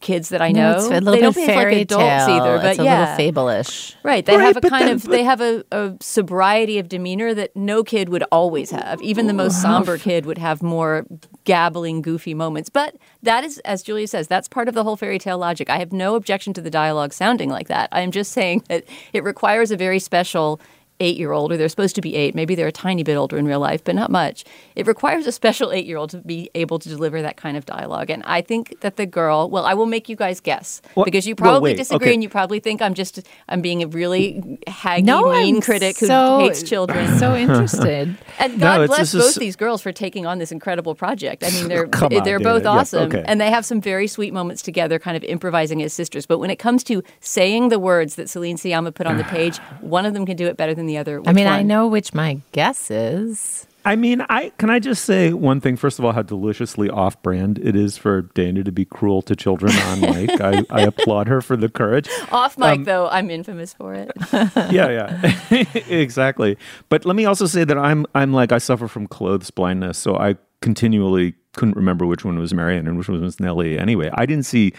kids 0.00 0.30
that 0.30 0.40
I 0.42 0.52
know. 0.52 0.72
No, 0.72 0.76
it's 0.78 0.86
a 0.86 0.90
little 1.00 1.12
they 1.12 1.16
bit 1.18 1.20
don't 1.20 1.28
of 1.28 1.34
behave 1.34 1.56
like 1.56 1.76
adults 1.82 2.04
tale. 2.26 2.30
either, 2.42 2.56
but 2.58 2.66
it's 2.70 2.78
a 2.78 2.84
yeah. 2.84 3.00
little 3.00 3.16
fable-ish. 3.16 3.96
Right. 4.02 4.24
They 4.24 4.36
Right, 4.36 4.46
have 4.54 4.56
a 4.64 4.68
kind 4.68 4.86
then- 4.88 4.94
of 4.96 5.02
they 5.04 5.24
have 5.24 5.40
a, 5.40 5.64
a 5.72 5.94
sobriety 6.00 6.78
of 6.78 6.88
demeanor 6.88 7.34
that 7.34 7.54
no 7.56 7.82
kid 7.84 8.08
would 8.08 8.24
always 8.32 8.70
have. 8.70 9.00
Even 9.02 9.26
the 9.26 9.32
most 9.34 9.60
somber 9.60 9.98
kid 9.98 10.26
would 10.26 10.38
have 10.38 10.62
more 10.62 11.06
gabbling, 11.44 12.02
goofy 12.02 12.34
moments. 12.34 12.68
But 12.70 12.96
that 13.22 13.44
is, 13.44 13.58
as 13.60 13.82
Julia 13.82 14.06
says, 14.08 14.28
that's 14.28 14.48
part 14.48 14.68
of 14.68 14.74
the 14.74 14.84
whole 14.84 14.96
fairy 14.96 15.18
tale 15.18 15.38
logic. 15.38 15.68
I 15.70 15.78
have 15.78 15.92
no 15.92 16.14
objection 16.14 16.52
to 16.54 16.60
the 16.60 16.70
dialogue 16.70 17.12
sounding 17.12 17.50
like 17.50 17.68
that. 17.68 17.88
I 17.92 18.00
am 18.00 18.10
just 18.10 18.32
saying 18.32 18.64
that 18.68 18.84
it 19.12 19.24
requires 19.24 19.70
a 19.70 19.76
very 19.76 19.98
special 19.98 20.60
eight 21.00 21.16
year 21.16 21.32
old, 21.32 21.50
or 21.52 21.56
they're 21.56 21.68
supposed 21.68 21.94
to 21.96 22.00
be 22.00 22.14
eight. 22.14 22.34
Maybe 22.34 22.54
they're 22.54 22.68
a 22.68 22.72
tiny 22.72 23.02
bit 23.02 23.16
older 23.16 23.36
in 23.38 23.46
real 23.46 23.60
life, 23.60 23.82
but 23.82 23.94
not 23.94 24.10
much. 24.10 24.44
It 24.76 24.86
requires 24.86 25.26
a 25.26 25.32
special 25.32 25.72
eight 25.76 25.86
year 25.86 25.96
old 25.96 26.10
to 26.10 26.18
be 26.18 26.50
able 26.54 26.78
to 26.78 26.88
deliver 26.88 27.22
that 27.22 27.36
kind 27.36 27.56
of 27.56 27.66
dialogue. 27.66 28.10
And 28.10 28.22
I 28.24 28.40
think 28.42 28.80
that 28.80 28.96
the 28.96 29.06
girl, 29.06 29.48
well, 29.50 29.64
I 29.66 29.74
will 29.74 29.86
make 29.86 30.08
you 30.08 30.16
guys 30.16 30.40
guess 30.40 30.82
Well- 30.94 31.04
because 31.04 31.26
you 31.26 31.34
probably 31.34 31.70
wait, 31.72 31.76
disagree 31.78 32.08
okay. 32.08 32.14
and 32.14 32.22
you 32.22 32.28
probably 32.28 32.60
think 32.60 32.82
I'm 32.82 32.94
just, 32.94 33.20
I'm 33.48 33.60
being 33.62 33.82
a 33.82 33.86
really 33.88 34.58
haggy, 34.66 35.04
No, 35.04 35.30
mean 35.30 35.56
I'm 35.56 35.60
critic 35.62 35.98
who 35.98 36.06
so- 36.06 36.38
hates 36.40 36.62
children. 36.62 37.06
So 37.18 37.34
interested. 37.34 38.16
And 38.38 38.58
God 38.60 38.82
it's- 38.82 38.88
bless 38.96 39.12
both 39.12 39.24
is- 39.30 39.34
these 39.36 39.56
girls 39.56 39.82
for 39.82 39.92
taking 39.92 40.26
on 40.26 40.38
this 40.38 40.50
incredible 40.52 40.94
project. 40.94 41.44
I 41.44 41.50
mean, 41.50 41.68
they're 41.68 41.84
on, 42.02 42.08
they're 42.10 42.38
Dana. 42.38 42.40
both 42.40 42.62
Yeah, 42.62 42.70
awesome, 42.70 43.02
okay. 43.08 43.22
and 43.26 43.40
they 43.40 43.50
have 43.50 43.64
some 43.64 43.80
very 43.80 44.06
sweet 44.06 44.32
moments 44.32 44.62
together, 44.62 44.98
kind 44.98 45.16
of 45.16 45.24
improvising 45.24 45.82
as 45.82 45.92
sisters. 45.92 46.24
But 46.26 46.38
when 46.38 46.50
it 46.50 46.58
comes 46.58 46.82
to 46.84 47.02
saying 47.20 47.68
the 47.68 47.78
words 47.78 48.14
that 48.14 48.30
Celine 48.30 48.56
Sciamma 48.56 48.94
put 48.94 49.06
on 49.06 49.16
the 49.18 49.24
page, 49.36 49.58
one 49.80 50.06
of 50.06 50.14
them 50.14 50.24
can 50.26 50.36
do 50.36 50.46
it 50.46 50.56
better 50.56 50.74
than 50.74 50.86
the 50.90 50.98
other. 50.98 51.16
I 51.18 51.20
Which 51.20 51.34
mean, 51.36 51.46
I 51.46 51.62
know 51.62 51.86
which 51.86 52.12
my 52.14 52.40
guess 52.52 52.90
is. 52.90 53.66
I 53.82 53.96
mean, 53.96 54.20
I 54.28 54.50
can 54.58 54.68
I 54.68 54.78
just 54.78 55.04
say 55.06 55.32
one 55.32 55.60
thing. 55.62 55.76
First 55.76 55.98
of 55.98 56.04
all, 56.04 56.12
how 56.12 56.20
deliciously 56.20 56.90
off-brand 56.90 57.58
it 57.58 57.74
is 57.74 57.96
for 57.96 58.22
Dana 58.34 58.62
to 58.64 58.72
be 58.72 58.84
cruel 58.84 59.22
to 59.22 59.34
children 59.34 59.72
on 59.74 60.00
mic. 60.12 60.38
I, 60.38 60.64
I 60.68 60.82
applaud 60.82 61.28
her 61.28 61.40
for 61.40 61.56
the 61.56 61.70
courage. 61.70 62.06
Off 62.30 62.58
mic, 62.58 62.80
Um, 62.80 62.84
though, 62.84 63.08
I'm 63.08 63.30
infamous 63.30 63.72
for 63.72 63.94
it. 63.94 64.10
yeah, 64.70 64.90
yeah, 64.90 65.34
exactly. 65.88 66.58
But 66.90 67.06
let 67.06 67.16
me 67.16 67.24
also 67.24 67.46
say 67.46 67.64
that 67.64 67.78
I'm 67.78 68.04
I'm 68.14 68.34
like 68.34 68.52
I 68.52 68.58
suffer 68.58 68.86
from 68.86 69.06
clothes 69.06 69.50
blindness, 69.50 69.96
so 69.96 70.14
I 70.16 70.36
continually 70.60 71.34
couldn't 71.56 71.76
remember 71.76 72.04
which 72.04 72.22
one 72.24 72.38
was 72.38 72.52
Marion 72.52 72.86
and 72.86 72.98
which 72.98 73.08
one 73.08 73.20
was 73.22 73.40
Nellie. 73.40 73.78
Anyway, 73.78 74.10
I 74.12 74.26
didn't 74.26 74.44
see 74.44 74.74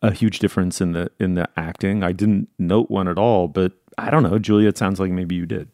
a 0.00 0.12
huge 0.12 0.38
difference 0.38 0.80
in 0.80 0.92
the 0.92 1.10
in 1.20 1.34
the 1.34 1.46
acting. 1.58 2.02
I 2.02 2.12
didn't 2.12 2.48
note 2.58 2.90
one 2.90 3.06
at 3.06 3.18
all. 3.18 3.48
But 3.48 3.72
I 3.98 4.10
don't 4.10 4.22
know, 4.22 4.38
Julia. 4.38 4.68
It 4.68 4.78
sounds 4.78 5.00
like 5.00 5.10
maybe 5.10 5.34
you 5.34 5.46
did. 5.46 5.68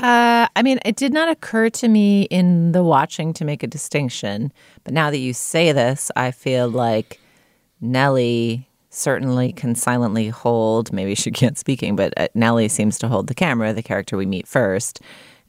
Uh, 0.00 0.48
I 0.54 0.62
mean, 0.62 0.80
it 0.84 0.96
did 0.96 1.12
not 1.12 1.28
occur 1.28 1.70
to 1.70 1.88
me 1.88 2.22
in 2.24 2.72
the 2.72 2.82
watching 2.82 3.32
to 3.34 3.44
make 3.44 3.62
a 3.62 3.66
distinction. 3.66 4.52
But 4.82 4.92
now 4.92 5.10
that 5.10 5.18
you 5.18 5.32
say 5.32 5.72
this, 5.72 6.10
I 6.16 6.30
feel 6.30 6.68
like 6.68 7.20
Nellie 7.80 8.68
certainly 8.90 9.52
can 9.52 9.74
silently 9.74 10.28
hold, 10.28 10.92
maybe 10.92 11.14
she 11.14 11.30
can't 11.30 11.58
speaking, 11.58 11.96
but 11.96 12.12
uh, 12.16 12.28
Nellie 12.34 12.68
seems 12.68 12.98
to 12.98 13.08
hold 13.08 13.26
the 13.26 13.34
camera, 13.34 13.72
the 13.72 13.82
character 13.82 14.16
we 14.16 14.26
meet 14.26 14.46
first. 14.46 15.00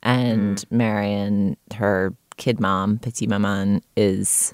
And 0.04 0.64
Marion, 0.72 1.58
her 1.76 2.16
kid 2.38 2.60
mom, 2.60 3.00
Petite 3.00 3.30
Maman, 3.30 3.82
is, 3.96 4.54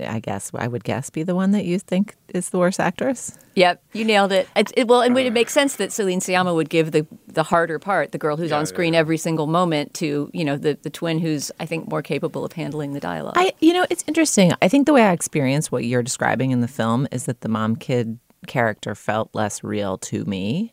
I 0.00 0.18
guess, 0.20 0.50
I 0.54 0.68
would 0.68 0.84
guess, 0.84 1.10
be 1.10 1.22
the 1.22 1.34
one 1.34 1.52
that 1.52 1.64
you 1.64 1.78
think 1.78 2.16
is 2.34 2.50
the 2.50 2.58
worst 2.58 2.80
actress. 2.80 3.36
Yep, 3.54 3.82
you 3.92 4.04
nailed 4.04 4.32
it. 4.32 4.48
It's, 4.54 4.72
it 4.76 4.86
well, 4.86 5.02
and 5.02 5.16
it 5.18 5.32
makes 5.32 5.52
sense 5.52 5.76
that 5.76 5.92
Celine 5.92 6.20
Sciamma 6.20 6.54
would 6.54 6.68
give 6.68 6.92
the 6.92 7.06
the 7.26 7.42
harder 7.42 7.78
part, 7.78 8.12
the 8.12 8.18
girl 8.18 8.36
who's 8.36 8.52
on 8.52 8.66
screen 8.66 8.94
every 8.94 9.18
single 9.18 9.46
moment, 9.46 9.94
to 9.94 10.30
you 10.32 10.44
know 10.44 10.56
the 10.56 10.78
the 10.82 10.90
twin 10.90 11.18
who's 11.18 11.50
I 11.58 11.66
think 11.66 11.88
more 11.90 12.02
capable 12.02 12.44
of 12.44 12.52
handling 12.52 12.92
the 12.92 13.00
dialogue. 13.00 13.34
I, 13.36 13.52
you 13.60 13.72
know, 13.72 13.86
it's 13.90 14.04
interesting. 14.06 14.52
I 14.62 14.68
think 14.68 14.86
the 14.86 14.92
way 14.92 15.02
I 15.02 15.12
experience 15.12 15.72
what 15.72 15.84
you're 15.84 16.02
describing 16.02 16.50
in 16.50 16.60
the 16.60 16.68
film 16.68 17.08
is 17.10 17.24
that 17.24 17.40
the 17.40 17.48
mom 17.48 17.76
kid 17.76 18.18
character 18.46 18.94
felt 18.94 19.30
less 19.34 19.64
real 19.64 19.98
to 19.98 20.24
me. 20.24 20.72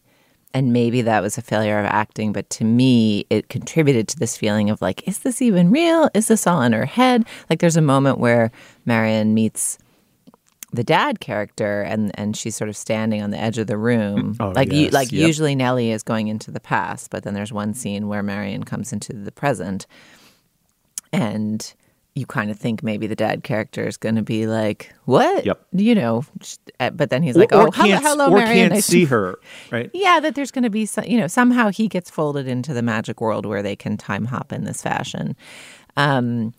And 0.56 0.72
maybe 0.72 1.02
that 1.02 1.22
was 1.22 1.38
a 1.38 1.42
failure 1.42 1.78
of 1.78 1.86
acting, 1.86 2.32
but 2.32 2.50
to 2.52 2.64
me, 2.64 3.26
it 3.30 3.50
contributed 3.50 4.08
to 4.08 4.18
this 4.18 4.38
feeling 4.38 4.70
of 4.70 4.82
like, 4.82 5.06
is 5.06 5.20
this 5.20 5.42
even 5.42 5.70
real? 5.70 6.10
Is 6.14 6.30
this 6.30 6.48
all 6.48 6.62
in 6.62 6.72
her 6.72 6.86
head? 6.86 7.26
Like, 7.50 7.60
there's 7.60 7.76
a 7.76 7.82
moment 7.82 8.20
where 8.20 8.52
Marion 8.86 9.34
meets 9.34 9.78
the 10.72 10.84
dad 10.84 11.20
character, 11.20 11.82
and 11.82 12.18
and 12.18 12.38
she's 12.38 12.56
sort 12.56 12.70
of 12.70 12.78
standing 12.78 13.22
on 13.22 13.32
the 13.32 13.38
edge 13.38 13.58
of 13.58 13.68
the 13.68 13.78
room. 13.78 14.38
Oh, 14.40 14.54
like, 14.56 14.72
you, 14.72 14.84
yes, 14.84 14.94
like 14.94 15.12
yep. 15.12 15.28
usually 15.28 15.56
Nellie 15.56 15.92
is 15.92 16.04
going 16.04 16.30
into 16.30 16.52
the 16.52 16.62
past, 16.62 17.10
but 17.10 17.24
then 17.24 17.34
there's 17.34 17.52
one 17.52 17.74
scene 17.74 18.08
where 18.08 18.24
Marion 18.24 18.64
comes 18.64 18.94
into 18.94 19.12
the 19.12 19.34
present, 19.34 19.86
and 21.12 21.74
you 22.16 22.26
kind 22.26 22.50
of 22.50 22.58
think 22.58 22.82
maybe 22.82 23.08
the 23.08 23.16
dad 23.16 23.44
character 23.44 23.86
is 23.86 23.98
going 23.98 24.16
to 24.16 24.22
be 24.22 24.48
like, 24.48 24.94
"What?" 25.04 25.46
Yep. 25.46 25.66
You 25.74 25.96
know, 25.96 26.26
uh, 26.80 26.90
but 26.92 27.10
then 27.10 27.22
he's 27.22 27.36
like, 27.36 27.52
or 27.52 27.68
"Oh, 27.68 27.72
hello, 27.72 27.98
hello, 27.98 28.32
or 28.32 28.38
Marion." 28.38 28.70
can't 28.72 28.84
see 28.84 29.04
her, 29.06 29.38
right? 29.70 29.92
yeah, 29.94 30.22
that 30.22 30.34
there's 30.34 30.52
going 30.52 30.64
to 30.64 30.70
be, 30.70 30.86
some, 30.86 31.04
you 31.04 31.18
know, 31.18 31.28
somehow 31.28 31.70
he 31.70 31.88
gets 31.90 32.10
folded 32.10 32.48
into 32.48 32.74
the 32.74 32.82
magic 32.82 33.20
world 33.20 33.46
where 33.46 33.62
they 33.62 33.76
can 33.76 33.98
time 33.98 34.26
hop 34.26 34.54
in 34.54 34.64
this 34.64 34.82
fashion. 34.82 35.36
Um, 35.98 36.54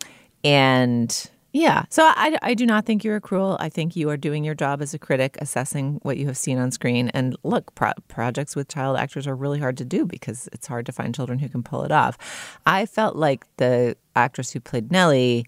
and 0.45 1.31
yeah, 1.57 1.85
so 1.89 2.05
I, 2.05 2.37
I 2.43 2.53
do 2.53 2.67
not 2.67 2.85
think 2.85 3.03
you're 3.03 3.19
cruel. 3.19 3.57
I 3.59 3.71
think 3.71 3.97
you 3.97 4.11
are 4.11 4.19
doing 4.19 4.45
your 4.45 4.55
job 4.55 4.83
as 4.83 4.93
a 4.93 4.99
critic, 4.99 5.39
assessing 5.41 6.01
what 6.03 6.19
you 6.19 6.27
have 6.27 6.37
seen 6.37 6.59
on 6.59 6.71
screen. 6.71 7.09
And 7.15 7.35
look, 7.45 7.75
pro- 7.75 7.93
projects 8.09 8.55
with 8.55 8.69
child 8.69 8.99
actors 8.99 9.27
are 9.27 9.35
really 9.35 9.59
hard 9.59 9.79
to 9.79 9.85
do 9.87 10.05
because 10.05 10.51
it's 10.53 10.67
hard 10.67 10.85
to 10.85 10.93
find 10.93 11.15
children 11.15 11.39
who 11.39 11.49
can 11.49 11.63
pull 11.63 11.83
it 11.83 11.91
off. 11.91 12.59
I 12.67 12.85
felt 12.85 13.17
like 13.17 13.47
the 13.57 13.97
actress 14.15 14.53
who 14.53 14.61
played 14.61 14.93
Nellie 14.93 15.47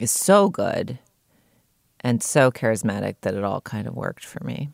is 0.00 0.10
so 0.10 0.48
good 0.48 0.98
and 2.00 2.20
so 2.20 2.50
charismatic 2.50 3.16
that 3.20 3.34
it 3.34 3.44
all 3.44 3.60
kind 3.60 3.86
of 3.86 3.94
worked 3.94 4.24
for 4.24 4.42
me. 4.42 4.70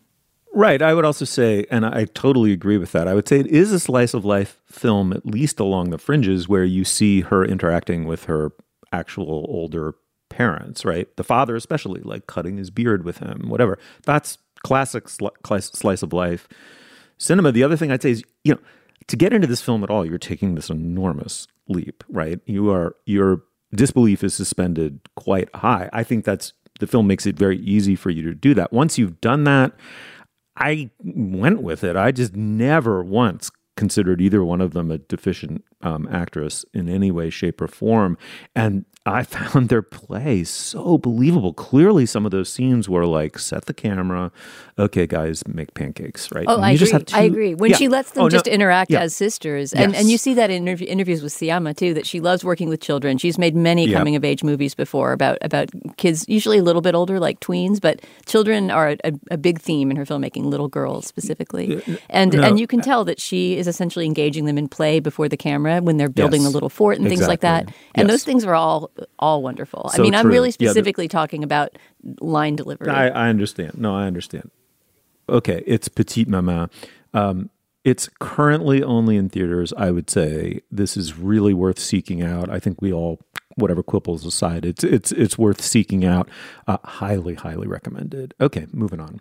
Right. 0.55 0.81
I 0.81 0.95
would 0.95 1.05
also 1.05 1.27
say, 1.27 1.67
and 1.71 1.85
I 1.85 2.07
totally 2.07 2.53
agree 2.53 2.79
with 2.79 2.93
that. 2.93 3.07
I 3.07 3.13
would 3.13 3.29
say 3.29 3.39
it 3.39 3.49
is 3.49 3.71
a 3.71 3.79
slice 3.79 4.15
of 4.15 4.25
life 4.25 4.63
film, 4.67 5.13
at 5.13 5.27
least 5.27 5.61
along 5.61 5.91
the 5.91 5.99
fringes, 5.99 6.49
where 6.49 6.65
you 6.65 6.87
see 6.87 7.21
her 7.21 7.45
interacting 7.45 8.07
with 8.07 8.25
her 8.25 8.53
actual 8.93 9.45
older 9.49 9.95
parents, 10.31 10.85
right? 10.85 11.15
The 11.17 11.25
father, 11.25 11.55
especially, 11.55 12.01
like 12.01 12.27
cutting 12.27 12.57
his 12.57 12.71
beard 12.71 13.05
with 13.05 13.19
him, 13.19 13.49
whatever. 13.49 13.79
That's 14.07 14.39
classic 14.63 15.05
sli- 15.07 15.31
slice, 15.45 15.67
slice 15.67 16.03
of 16.03 16.13
life 16.13 16.49
cinema. 17.21 17.53
The 17.53 17.63
other 17.63 17.77
thing 17.77 17.93
I'd 17.93 18.03
say 18.03 18.13
is, 18.13 18.25
you 18.43 18.55
know, 18.55 18.61
to 19.07 19.17
get 19.17 19.33
into 19.33 19.47
this 19.47 19.63
film 19.63 19.85
at 19.85 19.91
all, 19.91 20.05
you're 20.05 20.19
taking 20.19 20.55
this 20.55 20.71
enormous 20.71 21.47
leap, 21.69 22.03
right? 22.09 22.41
You 22.47 22.71
are 22.71 22.97
your 23.07 23.43
disbelief 23.75 24.25
is 24.25 24.35
suspended 24.35 25.01
quite 25.17 25.55
high. 25.55 25.89
I 25.93 26.03
think 26.03 26.25
that's 26.25 26.53
the 26.81 26.87
film 26.87 27.07
makes 27.07 27.27
it 27.27 27.37
very 27.37 27.59
easy 27.59 27.95
for 27.95 28.11
you 28.11 28.23
to 28.23 28.35
do 28.35 28.55
that. 28.55 28.73
Once 28.73 28.99
you've 28.99 29.21
done 29.21 29.45
that, 29.45 29.73
I 30.57 30.91
went 31.05 31.63
with 31.63 31.85
it. 31.85 31.97
I 31.97 32.11
just 32.11 32.35
never 32.35 33.03
once 33.03 33.51
considered 33.77 34.21
either 34.21 34.45
one 34.45 34.61
of 34.61 34.73
them 34.73 34.91
a 34.91 34.99
deficient 34.99 35.65
um, 35.83 36.07
actress 36.11 36.65
in 36.75 36.89
any 36.89 37.11
way, 37.11 37.31
shape, 37.31 37.61
or 37.61 37.69
form. 37.69 38.19
And 38.55 38.85
I 39.07 39.23
found 39.25 39.71
their 39.71 39.81
play 39.83 40.45
so 40.45 40.99
believable. 40.99 41.55
Clearly, 41.55 42.05
some 42.05 42.27
of 42.27 42.31
those 42.33 42.53
scenes 42.53 42.89
were 42.89 43.07
like, 43.07 43.39
set 43.39 43.65
the 43.65 43.73
camera. 43.73 44.31
Okay, 44.79 45.07
guys, 45.07 45.43
make 45.49 45.73
pancakes, 45.73 46.31
right? 46.33 46.45
Oh, 46.47 46.57
And 46.57 46.65
I 46.65 46.71
agree. 46.73 46.79
just 46.79 46.93
have 46.93 47.05
I 47.13 47.23
agree. 47.23 47.55
When 47.55 47.71
Yeah. 47.71 47.77
she 47.77 47.89
lets 47.89 48.11
them 48.13 48.23
Oh, 48.23 48.27
no, 48.27 48.31
just 48.31 48.47
interact 48.47 48.91
yeah. 48.91 49.01
as 49.01 49.15
sisters, 49.17 49.73
and, 49.73 49.95
and 49.95 50.11
you 50.11 50.19
see 50.19 50.35
that 50.35 50.51
in 50.51 50.65
interv- 50.67 50.87
interviews 50.87 51.23
with 51.23 51.33
Sciamma 51.33 51.75
too, 51.77 51.95
that 51.95 52.07
she 52.07 52.21
loves 52.21 52.45
working 52.45 52.69
with 52.69 52.81
children. 52.81 53.17
She's 53.17 53.39
made 53.39 53.55
many 53.57 53.91
coming 53.91 54.17
of 54.17 54.25
age 54.25 54.43
movies 54.45 54.75
before 54.75 55.13
about 55.13 55.39
about 55.43 55.71
kids, 55.97 56.27
usually 56.29 56.59
a 56.59 56.63
little 56.63 56.83
bit 56.83 56.95
older, 56.95 57.19
like 57.19 57.41
tweens, 57.41 57.81
but 57.81 58.01
children 58.27 58.71
are 58.71 58.97
a, 59.05 59.13
a 59.31 59.37
big 59.39 59.59
theme 59.61 59.91
in 59.91 59.97
her 59.97 60.05
filmmaking. 60.05 60.45
Little 60.45 60.69
girls 60.69 61.07
specifically, 61.07 61.83
and 62.11 62.33
no, 62.35 62.43
and 62.43 62.61
you 62.61 62.67
can 62.67 62.81
tell 62.81 63.05
that 63.05 63.21
she 63.21 63.57
is 63.61 63.69
essentially 63.69 64.07
engaging 64.07 64.47
them 64.47 64.59
in 64.59 64.67
play 64.69 64.99
before 64.99 65.29
the 65.29 65.37
camera 65.37 65.81
when 65.81 65.97
they're 65.99 66.09
building 66.09 66.41
Yes. 66.43 66.51
the 66.51 66.55
little 66.55 66.69
fort 66.69 66.99
and 66.99 67.07
things 67.09 67.29
like 67.29 67.41
that. 67.41 67.67
And 67.95 68.09
Yes. 68.09 68.11
those 68.15 68.25
things 68.25 68.45
are 68.45 68.55
all 68.55 68.91
all 69.19 69.43
wonderful. 69.43 69.91
I 69.93 69.97
So 69.97 70.03
mean, 70.03 70.15
I'm 70.15 70.23
true. 70.25 70.33
really 70.33 70.49
Yeah, 70.49 70.57
the- 70.59 70.67
specifically 70.71 71.07
talking 71.07 71.45
about 71.45 71.77
line 72.21 72.57
delivery. 72.57 72.89
I, 72.91 73.09
I 73.09 73.29
understand. 73.29 73.79
No, 73.79 73.95
I 73.95 74.07
understand. 74.07 74.51
Okay, 75.29 75.63
it's 75.67 75.87
Petite 75.89 76.29
Maman. 76.29 76.69
Um, 77.15 77.51
it's 77.85 78.09
currently 78.19 78.83
only 78.83 79.17
in 79.17 79.29
theaters. 79.29 79.73
I 79.77 79.91
would 79.91 80.11
say 80.11 80.61
this 80.71 80.97
is 80.97 81.17
really 81.17 81.55
worth 81.55 81.79
seeking 81.79 82.21
out. 82.23 82.51
I 82.51 82.59
think 82.59 82.83
we 82.83 82.93
all, 82.93 83.21
whatever 83.57 83.83
quibbles 83.83 84.27
aside, 84.27 84.65
it's 84.65 84.83
it's 84.85 85.13
it's 85.13 85.39
worth 85.39 85.61
seeking 85.63 86.05
out. 86.05 86.29
Uh, 86.67 86.79
highly, 86.85 87.35
highly 87.35 87.67
recommended. 87.67 88.35
Okay, 88.41 88.67
moving 88.73 89.01
on. 89.01 89.21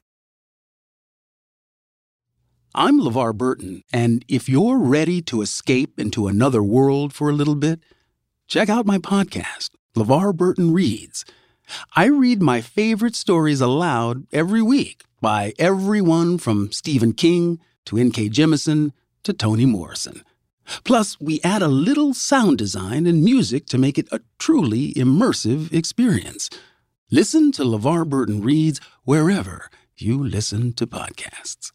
I'm 2.73 3.01
LeVar 3.01 3.35
Burton, 3.35 3.83
and 3.91 4.23
if 4.29 4.47
you're 4.47 4.77
ready 4.77 5.21
to 5.23 5.41
escape 5.41 5.99
into 5.99 6.27
another 6.27 6.63
world 6.63 7.11
for 7.11 7.29
a 7.29 7.33
little 7.33 7.55
bit, 7.55 7.81
check 8.47 8.69
out 8.69 8.85
my 8.85 8.97
podcast, 8.97 9.71
LeVar 9.93 10.33
Burton 10.37 10.71
Reads. 10.71 11.25
I 11.97 12.05
read 12.05 12.41
my 12.41 12.61
favorite 12.61 13.17
stories 13.17 13.59
aloud 13.59 14.25
every 14.31 14.61
week 14.61 15.03
by 15.19 15.51
everyone 15.59 16.37
from 16.37 16.71
Stephen 16.71 17.11
King 17.11 17.59
to 17.87 17.97
N.K. 17.97 18.29
Jemisin 18.29 18.93
to 19.23 19.33
Toni 19.33 19.65
Morrison. 19.65 20.23
Plus, 20.85 21.19
we 21.19 21.41
add 21.43 21.61
a 21.61 21.67
little 21.67 22.13
sound 22.13 22.57
design 22.57 23.05
and 23.05 23.21
music 23.21 23.65
to 23.65 23.77
make 23.77 23.97
it 23.97 24.07
a 24.13 24.21
truly 24.39 24.93
immersive 24.93 25.73
experience. 25.73 26.49
Listen 27.11 27.51
to 27.51 27.63
LeVar 27.63 28.07
Burton 28.07 28.41
Reads 28.41 28.79
wherever 29.03 29.69
you 29.97 30.23
listen 30.23 30.71
to 30.75 30.87
podcasts. 30.87 31.73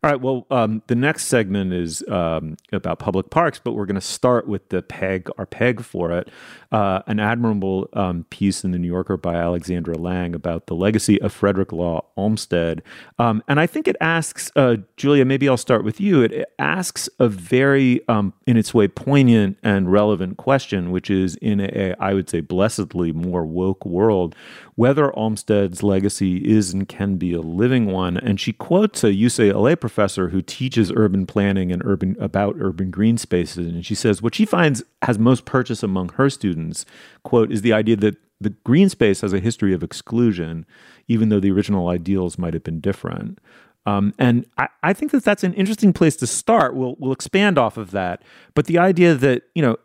All 0.00 0.10
right. 0.12 0.20
Well, 0.20 0.46
um, 0.52 0.80
the 0.86 0.94
next 0.94 1.24
segment 1.24 1.72
is 1.72 2.04
um, 2.06 2.56
about 2.70 3.00
public 3.00 3.30
parks, 3.30 3.58
but 3.58 3.72
we're 3.72 3.84
going 3.84 3.96
to 3.96 4.00
start 4.00 4.46
with 4.46 4.68
the 4.68 4.80
peg, 4.80 5.28
our 5.38 5.44
peg 5.44 5.82
for 5.82 6.12
it, 6.12 6.28
uh, 6.70 7.02
an 7.08 7.18
admirable 7.18 7.88
um, 7.94 8.24
piece 8.30 8.62
in 8.62 8.70
the 8.70 8.78
New 8.78 8.86
Yorker 8.86 9.16
by 9.16 9.34
Alexandra 9.34 9.98
Lange 9.98 10.36
about 10.36 10.68
the 10.68 10.76
legacy 10.76 11.20
of 11.20 11.32
Frederick 11.32 11.72
Law 11.72 12.04
Olmsted. 12.16 12.80
Um, 13.18 13.42
and 13.48 13.58
I 13.58 13.66
think 13.66 13.88
it 13.88 13.96
asks, 14.00 14.52
uh, 14.54 14.76
Julia, 14.96 15.24
maybe 15.24 15.48
I'll 15.48 15.56
start 15.56 15.82
with 15.82 16.00
you. 16.00 16.22
It, 16.22 16.30
it 16.30 16.52
asks 16.60 17.08
a 17.18 17.26
very, 17.26 18.06
um, 18.08 18.34
in 18.46 18.56
its 18.56 18.72
way, 18.72 18.86
poignant 18.86 19.58
and 19.64 19.90
relevant 19.90 20.36
question, 20.36 20.92
which 20.92 21.10
is 21.10 21.34
in 21.42 21.58
a, 21.58 21.96
I 21.98 22.14
would 22.14 22.30
say, 22.30 22.40
blessedly 22.40 23.10
more 23.10 23.44
woke 23.44 23.84
world, 23.84 24.36
whether 24.76 25.10
Olmsted's 25.18 25.82
legacy 25.82 26.36
is 26.36 26.72
and 26.72 26.88
can 26.88 27.16
be 27.16 27.32
a 27.32 27.40
living 27.40 27.86
one. 27.86 28.16
And 28.16 28.38
she 28.38 28.52
quotes 28.52 29.02
a 29.02 29.08
UCLA 29.08 29.72
professor 29.72 29.87
who 29.88 30.42
teaches 30.42 30.92
urban 30.94 31.26
planning 31.26 31.72
and 31.72 31.82
urban 31.84 32.16
about 32.20 32.56
urban 32.58 32.90
green 32.90 33.18
spaces, 33.18 33.66
and 33.66 33.84
she 33.84 33.94
says 33.94 34.22
what 34.22 34.34
she 34.34 34.44
finds 34.44 34.82
has 35.02 35.18
most 35.18 35.44
purchase 35.44 35.82
among 35.82 36.10
her 36.10 36.30
students, 36.30 36.84
quote, 37.22 37.50
is 37.50 37.62
the 37.62 37.72
idea 37.72 37.96
that 37.96 38.16
the 38.40 38.50
green 38.50 38.88
space 38.88 39.20
has 39.22 39.32
a 39.32 39.40
history 39.40 39.74
of 39.74 39.82
exclusion, 39.82 40.64
even 41.08 41.28
though 41.28 41.40
the 41.40 41.50
original 41.50 41.88
ideals 41.88 42.38
might 42.38 42.54
have 42.54 42.62
been 42.62 42.80
different. 42.80 43.38
Um, 43.86 44.12
and 44.18 44.46
I, 44.58 44.68
I 44.82 44.92
think 44.92 45.12
that 45.12 45.24
that's 45.24 45.44
an 45.44 45.54
interesting 45.54 45.92
place 45.92 46.14
to 46.16 46.26
start. 46.26 46.74
We'll 46.74 46.96
we'll 46.98 47.12
expand 47.12 47.58
off 47.58 47.76
of 47.76 47.90
that, 47.92 48.22
but 48.54 48.66
the 48.66 48.78
idea 48.78 49.14
that 49.14 49.44
you 49.54 49.62
know 49.62 49.76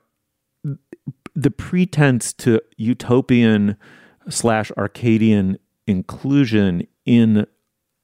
the 1.36 1.52
pretense 1.52 2.34
to 2.34 2.62
utopian 2.78 3.78
slash 4.30 4.72
Arcadian 4.78 5.58
inclusion 5.88 6.88
in 7.06 7.48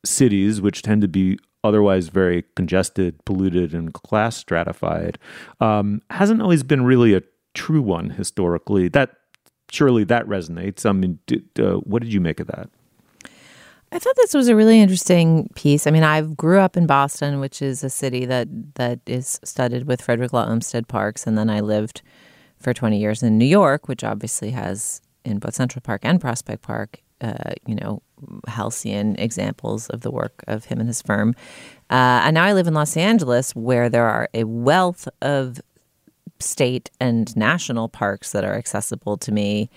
cities, 0.05 0.61
which 0.61 0.81
tend 0.81 1.01
to 1.01 1.07
be 1.07 1.37
otherwise 1.63 2.09
very 2.09 2.45
congested, 2.55 3.23
polluted, 3.25 3.73
and 3.73 3.93
class 3.93 4.37
stratified, 4.37 5.17
um, 5.59 6.01
hasn't 6.09 6.41
always 6.41 6.63
been 6.63 6.83
really 6.83 7.13
a 7.13 7.21
true 7.53 7.81
one 7.81 8.11
historically. 8.11 8.87
That 8.87 9.11
surely 9.71 10.03
that 10.05 10.25
resonates. 10.25 10.85
I 10.85 10.91
mean, 10.91 11.19
did, 11.27 11.45
uh, 11.59 11.75
what 11.77 12.01
did 12.01 12.13
you 12.13 12.21
make 12.21 12.39
of 12.39 12.47
that? 12.47 12.69
I 13.91 13.97
thought 13.97 14.15
this 14.17 14.35
was 14.35 14.47
a 14.47 14.55
really 14.55 14.79
interesting 14.79 15.49
piece. 15.55 15.87
I 15.87 15.91
mean, 15.91 16.03
I 16.03 16.21
grew 16.21 16.59
up 16.59 16.77
in 16.77 16.85
Boston, 16.85 17.39
which 17.39 17.61
is 17.61 17.83
a 17.83 17.89
city 17.89 18.25
that 18.25 18.47
that 18.75 18.99
is 19.07 19.39
studded 19.43 19.87
with 19.87 20.01
Frederick 20.01 20.31
Law 20.31 20.47
Olmsted 20.47 20.87
parks, 20.87 21.25
and 21.25 21.37
then 21.37 21.49
I 21.49 21.59
lived 21.59 22.03
for 22.59 22.73
20 22.73 22.99
years 22.99 23.23
in 23.23 23.37
New 23.37 23.45
York, 23.45 23.87
which 23.87 24.03
obviously 24.03 24.51
has 24.51 25.01
in 25.25 25.39
both 25.39 25.55
Central 25.55 25.81
Park 25.81 26.01
and 26.03 26.21
Prospect 26.21 26.61
Park, 26.61 27.01
uh, 27.21 27.53
you 27.65 27.75
know, 27.75 28.01
halcyon 28.47 29.15
examples 29.17 29.87
of 29.89 30.01
the 30.01 30.11
work 30.11 30.43
of 30.47 30.65
him 30.65 30.79
and 30.79 30.87
his 30.87 31.01
firm. 31.01 31.35
Uh, 31.89 32.21
and 32.23 32.35
now 32.35 32.43
I 32.43 32.53
live 32.53 32.67
in 32.67 32.73
Los 32.73 32.95
Angeles, 32.95 33.55
where 33.55 33.89
there 33.89 34.05
are 34.05 34.29
a 34.33 34.43
wealth 34.43 35.07
of 35.21 35.59
state 36.39 36.89
and 36.99 37.35
national 37.35 37.89
parks 37.89 38.31
that 38.31 38.43
are 38.43 38.55
accessible 38.55 39.17
to 39.17 39.31
me, 39.31 39.69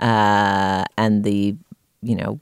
uh, 0.00 0.84
and 0.96 1.24
the 1.24 1.56
you 2.02 2.16
know 2.16 2.40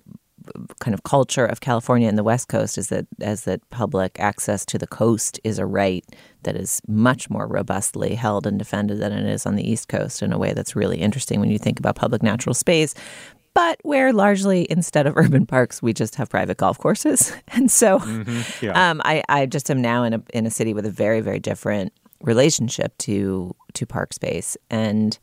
kind 0.80 0.94
of 0.94 1.02
culture 1.02 1.44
of 1.44 1.60
California 1.60 2.08
and 2.08 2.18
the 2.18 2.24
West 2.24 2.48
Coast 2.48 2.78
is 2.78 2.88
that 2.88 3.06
as 3.20 3.44
that 3.44 3.68
public 3.70 4.18
access 4.20 4.64
to 4.66 4.78
the 4.78 4.86
coast 4.86 5.40
is 5.44 5.58
a 5.58 5.66
right 5.66 6.04
that 6.42 6.56
is 6.56 6.80
much 6.86 7.28
more 7.28 7.46
robustly 7.46 8.14
held 8.14 8.46
and 8.46 8.58
defended 8.58 9.00
than 9.00 9.12
it 9.12 9.26
is 9.26 9.46
on 9.46 9.56
the 9.56 9.68
East 9.68 9.88
Coast 9.88 10.22
in 10.22 10.32
a 10.32 10.38
way 10.38 10.52
that's 10.52 10.76
really 10.76 10.98
interesting 10.98 11.40
when 11.40 11.50
you 11.50 11.58
think 11.58 11.78
about 11.78 11.96
public 11.96 12.22
natural 12.22 12.54
space. 12.54 12.94
But 13.56 13.78
where 13.82 14.12
largely 14.12 14.66
instead 14.70 15.06
of 15.06 15.16
urban 15.22 15.46
parks, 15.46 15.80
we 15.82 15.92
just 15.92 16.14
have 16.16 16.28
private 16.28 16.58
golf 16.58 16.78
courses, 16.78 17.32
and 17.48 17.70
so 17.70 18.00
Yeah. 18.60 18.90
um, 18.90 19.00
I, 19.04 19.22
I 19.28 19.46
just 19.46 19.70
am 19.70 19.80
now 19.80 20.04
in 20.04 20.12
a 20.12 20.22
in 20.34 20.46
a 20.46 20.50
city 20.50 20.72
with 20.74 20.84
a 20.86 20.90
very 21.04 21.20
very 21.22 21.40
different 21.40 21.92
relationship 22.22 22.96
to 22.98 23.54
to 23.74 23.86
park 23.86 24.12
space 24.12 24.56
and 24.70 25.18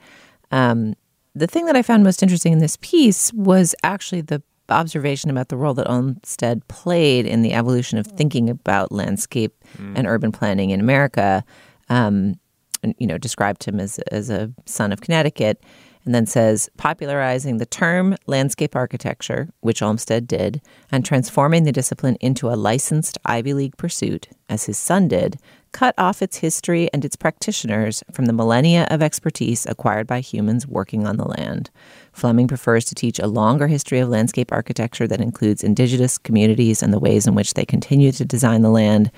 um, 0.51 0.93
the 1.35 1.47
thing 1.47 1.65
that 1.65 1.75
I 1.75 1.81
found 1.81 2.03
most 2.03 2.21
interesting 2.21 2.53
in 2.53 2.59
this 2.59 2.77
piece 2.81 3.33
was 3.33 3.73
actually 3.83 4.21
the 4.21 4.41
observation 4.69 5.31
about 5.31 5.47
the 5.49 5.57
role 5.57 5.73
that 5.73 5.87
Olmsted 5.89 6.67
played 6.67 7.25
in 7.25 7.41
the 7.41 7.53
evolution 7.53 7.97
of 7.97 8.05
thinking 8.07 8.49
about 8.49 8.91
landscape 8.91 9.53
and 9.95 10.05
urban 10.07 10.31
planning 10.31 10.69
in 10.69 10.79
America. 10.79 11.43
Um, 11.89 12.35
and, 12.83 12.93
you 12.99 13.07
know, 13.07 13.17
described 13.17 13.63
him 13.63 13.79
as 13.79 13.97
as 14.11 14.29
a 14.29 14.51
son 14.65 14.91
of 14.93 15.01
Connecticut, 15.01 15.63
and 16.05 16.13
then 16.13 16.25
says 16.25 16.69
popularizing 16.77 17.57
the 17.57 17.65
term 17.65 18.15
landscape 18.25 18.75
architecture, 18.75 19.49
which 19.61 19.81
Olmsted 19.81 20.27
did, 20.27 20.61
and 20.91 21.05
transforming 21.05 21.63
the 21.63 21.71
discipline 21.71 22.17
into 22.19 22.49
a 22.49 22.55
licensed 22.55 23.17
Ivy 23.25 23.53
League 23.53 23.77
pursuit, 23.77 24.27
as 24.49 24.65
his 24.65 24.77
son 24.77 25.07
did, 25.07 25.37
cut 25.71 25.95
off 25.97 26.21
its 26.21 26.37
history 26.37 26.89
and 26.93 27.03
its 27.03 27.15
practitioners 27.15 28.03
from 28.11 28.25
the 28.25 28.33
millennia 28.33 28.87
of 28.91 29.01
expertise 29.01 29.65
acquired 29.65 30.05
by 30.05 30.19
humans 30.19 30.67
working 30.67 31.07
on 31.07 31.17
the 31.17 31.27
land. 31.27 31.71
Fleming 32.11 32.47
prefers 32.47 32.85
to 32.85 32.95
teach 32.95 33.17
a 33.19 33.27
longer 33.27 33.67
history 33.67 33.99
of 33.99 34.09
landscape 34.09 34.51
architecture 34.51 35.07
that 35.07 35.21
includes 35.21 35.63
indigenous 35.63 36.17
communities 36.17 36.83
and 36.83 36.93
the 36.93 36.99
ways 36.99 37.25
in 37.25 37.33
which 37.33 37.55
they 37.55 37.65
continue 37.65 38.11
to 38.11 38.23
design 38.23 38.61
the 38.61 38.69
land, 38.69 39.11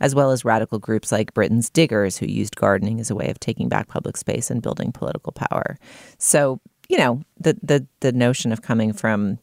as 0.00 0.14
well 0.14 0.30
as 0.30 0.44
radical 0.44 0.78
groups 0.78 1.12
like 1.12 1.34
Britain's 1.34 1.70
Diggers, 1.70 2.16
who 2.16 2.26
used 2.26 2.56
gardening 2.56 3.00
as 3.00 3.10
a 3.10 3.14
way 3.14 3.30
of 3.30 3.40
taking 3.40 3.68
back 3.68 3.88
public 3.88 4.16
space 4.16 4.50
and 4.50 4.62
building 4.62 4.92
political 4.92 5.32
power. 5.32 5.78
So, 6.18 6.60
you 6.88 6.98
know, 6.98 7.22
the 7.38 7.56
the 7.62 7.86
the 8.00 8.12
notion 8.12 8.52
of 8.52 8.62
coming 8.62 8.92
from 8.92 9.38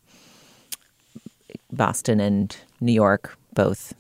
Boston 1.72 2.20
and 2.20 2.56
New 2.80 2.94
York, 2.94 3.38
both 3.54 3.94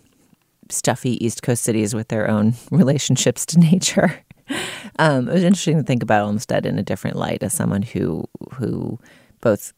stuffy 0.69 1.23
East 1.23 1.43
Coast 1.43 1.63
cities 1.63 1.93
with 1.93 2.07
their 2.07 2.29
own 2.29 2.53
relationships 2.71 3.45
to 3.47 3.59
nature. 3.59 4.21
Um, 4.97 5.27
it 5.27 5.33
was 5.33 5.43
interesting 5.43 5.75
to 5.77 5.83
think 5.83 6.03
about 6.03 6.23
Olmsted 6.23 6.65
in 6.65 6.79
a 6.79 6.83
different 6.83 7.17
light 7.17 7.43
as 7.43 7.51
someone 7.51 7.81
who 7.81 8.23
who 8.53 8.97
both 9.41 9.73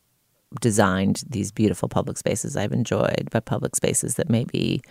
designed 0.62 1.24
these 1.28 1.52
beautiful 1.52 1.90
public 1.90 2.18
spaces 2.18 2.56
I've 2.56 2.72
enjoyed, 2.72 3.30
but 3.32 3.46
public 3.46 3.76
spaces 3.76 4.16
that 4.16 4.30
maybe 4.30 4.82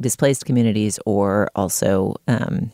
displaced 0.00 0.44
communities 0.44 0.98
or 1.06 1.48
also 1.54 2.14
um, 2.28 2.70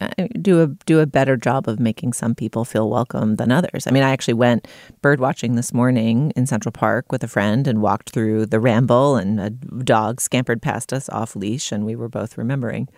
uh, 0.00 0.08
do 0.42 0.62
a 0.62 0.66
do 0.84 1.00
a 1.00 1.06
better 1.06 1.36
job 1.36 1.68
of 1.68 1.80
making 1.80 2.12
some 2.12 2.34
people 2.34 2.64
feel 2.64 2.90
welcome 2.90 3.36
than 3.36 3.50
others. 3.50 3.86
I 3.86 3.90
mean, 3.90 4.02
I 4.02 4.10
actually 4.10 4.34
went 4.34 4.68
bird 5.00 5.20
watching 5.20 5.54
this 5.54 5.72
morning 5.72 6.32
in 6.36 6.46
Central 6.46 6.72
Park 6.72 7.10
with 7.10 7.24
a 7.24 7.28
friend 7.28 7.66
and 7.66 7.80
walked 7.80 8.10
through 8.10 8.46
the 8.46 8.60
ramble, 8.60 9.16
and 9.16 9.40
a 9.40 9.50
dog 9.50 10.20
scampered 10.20 10.60
past 10.60 10.92
us 10.92 11.08
off 11.08 11.34
leash, 11.34 11.72
and 11.72 11.86
we 11.86 11.96
were 11.96 12.10
both 12.10 12.36
remembering, 12.36 12.88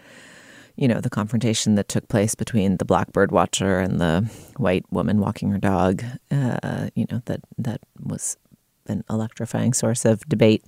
you 0.75 0.89
know, 0.89 1.01
the 1.01 1.11
confrontation 1.11 1.77
that 1.77 1.89
took 1.89 2.09
place 2.09 2.35
between 2.35 2.79
the 2.79 2.85
blackbird 2.85 3.31
watcher 3.31 3.79
and 3.79 4.01
the 4.01 4.29
white 4.57 4.85
woman 4.91 5.21
walking 5.21 5.51
her 5.51 5.59
dog, 5.59 6.03
uh, 6.33 6.89
you 6.97 7.07
know, 7.13 7.23
that 7.27 7.41
that 7.59 7.81
was 8.03 8.37
an 8.89 9.05
electrifying 9.11 9.73
source 9.73 10.05
of 10.05 10.27
debate 10.29 10.65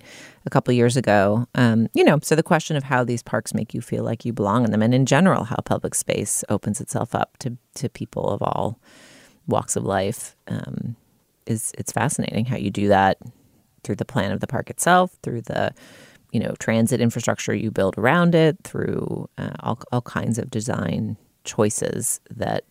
a 0.46 0.50
couple 0.50 0.72
years 0.72 0.96
ago. 0.96 1.46
Um, 1.54 1.88
you 1.94 2.04
know, 2.04 2.18
so 2.22 2.34
the 2.34 2.42
question 2.42 2.76
of 2.76 2.84
how 2.84 3.04
these 3.04 3.22
parks 3.22 3.54
make 3.54 3.74
you 3.74 3.80
feel 3.80 4.04
like 4.04 4.24
you 4.24 4.32
belong 4.32 4.64
in 4.64 4.70
them, 4.70 4.82
and 4.82 4.94
in 4.94 5.06
general, 5.06 5.44
how 5.44 5.56
public 5.64 5.94
space 5.94 6.44
opens 6.48 6.80
itself 6.80 7.14
up 7.14 7.36
to 7.38 7.56
to 7.74 7.88
people 7.88 8.28
of 8.28 8.42
all 8.42 8.78
walks 9.46 9.76
of 9.76 9.84
life, 9.84 10.36
um, 10.48 10.96
is 11.46 11.72
it's 11.78 11.92
fascinating 11.92 12.44
how 12.44 12.56
you 12.56 12.70
do 12.70 12.88
that 12.88 13.18
through 13.82 13.96
the 13.96 14.04
plan 14.04 14.32
of 14.32 14.40
the 14.40 14.46
park 14.46 14.70
itself, 14.70 15.16
through 15.22 15.42
the 15.42 15.72
you 16.32 16.40
know 16.40 16.54
transit 16.58 17.00
infrastructure 17.00 17.54
you 17.54 17.70
build 17.70 17.96
around 17.98 18.34
it, 18.34 18.56
through 18.64 19.28
uh, 19.38 19.52
all 19.60 19.78
all 19.92 20.02
kinds 20.02 20.38
of 20.38 20.50
design 20.50 21.16
choices 21.44 22.20
that 22.30 22.64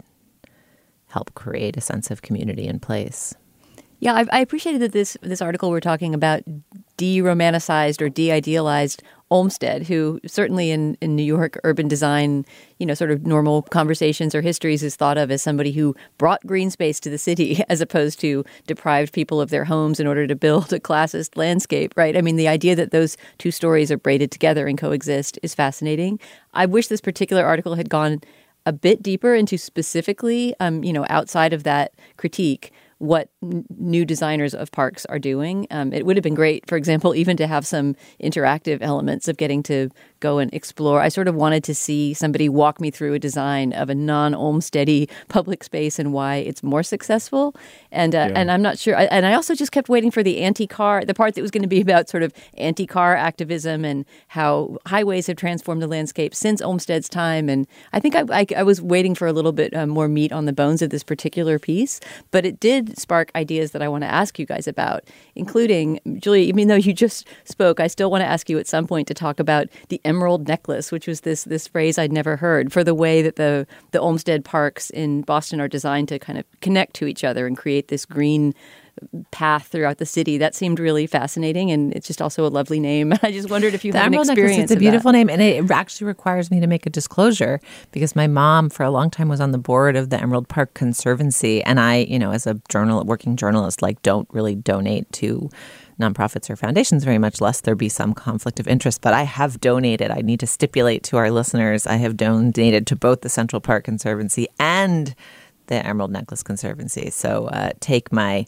help 1.08 1.34
create 1.34 1.76
a 1.76 1.82
sense 1.82 2.12
of 2.12 2.22
community 2.22 2.68
and 2.68 2.82
place. 2.82 3.34
Yeah, 4.00 4.14
I, 4.14 4.26
I 4.32 4.40
appreciated 4.40 4.82
that 4.82 4.94
this 4.94 5.18
this 5.22 5.42
article 5.42 5.70
we're 5.70 5.82
talking 5.82 6.14
about 6.14 6.44
de-romanticized 6.98 8.02
or 8.02 8.10
de-idealized 8.10 9.04
Olmsted, 9.32 9.84
who 9.88 10.20
certainly 10.26 10.72
in, 10.72 10.98
in 11.02 11.16
New 11.16 11.24
York 11.24 11.60
urban 11.64 11.88
design, 11.88 12.46
you 12.80 12.86
know, 12.86 12.96
sort 12.96 13.12
of 13.12 13.28
normal 13.28 13.62
conversations 13.62 14.34
or 14.34 14.42
histories 14.42 14.82
is 14.82 14.96
thought 14.96 15.20
of 15.20 15.30
as 15.30 15.44
somebody 15.44 15.72
who 15.72 15.96
brought 16.18 16.46
green 16.48 16.72
space 16.72 17.00
to 17.02 17.12
the 17.12 17.18
city 17.20 17.62
as 17.70 17.80
opposed 17.80 18.20
to 18.22 18.44
deprived 18.66 19.14
people 19.14 19.40
of 19.40 19.52
their 19.52 19.66
homes 19.66 20.00
in 20.00 20.08
order 20.08 20.26
to 20.26 20.36
build 20.36 20.74
a 20.74 20.80
classist 20.80 21.38
landscape, 21.38 21.94
right? 21.96 22.18
I 22.18 22.22
mean, 22.22 22.38
the 22.38 22.48
idea 22.48 22.76
that 22.76 22.92
those 22.92 23.18
two 23.38 23.52
stories 23.52 23.92
are 23.92 23.98
braided 23.98 24.32
together 24.32 24.68
and 24.68 24.80
coexist 24.80 25.38
is 25.44 25.54
fascinating. 25.54 26.20
I 26.56 26.66
wish 26.66 26.88
this 26.88 27.02
particular 27.02 27.46
article 27.46 27.76
had 27.76 27.90
gone 27.90 28.22
a 28.66 28.74
bit 28.74 29.04
deeper 29.04 29.36
into 29.36 29.58
specifically, 29.58 30.56
um, 30.60 30.84
you 30.84 30.92
know, 30.92 31.06
outside 31.08 31.54
of 31.54 31.64
that 31.64 31.94
critique 32.18 32.72
what 33.00 33.30
n- 33.42 33.66
new 33.78 34.06
designers 34.06 34.54
of 34.54 34.72
parks 34.72 35.06
are 35.08 35.20
doing. 35.20 35.68
Um, 35.72 35.92
it 35.92 36.06
would 36.06 36.16
have 36.16 36.24
been 36.24 36.36
great, 36.36 36.68
for 36.68 36.78
example, 36.78 37.16
even 37.16 37.36
to 37.38 37.48
have 37.48 37.66
some 37.66 37.96
interactive 38.22 38.80
elements 38.82 39.28
of 39.28 39.38
getting 39.38 39.64
to 39.64 39.90
go 40.20 40.38
and 40.38 40.54
explore. 40.54 41.02
I 41.02 41.10
sort 41.10 41.28
of 41.28 41.36
wanted 41.36 41.64
to 41.66 41.76
see 41.76 42.14
somebody 42.14 42.50
walk 42.50 42.80
me 42.82 42.92
through 42.92 43.14
a 43.14 43.20
design 43.20 43.74
of 43.74 43.90
a 43.90 43.96
non-Olmsteady 43.96 45.10
public 45.30 45.64
space 45.64 46.00
and 46.00 46.14
why 46.14 46.36
it's 46.38 46.64
more 46.64 46.84
successful. 46.84 47.56
And 47.92 48.14
uh, 48.16 48.28
Yeah. 48.30 48.40
and 48.40 48.52
I'm 48.52 48.62
not 48.62 48.78
sure. 48.80 48.96
I- 48.96 49.06
And 49.06 49.26
I 49.26 49.34
also 49.34 49.56
just 49.56 49.72
kept 49.72 49.90
waiting 49.90 50.12
for 50.12 50.24
the 50.24 50.40
anti-car, 50.42 51.04
the 51.06 51.14
part 51.14 51.36
that 51.36 51.42
was 51.42 51.52
going 51.52 51.64
to 51.64 51.68
be 51.68 51.82
about 51.88 52.10
sort 52.10 52.24
of 52.24 52.34
anti-car 52.58 53.16
activism 53.16 53.84
and 53.86 54.06
how 54.28 54.78
highways 54.86 55.28
have 55.28 55.38
transformed 55.38 55.82
the 55.82 55.88
landscape 55.88 56.34
since 56.36 56.62
Olmsted's 56.62 57.10
time. 57.10 57.50
And 57.50 57.68
I 57.94 58.00
think 58.00 58.16
I, 58.16 58.24
I, 58.32 58.46
I 58.58 58.64
was 58.64 58.82
waiting 58.82 59.16
for 59.16 59.28
a 59.28 59.34
little 59.34 59.52
bit 59.52 59.74
uh, 59.76 59.88
more 59.88 60.08
meat 60.08 60.32
on 60.32 60.46
the 60.46 60.54
bones 60.54 60.82
of 60.82 60.90
this 60.90 61.04
particular 61.04 61.60
piece, 61.60 62.00
but 62.32 62.46
it 62.46 62.60
did 62.60 62.98
spark 62.98 63.32
ideas 63.36 63.72
that 63.72 63.82
I 63.82 63.88
want 63.88 64.04
to 64.04 64.08
ask 64.12 64.38
you 64.40 64.46
guys 64.46 64.68
about, 64.68 65.04
including 65.36 66.00
Julia. 66.20 66.44
Even 66.48 66.68
though 66.68 66.76
you 66.76 66.94
just 66.94 67.28
spoke, 67.46 67.80
I 67.80 67.88
still 67.88 68.12
want 68.12 68.22
to 68.22 68.26
ask 68.28 68.50
you 68.50 68.60
at 68.60 68.68
some 68.68 68.86
point 68.88 69.08
to 69.08 69.14
talk 69.14 69.40
about 69.40 69.68
the 69.90 70.00
emerald 70.10 70.48
necklace, 70.48 70.92
which 70.92 71.08
was 71.08 71.22
this 71.22 71.44
this 71.44 71.68
phrase 71.68 71.98
I'd 71.98 72.12
never 72.12 72.36
heard 72.36 72.74
for 72.74 72.84
the 72.84 72.96
way 72.96 73.22
that 73.22 73.36
the 73.36 73.68
the 73.92 74.00
Olmsted 74.00 74.44
parks 74.44 74.90
in 74.90 75.22
Boston 75.22 75.62
are 75.62 75.68
designed 75.68 76.10
to 76.10 76.18
kind 76.18 76.40
of 76.40 76.46
connect 76.62 76.96
to 76.96 77.06
each 77.06 77.24
other 77.24 77.46
and 77.46 77.56
create 77.56 77.90
this 77.90 78.06
green 78.06 78.56
path 79.32 79.68
throughout 79.68 79.98
the 79.98 80.06
city. 80.06 80.38
That 80.38 80.56
seemed 80.56 80.80
really 80.80 81.08
fascinating, 81.08 81.72
and 81.72 81.94
it's 81.94 82.08
just 82.08 82.22
also 82.22 82.46
a 82.46 82.50
lovely 82.50 82.80
name. 82.80 83.14
I 83.24 83.32
just 83.32 83.50
wondered 83.50 83.74
if 83.74 83.86
you 83.86 83.92
the 83.92 84.00
had 84.00 84.08
an 84.08 84.14
Emerald 84.14 84.30
experience. 84.30 84.58
Necklace 84.58 84.72
is 84.72 84.78
a 84.78 84.80
beautiful 84.80 85.12
name, 85.12 85.30
and 85.30 85.42
it 85.42 85.70
actually 85.72 86.08
requires 86.08 86.52
me 86.52 86.60
to 86.60 86.68
make 86.68 86.86
a 86.86 86.90
disclosure 86.90 87.60
because 87.92 88.16
my 88.16 88.28
mom, 88.28 88.70
for 88.70 88.84
a 88.84 88.92
long 88.92 89.10
time, 89.10 89.30
was 89.30 89.40
on 89.40 89.52
the 89.52 89.58
board 89.58 89.96
of 89.96 90.10
the 90.10 90.20
Emerald 90.20 90.48
Park 90.48 90.74
Conservancy, 90.74 91.64
and 91.64 91.80
I, 91.80 91.98
you 91.98 92.20
know, 92.20 92.32
as 92.32 92.48
a 92.48 92.60
journal 92.70 93.04
working 93.04 93.36
journalist, 93.36 93.82
like 93.82 94.02
don't 94.02 94.28
really 94.32 94.56
donate 94.56 95.12
to 95.14 95.50
nonprofits 96.00 96.50
or 96.50 96.56
foundations 96.56 97.04
very 97.04 97.18
much, 97.18 97.42
lest 97.42 97.64
there 97.64 97.76
be 97.76 97.90
some 97.90 98.14
conflict 98.14 98.60
of 98.60 98.68
interest. 98.68 99.02
But 99.02 99.14
I 99.14 99.24
have 99.24 99.60
donated. 99.62 100.12
I 100.12 100.22
need 100.22 100.40
to 100.40 100.48
stipulate 100.48 101.04
to 101.04 101.18
our 101.18 101.30
listeners, 101.32 101.86
I 101.86 101.98
have 101.98 102.18
donated 102.18 102.88
to 102.88 102.96
both 102.96 103.22
the 103.22 103.30
Central 103.30 103.60
Park 103.60 103.84
Conservancy 103.84 104.48
and 104.60 105.14
the 105.68 105.86
Emerald 105.86 106.12
Necklace 106.12 106.44
Conservancy. 106.44 107.10
So 107.12 107.48
uh, 107.48 107.72
take 107.80 108.12
my 108.12 108.48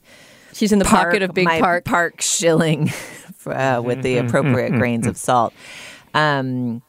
She's 0.53 0.71
in 0.71 0.79
the 0.79 0.85
pocket 0.85 1.21
of 1.21 1.33
Big 1.33 1.45
my 1.45 1.59
Park. 1.59 1.85
park 1.85 2.21
shilling 2.21 2.91
uh, 3.45 3.81
with 3.83 4.01
the 4.01 4.17
appropriate 4.17 4.71
grains 4.79 5.07
of 5.07 5.17
salt. 5.17 5.53
Um, 6.13 6.81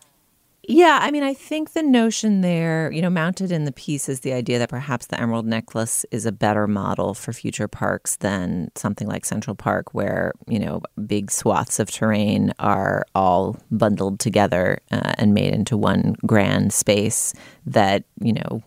yeah, 0.72 1.00
I 1.02 1.10
mean, 1.10 1.22
I 1.22 1.34
think 1.34 1.74
the 1.74 1.82
notion 1.82 2.40
there, 2.40 2.90
you 2.92 3.02
know, 3.02 3.10
mounted 3.10 3.52
in 3.52 3.64
the 3.64 3.72
piece 3.72 4.08
is 4.08 4.20
the 4.20 4.32
idea 4.32 4.58
that 4.58 4.70
perhaps 4.70 5.06
the 5.06 5.20
Emerald 5.20 5.44
Necklace 5.44 6.06
is 6.10 6.24
a 6.24 6.32
better 6.32 6.66
model 6.66 7.12
for 7.12 7.34
future 7.34 7.68
parks 7.68 8.16
than 8.16 8.70
something 8.74 9.06
like 9.06 9.26
Central 9.26 9.54
Park, 9.54 9.92
where, 9.92 10.32
you 10.48 10.58
know, 10.58 10.80
big 11.06 11.30
swaths 11.30 11.78
of 11.78 11.90
terrain 11.90 12.54
are 12.58 13.04
all 13.14 13.58
bundled 13.70 14.18
together 14.18 14.78
uh, 14.90 15.12
and 15.18 15.34
made 15.34 15.52
into 15.52 15.76
one 15.76 16.16
grand 16.24 16.72
space 16.72 17.34
that, 17.66 18.04
you 18.22 18.32
know, 18.32 18.62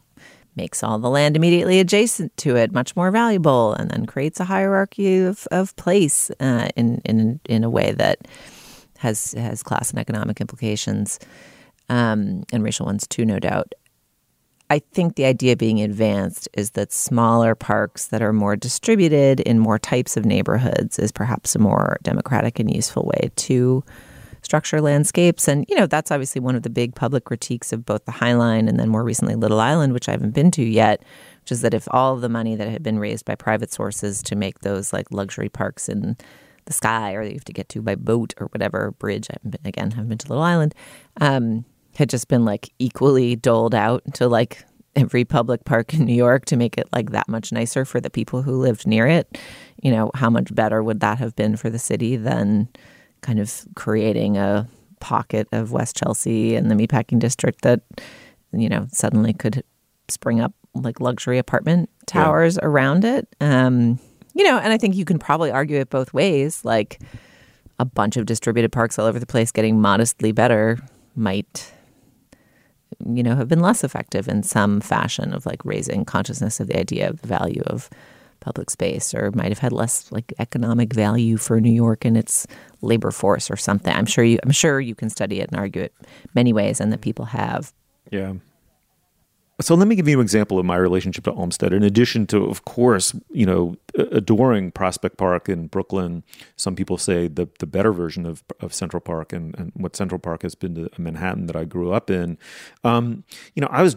makes 0.55 0.83
all 0.83 0.99
the 0.99 1.09
land 1.09 1.35
immediately 1.35 1.79
adjacent 1.79 2.35
to 2.37 2.55
it 2.55 2.71
much 2.71 2.95
more 2.95 3.09
valuable 3.09 3.73
and 3.73 3.89
then 3.89 4.05
creates 4.05 4.39
a 4.39 4.45
hierarchy 4.45 5.21
of, 5.21 5.47
of 5.49 5.75
place 5.75 6.29
uh, 6.39 6.69
in, 6.75 7.01
in, 7.03 7.39
in 7.45 7.63
a 7.63 7.69
way 7.69 7.93
that 7.93 8.19
has, 8.99 9.33
has 9.33 9.63
class 9.63 9.89
and 9.89 9.97
economic 9.97 10.39
implications 10.39 11.19
um, 11.89 12.43
and 12.51 12.63
racial 12.63 12.85
ones 12.85 13.07
too, 13.07 13.25
no 13.25 13.39
doubt. 13.39 13.73
I 14.69 14.79
think 14.79 15.15
the 15.15 15.25
idea 15.25 15.55
being 15.55 15.81
advanced 15.81 16.49
is 16.53 16.71
that 16.71 16.91
smaller 16.91 17.53
parks 17.53 18.07
that 18.07 18.23
are 18.23 18.33
more 18.33 18.55
distributed 18.55 19.39
in 19.41 19.59
more 19.59 19.77
types 19.77 20.17
of 20.17 20.25
neighborhoods 20.25 20.97
is 20.97 21.11
perhaps 21.11 21.55
a 21.55 21.59
more 21.59 21.97
democratic 22.01 22.59
and 22.59 22.73
useful 22.73 23.03
way 23.03 23.29
to 23.35 23.83
structure 24.41 24.81
landscapes. 24.81 25.47
And, 25.47 25.65
you 25.69 25.75
know, 25.75 25.85
that's 25.85 26.11
obviously 26.11 26.41
one 26.41 26.55
of 26.55 26.63
the 26.63 26.69
big 26.69 26.95
public 26.95 27.25
critiques 27.25 27.73
of 27.73 27.85
both 27.85 28.05
the 28.05 28.11
High 28.11 28.33
Line 28.33 28.67
and 28.67 28.79
then 28.79 28.89
more 28.89 29.03
recently 29.03 29.35
Little 29.35 29.59
Island, 29.59 29.93
which 29.93 30.07
I 30.07 30.13
haven't 30.13 30.33
been 30.33 30.51
to 30.51 30.63
yet, 30.63 31.03
which 31.41 31.51
is 31.51 31.61
that 31.61 31.73
if 31.73 31.87
all 31.91 32.15
of 32.15 32.21
the 32.21 32.29
money 32.29 32.55
that 32.55 32.69
had 32.69 32.81
been 32.81 32.99
raised 32.99 33.25
by 33.25 33.35
private 33.35 33.71
sources 33.71 34.23
to 34.23 34.35
make 34.35 34.59
those 34.59 34.93
like 34.93 35.11
luxury 35.11 35.49
parks 35.49 35.89
in 35.89 36.17
the 36.65 36.73
sky 36.73 37.13
or 37.13 37.23
that 37.23 37.29
you 37.29 37.35
have 37.35 37.45
to 37.45 37.53
get 37.53 37.69
to 37.69 37.81
by 37.81 37.93
boat 37.93 38.33
or 38.39 38.47
whatever 38.47 38.91
bridge, 38.97 39.27
I 39.29 39.33
haven't 39.33 39.61
been, 39.61 39.67
again, 39.67 39.91
haven't 39.91 40.09
been 40.09 40.17
to 40.19 40.29
Little 40.29 40.43
Island, 40.43 40.73
um, 41.21 41.65
had 41.95 42.09
just 42.09 42.27
been 42.27 42.45
like 42.45 42.71
equally 42.79 43.35
doled 43.35 43.75
out 43.75 44.03
to 44.15 44.27
like 44.27 44.65
every 44.95 45.25
public 45.25 45.65
park 45.65 45.93
in 45.93 46.05
New 46.05 46.15
York 46.15 46.45
to 46.45 46.55
make 46.55 46.77
it 46.77 46.87
like 46.93 47.11
that 47.11 47.27
much 47.27 47.51
nicer 47.51 47.85
for 47.85 47.99
the 47.99 48.09
people 48.09 48.41
who 48.41 48.57
lived 48.57 48.87
near 48.87 49.07
it. 49.07 49.37
You 49.81 49.91
know, 49.91 50.11
how 50.13 50.29
much 50.29 50.53
better 50.53 50.81
would 50.81 51.01
that 51.01 51.19
have 51.19 51.35
been 51.35 51.57
for 51.57 51.69
the 51.69 51.79
city 51.79 52.15
than 52.15 52.69
kind 53.21 53.39
of 53.39 53.65
creating 53.75 54.37
a 54.37 54.67
pocket 54.99 55.47
of 55.51 55.71
West 55.71 55.95
Chelsea 55.97 56.55
and 56.55 56.71
the 56.71 56.75
meatpacking 56.75 57.19
district 57.19 57.61
that, 57.61 57.81
you 58.51 58.69
know, 58.69 58.87
suddenly 58.91 59.33
could 59.33 59.63
spring 60.07 60.39
up 60.39 60.53
like 60.73 60.99
luxury 60.99 61.37
apartment 61.37 61.89
towers 62.05 62.57
around 62.61 63.03
it. 63.05 63.27
Um, 63.41 63.99
you 64.33 64.43
know, 64.43 64.57
and 64.57 64.71
I 64.73 64.77
think 64.77 64.95
you 64.95 65.05
can 65.05 65.19
probably 65.19 65.51
argue 65.51 65.79
it 65.79 65.89
both 65.89 66.13
ways. 66.13 66.63
Like 66.63 67.01
a 67.79 67.85
bunch 67.85 68.17
of 68.17 68.25
distributed 68.25 68.71
parks 68.71 68.97
all 68.97 69.05
over 69.05 69.19
the 69.19 69.25
place 69.25 69.51
getting 69.51 69.81
modestly 69.81 70.31
better 70.31 70.77
might 71.15 71.73
you 73.05 73.23
know 73.23 73.35
have 73.35 73.47
been 73.47 73.61
less 73.61 73.83
effective 73.83 74.27
in 74.27 74.43
some 74.43 74.81
fashion 74.81 75.33
of 75.33 75.45
like 75.45 75.63
raising 75.65 76.05
consciousness 76.05 76.59
of 76.59 76.67
the 76.67 76.79
idea 76.79 77.09
of 77.09 77.21
the 77.21 77.27
value 77.27 77.61
of 77.65 77.89
public 78.39 78.69
space 78.69 79.13
or 79.13 79.31
might 79.31 79.49
have 79.49 79.59
had 79.59 79.71
less 79.71 80.11
like 80.11 80.33
economic 80.39 80.93
value 80.93 81.37
for 81.37 81.59
New 81.59 81.71
York 81.71 82.05
and 82.05 82.15
its 82.15 82.45
labor 82.81 83.11
force 83.11 83.49
or 83.49 83.55
something. 83.55 83.93
I'm 83.93 84.05
sure 84.05 84.23
you 84.23 84.39
I'm 84.43 84.51
sure 84.51 84.79
you 84.79 84.95
can 84.95 85.09
study 85.09 85.41
it 85.41 85.49
and 85.49 85.57
argue 85.57 85.83
it 85.83 85.93
many 86.35 86.53
ways 86.53 86.79
and 86.79 86.91
that 86.93 87.01
people 87.01 87.25
have. 87.25 87.73
Yeah. 88.11 88.33
So 89.61 89.73
let 89.73 89.87
me 89.87 89.95
give 89.95 90.07
you 90.07 90.19
an 90.19 90.23
example 90.23 90.59
of 90.59 90.65
my 90.65 90.75
relationship 90.75 91.23
to 91.25 91.31
Olmsted. 91.31 91.71
In 91.71 91.81
addition 91.81 92.27
to, 92.27 92.45
of 92.45 92.65
course, 92.65 93.15
you 93.29 93.45
know, 93.45 93.75
adoring 93.95 94.71
Prospect 94.71 95.17
Park 95.17 95.47
in 95.47 95.67
Brooklyn, 95.67 96.23
some 96.57 96.75
people 96.75 96.97
say 96.97 97.27
the 97.27 97.47
the 97.59 97.65
better 97.65 97.93
version 97.93 98.25
of 98.25 98.43
of 98.59 98.73
Central 98.73 98.99
Park 98.99 99.31
and, 99.31 99.57
and 99.57 99.71
what 99.75 99.95
Central 99.95 100.19
Park 100.19 100.41
has 100.41 100.55
been 100.55 100.75
to 100.75 100.89
Manhattan 100.97 101.45
that 101.45 101.55
I 101.55 101.63
grew 101.63 101.93
up 101.93 102.09
in. 102.09 102.37
Um, 102.83 103.23
you 103.53 103.61
know, 103.61 103.69
I 103.71 103.81
was 103.81 103.95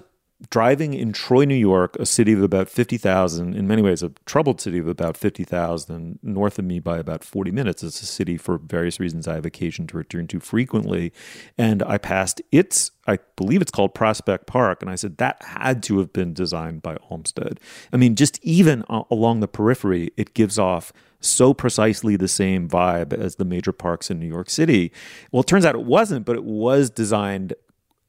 driving 0.51 0.95
in 0.95 1.13
Troy, 1.13 1.45
New 1.45 1.55
York, 1.55 1.97
a 1.97 2.07
city 2.07 2.33
of 2.33 2.43
about 2.43 2.69
50,000, 2.69 3.55
in 3.55 3.67
many 3.67 3.83
ways 3.83 4.03
a 4.03 4.11
troubled 4.25 4.61
city 4.61 4.79
of 4.79 4.87
about 4.87 5.17
50,000, 5.17 6.21
north 6.23 6.59
of 6.59 6.65
me 6.65 6.79
by 6.79 6.99
about 6.99 7.25
40 7.25 7.51
minutes. 7.51 7.83
It's 7.83 8.01
a 8.01 8.07
city 8.07 8.37
for 8.37 8.59
various 8.59 9.01
reasons 9.01 9.27
I 9.27 9.35
have 9.35 9.45
occasion 9.45 9.87
to 9.89 9.97
return 9.97 10.29
to 10.29 10.39
frequently. 10.39 11.13
And 11.57 11.83
I 11.83 11.99
passed 11.99 12.41
its, 12.53 12.93
I 13.07 13.19
believe 13.37 13.61
it's 13.61 13.73
called 13.73 13.95
Prospect 13.95 14.47
Park. 14.47 14.81
And 14.81 14.91
I 14.91 14.95
said, 14.95 15.19
that 15.19 15.43
had 15.43 15.83
to 15.85 15.99
have 15.99 16.13
been 16.13 16.35
designed 16.35 16.83
by 16.83 16.97
Olmsted. 17.11 17.59
I 17.93 17.97
mean, 17.97 18.15
just 18.15 18.39
even 18.45 18.85
uh, 18.89 19.03
along 19.11 19.41
the 19.41 19.49
periphery, 19.49 20.13
it 20.17 20.35
gives 20.35 20.59
off 20.59 20.93
so 21.21 21.53
precisely 21.53 22.15
the 22.15 22.29
same 22.29 22.69
vibe 22.69 23.13
as 23.13 23.37
the 23.37 23.45
major 23.45 23.73
parks 23.73 24.09
in 24.09 24.21
New 24.21 24.29
York 24.29 24.49
City. 24.49 24.93
Well, 25.33 25.41
it 25.41 25.49
turns 25.49 25.65
out 25.65 25.75
it 25.75 25.85
wasn't, 25.85 26.25
but 26.25 26.37
it 26.37 26.45
was 26.45 26.91
designed 26.91 27.55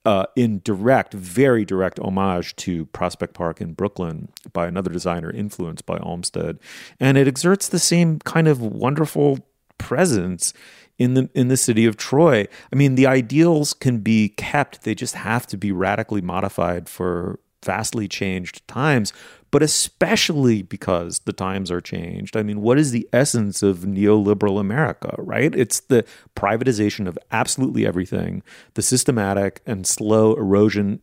uh, 0.05 0.25
in 0.35 0.61
direct, 0.63 1.13
very 1.13 1.65
direct 1.65 1.99
homage 1.99 2.55
to 2.57 2.85
Prospect 2.87 3.33
Park 3.33 3.61
in 3.61 3.73
Brooklyn 3.73 4.29
by 4.53 4.67
another 4.67 4.91
designer 4.91 5.29
influenced 5.29 5.85
by 5.85 5.97
Olmsted, 5.97 6.59
and 6.99 7.17
it 7.17 7.27
exerts 7.27 7.67
the 7.67 7.79
same 7.79 8.19
kind 8.19 8.47
of 8.47 8.61
wonderful 8.61 9.39
presence 9.77 10.53
in 10.97 11.13
the 11.13 11.29
in 11.33 11.47
the 11.47 11.57
city 11.57 11.85
of 11.85 11.97
Troy. 11.97 12.47
I 12.71 12.75
mean, 12.75 12.95
the 12.95 13.07
ideals 13.07 13.73
can 13.73 13.99
be 13.99 14.29
kept; 14.29 14.83
they 14.83 14.95
just 14.95 15.15
have 15.15 15.45
to 15.47 15.57
be 15.57 15.71
radically 15.71 16.21
modified 16.21 16.87
for 16.87 17.39
vastly 17.63 18.07
changed 18.07 18.65
times 18.67 19.11
but 19.51 19.63
especially 19.63 20.61
because 20.61 21.19
the 21.19 21.33
times 21.33 21.71
are 21.71 21.81
changed. 21.81 22.37
I 22.37 22.43
mean, 22.43 22.61
what 22.61 22.77
is 22.77 22.91
the 22.91 23.07
essence 23.11 23.63
of 23.63 23.79
neoliberal 23.79 24.59
America, 24.59 25.15
right? 25.17 25.53
It's 25.55 25.79
the 25.81 26.05
privatization 26.35 27.07
of 27.07 27.17
absolutely 27.31 27.85
everything, 27.85 28.43
the 28.75 28.81
systematic 28.81 29.61
and 29.65 29.85
slow 29.87 30.35
erosion 30.35 31.01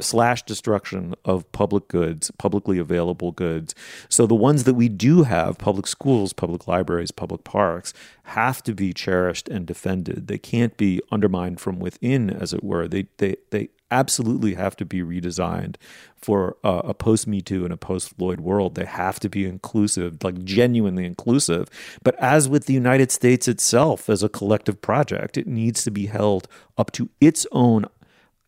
slash 0.00 0.42
destruction 0.42 1.14
of 1.24 1.50
public 1.52 1.88
goods, 1.88 2.30
publicly 2.32 2.78
available 2.78 3.32
goods. 3.32 3.74
So 4.08 4.26
the 4.26 4.34
ones 4.34 4.64
that 4.64 4.74
we 4.74 4.88
do 4.88 5.22
have, 5.22 5.58
public 5.58 5.86
schools, 5.86 6.32
public 6.32 6.68
libraries, 6.68 7.10
public 7.10 7.44
parks, 7.44 7.94
have 8.24 8.62
to 8.64 8.74
be 8.74 8.92
cherished 8.92 9.48
and 9.48 9.66
defended. 9.66 10.26
They 10.26 10.38
can't 10.38 10.76
be 10.76 11.00
undermined 11.10 11.60
from 11.60 11.78
within, 11.78 12.30
as 12.30 12.52
it 12.52 12.62
were. 12.62 12.88
They 12.88 13.06
they 13.18 13.36
they 13.50 13.68
absolutely 13.90 14.54
have 14.54 14.76
to 14.76 14.84
be 14.84 15.00
redesigned 15.00 15.76
for 16.16 16.56
a 16.64 16.94
post 16.94 17.26
Me 17.26 17.40
Too 17.40 17.64
and 17.64 17.72
a 17.72 17.76
post 17.76 18.16
Floyd 18.16 18.40
world. 18.40 18.74
They 18.74 18.84
have 18.84 19.20
to 19.20 19.28
be 19.28 19.46
inclusive, 19.46 20.22
like 20.24 20.42
genuinely 20.44 21.04
inclusive. 21.04 21.68
But 22.02 22.16
as 22.16 22.48
with 22.48 22.66
the 22.66 22.72
United 22.72 23.12
States 23.12 23.46
itself 23.46 24.08
as 24.10 24.22
a 24.22 24.28
collective 24.28 24.80
project, 24.82 25.36
it 25.36 25.46
needs 25.46 25.84
to 25.84 25.90
be 25.90 26.06
held 26.06 26.48
up 26.76 26.90
to 26.92 27.08
its 27.20 27.46
own 27.52 27.86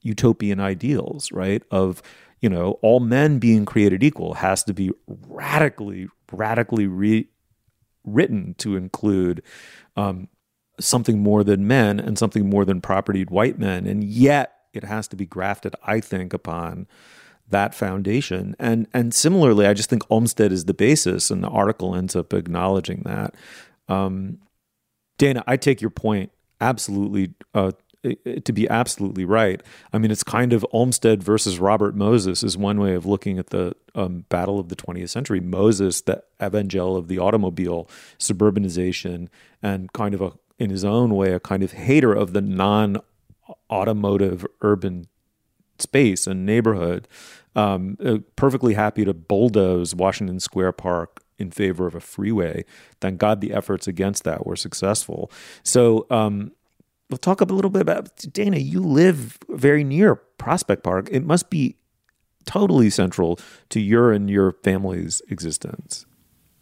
utopian 0.03 0.61
ideals, 0.61 1.31
right? 1.33 1.63
Of, 1.71 2.03
you 2.41 2.49
know, 2.49 2.79
all 2.83 3.01
men 3.01 3.39
being 3.39 3.65
created 3.65 4.03
equal 4.03 4.35
has 4.35 4.65
to 4.65 4.75
be 4.75 4.91
radically, 5.07 6.09
radically 6.33 6.87
re- 6.87 7.29
written 8.05 8.55
to 8.59 8.77
include 8.77 9.43
um, 9.97 10.29
something 10.81 11.19
more 11.21 11.45
than 11.45 11.67
men 11.67 12.01
and 12.01 12.19
something 12.19 12.49
more 12.49 12.65
than 12.65 12.81
propertied 12.81 13.31
white 13.31 13.59
men. 13.59 13.87
And 13.87 14.03
yet, 14.03 14.58
it 14.73 14.85
has 14.85 15.09
to 15.09 15.17
be 15.17 15.27
grafted, 15.27 15.75
I 15.85 16.01
think, 16.01 16.33
upon 16.33 16.87
that 17.49 17.75
foundation. 17.75 18.55
And 18.59 18.87
and 18.93 19.15
similarly, 19.15 19.67
I 19.67 19.75
just 19.75 19.91
think 19.91 20.03
Olmsted 20.11 20.53
is 20.53 20.67
the 20.67 20.75
basis, 20.75 21.31
and 21.31 21.43
the 21.43 21.49
article 21.49 21.95
ends 21.95 22.15
up 22.15 22.33
acknowledging 22.33 23.03
that. 23.05 23.35
Um, 23.89 24.39
Dana, 25.19 25.43
I 25.47 25.57
take 25.57 25.81
your 25.81 25.91
point 25.91 26.31
absolutely 26.61 27.35
uh, 27.55 27.73
to 28.45 28.53
be 28.53 28.69
absolutely 28.69 29.25
right. 29.25 29.61
I 29.93 29.99
mean, 29.99 30.11
it's 30.11 30.23
kind 30.23 30.53
of 30.53 30.65
Olmsted 30.73 31.23
versus 31.23 31.59
Robert 31.59 31.97
Moses 31.97 32.43
is 32.43 32.57
one 32.57 32.81
way 32.81 32.95
of 32.95 33.07
looking 33.07 33.39
at 33.39 33.49
the 33.49 33.75
um, 33.95 34.25
battle 34.29 34.61
of 34.61 34.69
the 34.69 34.77
20th 34.77 35.09
century. 35.09 35.41
Moses, 35.41 36.03
the 36.03 36.23
evangel 36.41 36.97
of 36.97 37.09
the 37.09 37.19
automobile, 37.19 37.89
suburbanization, 38.19 39.29
and 39.63 39.93
kind 39.93 40.15
of 40.15 40.21
a 40.21 40.33
in 40.59 40.71
his 40.71 40.85
own 40.85 41.15
way, 41.15 41.33
a 41.33 41.41
kind 41.41 41.63
of 41.63 41.73
hater 41.73 42.13
of 42.13 42.33
the 42.33 42.41
non 42.41 42.99
automotive 43.71 44.47
urban 44.63 45.07
space 45.79 46.27
and 46.27 46.45
neighborhood, 46.45 47.09
um, 47.55 47.97
uh, 48.05 48.19
perfectly 48.37 48.75
happy 48.75 49.05
to 49.05 49.15
bulldoze 49.15 49.95
Washington 49.95 50.41
Square 50.41 50.73
Park 50.73 51.23
in 51.39 51.51
favor 51.51 51.87
of 51.87 51.95
a 51.95 52.01
freeway. 52.01 52.65
Thank 53.01 53.19
God 53.19 53.41
the 53.41 53.53
efforts 53.53 53.87
against 53.87 54.25
that 54.25 54.47
were 54.47 54.57
successful. 54.57 55.31
So 55.63 56.07
um, 56.11 56.53
we'll 57.09 57.19
talk 57.19 57.41
a 57.41 57.45
little 57.45 57.71
bit 57.71 57.83
about 57.83 58.17
Dana. 58.33 58.59
You 58.59 58.81
live 58.81 59.39
very 59.49 59.85
near 59.85 60.17
Prospect 60.17 60.83
Park. 60.83 61.09
It 61.11 61.25
must 61.25 61.49
be 61.49 61.77
totally 62.45 62.91
central 62.91 63.39
to 63.69 63.81
your 63.81 64.13
and 64.13 64.29
your 64.29 64.53
family's 64.65 65.23
existence. 65.29 66.07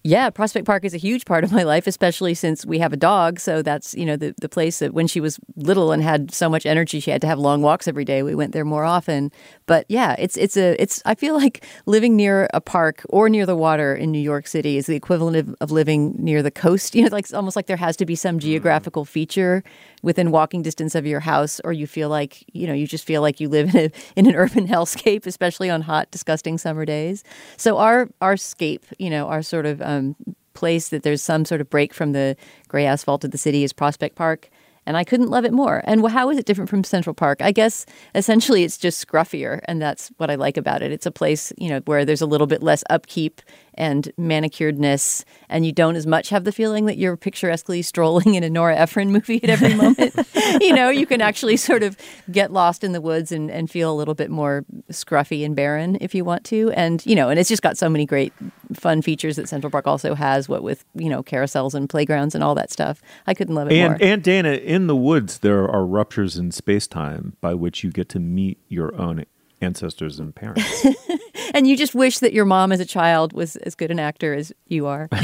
Yeah, 0.07 0.30
Prospect 0.30 0.64
Park 0.64 0.84
is 0.84 0.94
a 0.94 0.98
huge 0.98 1.24
part 1.24 1.42
of 1.42 1.50
my 1.50 1.64
life, 1.64 1.88
especially 1.88 2.32
since 2.34 2.64
we 2.64 2.78
have 2.78 2.92
a 2.92 2.96
dog. 2.96 3.40
So 3.40 3.61
that's, 3.61 3.92
you 3.92 4.07
know, 4.07 4.14
the, 4.14 4.36
the 4.40 4.48
place 4.48 4.78
that 4.78 4.94
when 4.94 5.09
she 5.09 5.18
was 5.18 5.40
little 5.57 5.90
and 5.90 6.00
had 6.00 6.32
so 6.32 6.48
much 6.48 6.64
energy, 6.64 7.00
she 7.00 7.11
had 7.11 7.20
to 7.22 7.26
have 7.26 7.40
long 7.40 7.61
walks 7.61 7.88
every 7.88 8.04
day. 8.04 8.22
We 8.22 8.36
went 8.36 8.52
there 8.52 8.64
more 8.64 8.84
often. 8.84 9.32
But 9.66 9.84
yeah, 9.88 10.14
it's 10.16 10.36
it's 10.36 10.57
a 10.57 10.80
it's 10.80 11.02
I 11.07 11.16
feel 11.16 11.34
like 11.34 11.64
living 11.86 12.14
near 12.14 12.48
a 12.54 12.61
park 12.61 13.02
or 13.09 13.28
near 13.28 13.46
the 13.46 13.57
water 13.57 13.96
in 13.96 14.12
New 14.12 14.20
York 14.20 14.46
City 14.46 14.76
is 14.76 14.86
the 14.86 14.94
equivalent 14.94 15.36
of, 15.38 15.57
of 15.61 15.72
living 15.72 16.14
near 16.18 16.40
the 16.40 16.52
coast. 16.52 16.94
You 16.96 17.02
know, 17.02 17.07
it's 17.07 17.12
like 17.12 17.34
almost 17.34 17.57
like 17.57 17.66
there 17.66 17.76
has 17.76 17.96
to 17.96 18.07
be 18.07 18.14
some 18.14 18.38
geographical 18.38 19.04
feature 19.04 19.64
within 20.02 20.30
walking 20.30 20.62
distance 20.62 20.94
of 20.94 21.04
your 21.04 21.20
house, 21.20 21.61
or 21.64 21.72
you 21.72 21.86
feel 21.88 22.09
like, 22.09 22.44
you 22.52 22.66
know, 22.68 22.72
you 22.72 22.86
just 22.86 23.04
feel 23.04 23.22
like 23.22 23.40
you 23.40 23.48
live 23.48 23.68
in 23.74 23.86
a 23.86 23.90
in 24.14 24.26
an 24.28 24.36
urban 24.36 24.68
hellscape, 24.74 25.26
especially 25.26 25.68
on 25.68 25.82
hot, 25.82 26.12
disgusting 26.12 26.59
summer 26.59 26.84
days. 26.84 27.24
So 27.57 27.78
our 27.78 28.09
our 28.20 28.36
scape, 28.36 28.86
you 29.00 29.11
know, 29.11 29.26
our 29.26 29.42
sort 29.42 29.66
of 29.66 29.82
um, 29.82 29.95
Um, 29.97 30.16
place 30.55 30.88
that 30.88 31.03
there's 31.03 31.22
some 31.22 31.44
sort 31.44 31.61
of 31.61 31.68
break 31.68 31.92
from 31.92 32.12
the 32.12 32.34
gray 32.66 32.86
asphalt 32.86 33.22
of 33.24 33.30
the 33.30 33.36
city 33.36 33.62
is 33.62 33.74
Prospect 33.74 34.16
Park 34.16 34.49
and 34.86 34.97
I 34.97 35.05
couldn't 35.05 35.30
love 35.30 35.44
it 35.44 35.53
more. 35.53 35.82
And 35.84 36.09
how 36.09 36.30
is 36.30 36.38
it 36.38 36.47
different 36.47 36.70
from 36.70 36.84
Central 36.84 37.12
Park? 37.12 37.42
I 37.42 37.51
guess 37.51 37.84
essentially 38.14 38.62
it's 38.62 38.78
just 38.78 39.07
scruffier, 39.07 39.61
and 39.64 39.82
that's 39.82 40.09
what 40.16 40.30
I 40.30 40.36
like 40.36 40.57
about 40.57 40.80
it. 40.80 40.92
It's 40.92 41.07
a 41.07 41.11
place, 41.11 41.53
you 41.59 41.68
know, 41.68 41.80
where 41.86 42.05
there's 42.05 42.20
a 42.20 42.26
little 42.26 42.47
bit 42.47 42.62
less 42.62 42.84
upkeep 42.88 43.42
and 43.76 44.10
manicuredness, 44.18 45.24
and 45.48 45.66
you 45.66 45.72
don't 45.72 45.96
as 45.96 46.06
much 46.06 46.30
have 46.30 46.44
the 46.44 46.52
feeling 46.52 46.86
that 46.86 46.98
you're 46.98 47.16
picturesquely 47.16 47.82
strolling 47.82 48.34
in 48.34 48.42
a 48.42 48.50
Nora 48.50 48.76
Ephron 48.76 49.12
movie 49.12 49.42
at 49.42 49.50
every 49.50 49.74
moment. 49.74 50.14
you 50.60 50.74
know, 50.74 50.88
you 50.88 51.06
can 51.06 51.20
actually 51.20 51.56
sort 51.56 51.82
of 51.82 51.96
get 52.30 52.52
lost 52.52 52.84
in 52.84 52.92
the 52.92 53.00
woods 53.00 53.32
and, 53.32 53.50
and 53.50 53.70
feel 53.70 53.92
a 53.92 53.96
little 53.96 54.14
bit 54.14 54.30
more 54.30 54.64
scruffy 54.90 55.44
and 55.44 55.54
barren 55.54 55.98
if 56.00 56.14
you 56.14 56.24
want 56.24 56.44
to. 56.44 56.70
And, 56.72 57.04
you 57.06 57.14
know, 57.14 57.28
and 57.28 57.38
it's 57.38 57.48
just 57.48 57.62
got 57.62 57.76
so 57.76 57.88
many 57.88 58.06
great 58.06 58.32
fun 58.74 59.02
features 59.02 59.36
that 59.36 59.48
Central 59.48 59.70
Park 59.70 59.86
also 59.86 60.14
has, 60.14 60.48
what 60.48 60.62
with, 60.62 60.84
you 60.94 61.08
know, 61.08 61.22
carousels 61.22 61.74
and 61.74 61.88
playgrounds 61.88 62.34
and 62.34 62.42
all 62.42 62.54
that 62.54 62.70
stuff. 62.70 63.02
I 63.26 63.34
couldn't 63.34 63.54
love 63.54 63.70
it 63.70 63.74
and, 63.74 63.90
more. 63.90 63.98
And 64.00 64.22
Dana, 64.22 64.52
in 64.52 64.86
the 64.86 64.96
woods, 64.96 65.40
there 65.40 65.68
are 65.68 65.86
ruptures 65.86 66.36
in 66.36 66.50
space 66.50 66.86
time 66.86 67.36
by 67.40 67.54
which 67.54 67.84
you 67.84 67.90
get 67.90 68.08
to 68.10 68.20
meet 68.20 68.58
your 68.68 68.94
own 69.00 69.24
ancestors 69.61 70.18
and 70.18 70.34
parents. 70.34 70.86
and 71.54 71.66
you 71.66 71.76
just 71.76 71.94
wish 71.94 72.18
that 72.18 72.32
your 72.32 72.44
mom 72.44 72.72
as 72.72 72.80
a 72.80 72.86
child 72.86 73.32
was 73.32 73.57
as 73.57 73.74
good 73.74 73.90
an 73.90 73.98
actor 73.98 74.34
as 74.34 74.52
you 74.66 74.86
are. 74.86 75.09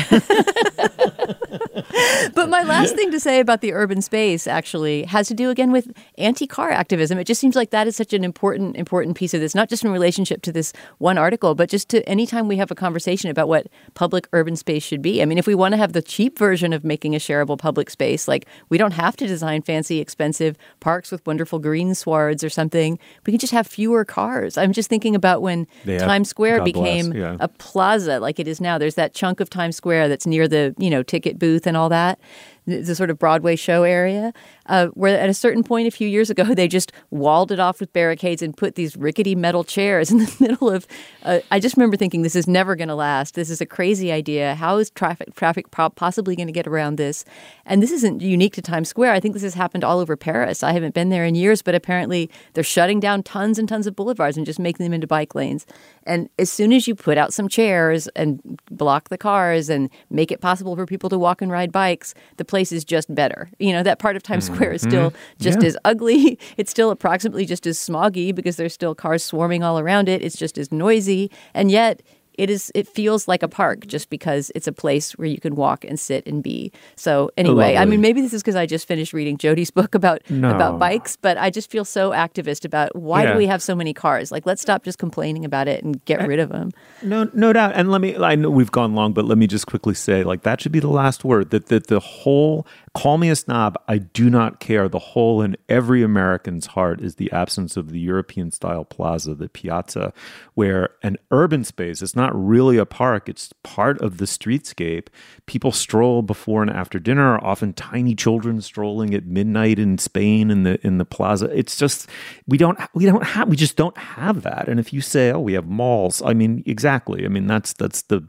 but 2.34 2.48
my 2.48 2.62
last 2.62 2.94
thing 2.94 3.10
to 3.10 3.20
say 3.20 3.40
about 3.40 3.60
the 3.60 3.72
urban 3.72 4.02
space 4.02 4.46
actually 4.46 5.04
has 5.04 5.28
to 5.28 5.34
do 5.34 5.50
again 5.50 5.72
with 5.72 5.92
anti-car 6.18 6.70
activism. 6.70 7.18
It 7.18 7.24
just 7.24 7.40
seems 7.40 7.56
like 7.56 7.70
that 7.70 7.86
is 7.86 7.96
such 7.96 8.12
an 8.12 8.24
important 8.24 8.76
important 8.76 9.16
piece 9.16 9.34
of 9.34 9.40
this, 9.40 9.54
not 9.54 9.68
just 9.68 9.84
in 9.84 9.90
relationship 9.90 10.42
to 10.42 10.52
this 10.52 10.72
one 10.98 11.18
article, 11.18 11.54
but 11.54 11.68
just 11.68 11.88
to 11.90 12.06
any 12.08 12.26
time 12.26 12.48
we 12.48 12.56
have 12.56 12.70
a 12.70 12.74
conversation 12.74 13.30
about 13.30 13.48
what 13.48 13.68
public 13.94 14.28
urban 14.32 14.56
space 14.56 14.82
should 14.82 15.02
be. 15.02 15.22
I 15.22 15.24
mean, 15.24 15.38
if 15.38 15.46
we 15.46 15.54
want 15.54 15.72
to 15.72 15.78
have 15.78 15.92
the 15.92 16.02
cheap 16.02 16.38
version 16.38 16.72
of 16.72 16.84
making 16.84 17.14
a 17.14 17.18
shareable 17.18 17.58
public 17.58 17.90
space, 17.90 18.28
like 18.28 18.46
we 18.68 18.78
don't 18.78 18.92
have 18.92 19.16
to 19.16 19.26
design 19.26 19.62
fancy 19.62 20.00
expensive 20.00 20.56
parks 20.80 21.10
with 21.10 21.26
wonderful 21.26 21.58
green 21.58 21.94
swards 21.94 22.44
or 22.44 22.50
something. 22.50 22.98
We 23.26 23.32
can 23.32 23.40
just 23.40 23.52
have 23.52 23.66
fewer 23.66 24.04
cars. 24.04 24.58
I'm 24.58 24.72
just 24.72 24.88
thinking 24.88 25.14
about 25.14 25.42
when 25.42 25.66
Times 25.86 26.28
Square 26.28 26.58
God 26.58 26.64
became 26.64 27.12
yeah. 27.12 27.36
a 27.40 27.48
plaza 27.48 28.20
like 28.20 28.38
it 28.38 28.48
is 28.48 28.60
now. 28.60 28.78
There's 28.78 28.96
that 28.96 29.14
chunk 29.14 29.40
of 29.40 29.48
Times 29.48 29.76
Square 29.76 30.08
that's 30.08 30.26
near 30.26 30.48
the, 30.48 30.74
you 30.78 30.90
know, 30.90 31.02
ticket 31.02 31.38
booth 31.38 31.61
and 31.66 31.76
all 31.76 31.88
that 31.88 32.18
the 32.66 32.94
sort 32.94 33.10
of 33.10 33.18
Broadway 33.18 33.56
show 33.56 33.82
area, 33.82 34.32
uh, 34.66 34.86
where 34.88 35.18
at 35.18 35.28
a 35.28 35.34
certain 35.34 35.64
point 35.64 35.88
a 35.88 35.90
few 35.90 36.08
years 36.08 36.30
ago 36.30 36.44
they 36.54 36.68
just 36.68 36.92
walled 37.10 37.50
it 37.50 37.58
off 37.58 37.80
with 37.80 37.92
barricades 37.92 38.42
and 38.42 38.56
put 38.56 38.74
these 38.74 38.96
rickety 38.96 39.34
metal 39.34 39.64
chairs 39.64 40.10
in 40.10 40.18
the 40.18 40.36
middle 40.40 40.70
of. 40.70 40.86
Uh, 41.22 41.40
I 41.50 41.60
just 41.60 41.76
remember 41.76 41.96
thinking, 41.96 42.22
this 42.22 42.36
is 42.36 42.46
never 42.46 42.76
going 42.76 42.88
to 42.88 42.94
last. 42.94 43.34
This 43.34 43.50
is 43.50 43.60
a 43.60 43.66
crazy 43.66 44.12
idea. 44.12 44.54
How 44.54 44.78
is 44.78 44.90
traffic 44.90 45.34
traffic 45.34 45.70
possibly 45.70 46.36
going 46.36 46.46
to 46.46 46.52
get 46.52 46.66
around 46.66 46.96
this? 46.96 47.24
And 47.66 47.82
this 47.82 47.90
isn't 47.90 48.22
unique 48.22 48.54
to 48.54 48.62
Times 48.62 48.88
Square. 48.88 49.12
I 49.12 49.20
think 49.20 49.34
this 49.34 49.42
has 49.42 49.54
happened 49.54 49.84
all 49.84 49.98
over 49.98 50.16
Paris. 50.16 50.62
I 50.62 50.72
haven't 50.72 50.94
been 50.94 51.08
there 51.08 51.24
in 51.24 51.34
years, 51.34 51.62
but 51.62 51.74
apparently 51.74 52.30
they're 52.54 52.64
shutting 52.64 53.00
down 53.00 53.22
tons 53.22 53.58
and 53.58 53.68
tons 53.68 53.86
of 53.86 53.96
boulevards 53.96 54.36
and 54.36 54.46
just 54.46 54.58
making 54.58 54.84
them 54.84 54.92
into 54.92 55.06
bike 55.06 55.34
lanes. 55.34 55.66
And 56.04 56.28
as 56.38 56.50
soon 56.50 56.72
as 56.72 56.86
you 56.86 56.94
put 56.94 57.18
out 57.18 57.32
some 57.32 57.48
chairs 57.48 58.08
and 58.08 58.40
block 58.70 59.08
the 59.08 59.18
cars 59.18 59.68
and 59.68 59.90
make 60.10 60.30
it 60.30 60.40
possible 60.40 60.76
for 60.76 60.86
people 60.86 61.08
to 61.10 61.18
walk 61.18 61.42
and 61.42 61.50
ride 61.50 61.72
bikes, 61.72 62.14
the 62.36 62.44
place 62.52 62.70
is 62.70 62.84
just 62.84 63.12
better. 63.14 63.50
You 63.58 63.72
know, 63.72 63.82
that 63.82 63.98
part 63.98 64.14
of 64.14 64.22
Times 64.22 64.44
mm-hmm. 64.44 64.56
Square 64.56 64.72
is 64.72 64.82
still 64.82 65.14
just 65.40 65.62
yeah. 65.62 65.68
as 65.68 65.76
ugly. 65.86 66.38
It's 66.58 66.70
still 66.70 66.90
approximately 66.90 67.46
just 67.46 67.66
as 67.66 67.78
smoggy 67.78 68.34
because 68.34 68.56
there's 68.56 68.74
still 68.74 68.94
cars 68.94 69.24
swarming 69.24 69.62
all 69.62 69.78
around 69.78 70.06
it. 70.08 70.20
It's 70.22 70.36
just 70.36 70.58
as 70.58 70.70
noisy. 70.70 71.30
And 71.54 71.70
yet, 71.70 72.02
it 72.34 72.50
is 72.50 72.70
it 72.74 72.88
feels 72.88 73.28
like 73.28 73.42
a 73.42 73.48
park 73.48 73.86
just 73.86 74.10
because 74.10 74.50
it's 74.54 74.66
a 74.66 74.72
place 74.72 75.12
where 75.12 75.26
you 75.28 75.38
can 75.38 75.54
walk 75.54 75.84
and 75.84 75.98
sit 75.98 76.26
and 76.26 76.42
be. 76.42 76.72
So 76.96 77.30
anyway, 77.36 77.76
I 77.76 77.84
mean 77.84 78.00
maybe 78.00 78.20
this 78.20 78.32
is 78.32 78.42
because 78.42 78.56
I 78.56 78.66
just 78.66 78.86
finished 78.88 79.12
reading 79.12 79.36
Jody's 79.36 79.70
book 79.70 79.94
about 79.94 80.22
No. 80.30 80.50
about 80.54 80.78
bikes, 80.78 81.16
but 81.16 81.36
I 81.38 81.50
just 81.50 81.70
feel 81.70 81.84
so 81.84 82.10
activist 82.10 82.64
about 82.64 82.94
why 82.96 83.22
Yeah. 83.24 83.32
do 83.32 83.38
we 83.38 83.46
have 83.46 83.62
so 83.62 83.74
many 83.74 83.92
cars? 83.94 84.32
Like 84.32 84.46
let's 84.46 84.62
stop 84.62 84.84
just 84.84 84.98
complaining 84.98 85.44
about 85.44 85.68
it 85.68 85.82
and 85.84 86.02
get 86.04 86.20
eh, 86.20 86.26
rid 86.26 86.38
of 86.40 86.48
them. 86.50 86.70
No, 87.02 87.28
no 87.34 87.52
doubt. 87.52 87.72
And 87.74 87.90
let 87.90 88.00
me, 88.00 88.16
I 88.16 88.34
know 88.34 88.50
we've 88.50 88.70
gone 88.70 88.94
long, 88.94 89.12
but 89.12 89.24
let 89.24 89.38
me 89.38 89.46
just 89.46 89.66
quickly 89.66 89.94
say, 89.94 90.22
like, 90.22 90.42
that 90.42 90.60
should 90.60 90.72
be 90.72 90.80
the 90.80 90.88
last 90.88 91.24
word. 91.24 91.50
That, 91.50 91.66
that 91.66 91.88
the 91.88 92.00
whole, 92.00 92.66
call 92.94 93.16
me 93.16 93.30
a 93.30 93.36
snob, 93.36 93.78
I 93.88 93.98
do 93.98 94.28
not 94.28 94.60
care. 94.60 94.88
The 94.88 94.98
hole 94.98 95.40
in 95.40 95.56
every 95.68 96.02
American's 96.02 96.66
heart 96.66 97.00
is 97.00 97.14
the 97.14 97.32
absence 97.32 97.76
of 97.76 97.90
the 97.90 97.98
European 97.98 98.50
style 98.50 98.84
plaza, 98.84 99.34
the 99.34 99.48
piazza, 99.48 100.12
where 100.54 100.90
an 101.02 101.16
urban 101.30 101.64
space, 101.64 102.02
it's 102.02 102.14
not 102.14 102.32
really 102.34 102.76
a 102.76 102.84
park, 102.84 103.28
it's 103.28 103.50
part 103.62 103.98
of 104.02 104.18
the 104.18 104.26
streetscape. 104.26 105.08
People 105.46 105.72
stroll 105.72 106.20
before 106.20 106.60
and 106.60 106.70
after 106.70 106.98
dinner, 106.98 107.42
often 107.42 107.72
tiny 107.72 108.14
children 108.14 108.60
strolling 108.60 109.14
at 109.14 109.24
midnight 109.24 109.78
in 109.78 109.96
Spain 109.96 110.50
in 110.50 110.64
the 110.64 110.78
in 110.86 110.98
the 110.98 111.06
plaza. 111.06 111.46
It's 111.56 111.78
just 111.78 112.08
we 112.46 112.58
don't 112.58 112.78
we 112.94 113.06
don't 113.06 113.24
have 113.24 113.48
we 113.48 113.56
just 113.56 113.76
don't 113.76 113.96
have 113.96 114.42
that. 114.42 114.68
And 114.68 114.78
if 114.78 114.92
you 114.92 115.00
say, 115.00 115.32
oh, 115.32 115.40
we 115.40 115.54
have 115.54 115.66
malls, 115.66 116.20
I 116.22 116.34
mean, 116.34 116.62
exactly. 116.66 117.24
I 117.24 117.28
mean, 117.28 117.46
that's 117.46 117.72
that's 117.72 118.02
the 118.02 118.28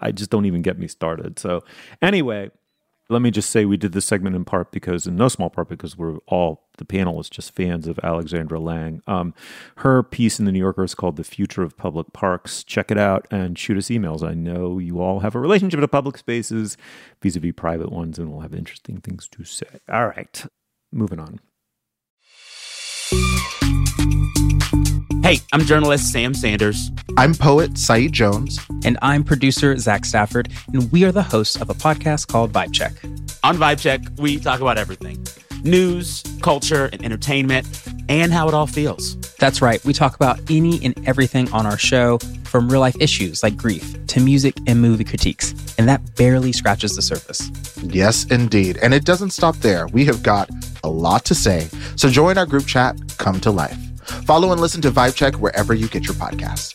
I 0.00 0.10
just 0.10 0.30
don't 0.30 0.46
even 0.46 0.62
get 0.62 0.78
me 0.78 0.88
started. 0.88 1.38
So 1.38 1.62
anyway, 2.02 2.50
let 3.10 3.22
me 3.22 3.30
just 3.30 3.50
say 3.50 3.64
we 3.64 3.76
did 3.76 3.92
this 3.92 4.06
segment 4.06 4.34
in 4.34 4.44
part 4.44 4.70
because, 4.70 5.06
in 5.06 5.16
no 5.16 5.28
small 5.28 5.50
part, 5.50 5.68
because 5.68 5.96
we're 5.96 6.18
all 6.26 6.64
the 6.78 6.84
panel 6.84 7.20
is 7.20 7.28
just 7.28 7.54
fans 7.54 7.86
of 7.86 8.00
Alexandra 8.02 8.58
Lange. 8.58 9.02
Um, 9.06 9.34
her 9.78 10.02
piece 10.02 10.38
in 10.38 10.46
the 10.46 10.52
New 10.52 10.58
Yorker 10.58 10.84
is 10.84 10.94
called 10.94 11.16
"The 11.16 11.24
Future 11.24 11.62
of 11.62 11.76
Public 11.76 12.12
Parks." 12.12 12.64
Check 12.64 12.90
it 12.90 12.98
out 12.98 13.26
and 13.30 13.58
shoot 13.58 13.76
us 13.76 13.88
emails. 13.88 14.26
I 14.26 14.34
know 14.34 14.78
you 14.78 15.00
all 15.00 15.20
have 15.20 15.34
a 15.34 15.40
relationship 15.40 15.80
to 15.80 15.88
public 15.88 16.16
spaces 16.18 16.76
vis-a-vis 17.22 17.52
private 17.56 17.92
ones, 17.92 18.18
and 18.18 18.30
we'll 18.30 18.40
have 18.40 18.54
interesting 18.54 19.00
things 19.00 19.28
to 19.28 19.44
say. 19.44 19.80
All 19.88 20.08
right, 20.08 20.46
moving 20.90 21.20
on. 21.20 21.40
Hey, 25.24 25.40
I'm 25.54 25.62
journalist 25.62 26.12
Sam 26.12 26.34
Sanders. 26.34 26.90
I'm 27.16 27.32
poet 27.32 27.78
Saeed 27.78 28.12
Jones. 28.12 28.60
And 28.84 28.98
I'm 29.00 29.24
producer 29.24 29.74
Zach 29.78 30.04
Stafford, 30.04 30.52
and 30.74 30.92
we 30.92 31.02
are 31.04 31.12
the 31.12 31.22
hosts 31.22 31.58
of 31.58 31.70
a 31.70 31.74
podcast 31.74 32.26
called 32.26 32.52
Vibe 32.52 32.74
Check. 32.74 32.92
On 33.42 33.56
Vibe 33.56 33.80
Check, 33.80 34.02
we 34.18 34.38
talk 34.38 34.60
about 34.60 34.76
everything 34.76 35.24
news, 35.62 36.22
culture, 36.42 36.90
and 36.92 37.02
entertainment, 37.02 37.66
and 38.10 38.34
how 38.34 38.48
it 38.48 38.52
all 38.52 38.66
feels. 38.66 39.16
That's 39.38 39.62
right, 39.62 39.82
we 39.86 39.94
talk 39.94 40.14
about 40.14 40.38
any 40.50 40.84
and 40.84 40.94
everything 41.08 41.50
on 41.52 41.64
our 41.64 41.78
show, 41.78 42.18
from 42.44 42.68
real 42.68 42.80
life 42.80 42.96
issues 43.00 43.42
like 43.42 43.56
grief 43.56 44.06
to 44.08 44.20
music 44.20 44.54
and 44.66 44.82
movie 44.82 45.04
critiques, 45.04 45.54
and 45.78 45.88
that 45.88 46.02
barely 46.16 46.52
scratches 46.52 46.96
the 46.96 47.02
surface. 47.02 47.50
Yes, 47.82 48.26
indeed. 48.26 48.76
And 48.82 48.92
it 48.92 49.06
doesn't 49.06 49.30
stop 49.30 49.56
there. 49.56 49.86
We 49.86 50.04
have 50.04 50.22
got 50.22 50.50
a 50.84 50.90
lot 50.90 51.24
to 51.24 51.34
say. 51.34 51.68
So 51.96 52.10
join 52.10 52.36
our 52.36 52.44
group 52.44 52.66
chat, 52.66 53.00
Come 53.16 53.40
to 53.40 53.50
Life. 53.50 53.78
Follow 54.04 54.52
and 54.52 54.60
listen 54.60 54.80
to 54.82 54.90
Vibe 54.90 55.14
Check 55.14 55.34
wherever 55.34 55.74
you 55.74 55.88
get 55.88 56.04
your 56.04 56.14
podcasts. 56.14 56.74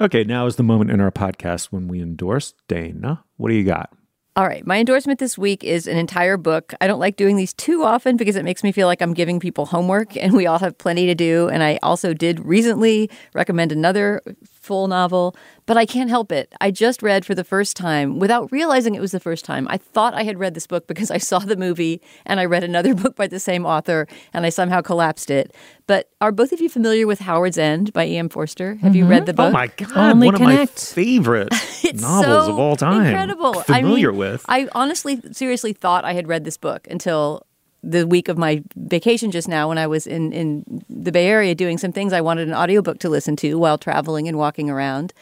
Okay, 0.00 0.22
now 0.22 0.46
is 0.46 0.54
the 0.54 0.62
moment 0.62 0.92
in 0.92 1.00
our 1.00 1.10
podcast 1.10 1.66
when 1.66 1.88
we 1.88 2.00
endorse 2.00 2.54
Dana. 2.68 3.24
What 3.36 3.48
do 3.48 3.56
you 3.56 3.64
got? 3.64 3.92
All 4.36 4.46
right. 4.46 4.64
My 4.64 4.78
endorsement 4.78 5.18
this 5.18 5.36
week 5.36 5.64
is 5.64 5.88
an 5.88 5.96
entire 5.96 6.36
book. 6.36 6.72
I 6.80 6.86
don't 6.86 7.00
like 7.00 7.16
doing 7.16 7.34
these 7.34 7.52
too 7.52 7.82
often 7.82 8.16
because 8.16 8.36
it 8.36 8.44
makes 8.44 8.62
me 8.62 8.70
feel 8.70 8.86
like 8.86 9.02
I'm 9.02 9.12
giving 9.12 9.40
people 9.40 9.66
homework, 9.66 10.16
and 10.22 10.34
we 10.34 10.46
all 10.46 10.60
have 10.60 10.78
plenty 10.78 11.06
to 11.06 11.16
do. 11.16 11.48
And 11.48 11.64
I 11.64 11.80
also 11.82 12.14
did 12.14 12.38
recently 12.46 13.10
recommend 13.34 13.72
another 13.72 14.22
full 14.68 14.86
novel, 14.86 15.34
but 15.64 15.78
I 15.78 15.86
can't 15.86 16.10
help 16.10 16.30
it. 16.30 16.52
I 16.60 16.70
just 16.70 17.02
read 17.02 17.24
for 17.24 17.34
the 17.34 17.42
first 17.42 17.74
time, 17.74 18.18
without 18.18 18.52
realizing 18.52 18.94
it 18.94 19.00
was 19.00 19.12
the 19.12 19.18
first 19.18 19.46
time, 19.46 19.66
I 19.70 19.78
thought 19.78 20.12
I 20.12 20.24
had 20.24 20.38
read 20.38 20.52
this 20.52 20.66
book 20.66 20.86
because 20.86 21.10
I 21.10 21.16
saw 21.30 21.38
the 21.38 21.56
movie 21.56 22.02
and 22.26 22.38
I 22.38 22.44
read 22.44 22.62
another 22.62 22.94
book 23.02 23.16
by 23.16 23.26
the 23.26 23.40
same 23.40 23.64
author 23.64 24.06
and 24.34 24.44
I 24.44 24.50
somehow 24.50 24.82
collapsed 24.82 25.30
it. 25.30 25.54
But 25.86 26.10
are 26.20 26.32
both 26.32 26.52
of 26.52 26.60
you 26.60 26.68
familiar 26.68 27.06
with 27.06 27.20
Howards 27.20 27.56
End 27.56 27.94
by 27.94 28.04
E.M. 28.06 28.28
Forster? 28.28 28.74
Have 28.82 28.94
you 28.94 29.06
read 29.06 29.20
mm-hmm. 29.20 29.24
the 29.24 29.32
book? 29.32 29.48
Oh 29.48 29.52
my 29.52 29.68
god, 29.68 29.96
Only 29.96 30.26
one 30.26 30.34
of 30.34 30.40
Connect. 30.42 30.58
my 30.58 30.66
favorite 31.02 31.50
novels 31.94 32.46
so 32.46 32.52
of 32.52 32.58
all 32.58 32.76
time. 32.76 33.06
Incredible. 33.06 33.54
Familiar 33.62 34.10
I 34.10 34.12
mean, 34.12 34.18
with. 34.18 34.44
I 34.46 34.68
honestly, 34.72 35.22
seriously 35.32 35.72
thought 35.72 36.04
I 36.04 36.12
had 36.12 36.28
read 36.28 36.44
this 36.44 36.58
book 36.58 36.86
until 36.90 37.46
the 37.90 38.06
week 38.06 38.28
of 38.28 38.36
my 38.36 38.62
vacation 38.76 39.30
just 39.30 39.48
now 39.48 39.68
when 39.68 39.78
I 39.78 39.86
was 39.86 40.06
in, 40.06 40.32
in 40.32 40.84
the 40.88 41.12
Bay 41.12 41.26
Area 41.26 41.54
doing 41.54 41.78
some 41.78 41.92
things 41.92 42.12
I 42.12 42.20
wanted 42.20 42.48
an 42.48 42.54
audiobook 42.54 42.98
to 43.00 43.08
listen 43.08 43.36
to 43.36 43.58
while 43.58 43.78
traveling 43.78 44.28
and 44.28 44.36
walking 44.36 44.68
around. 44.68 45.12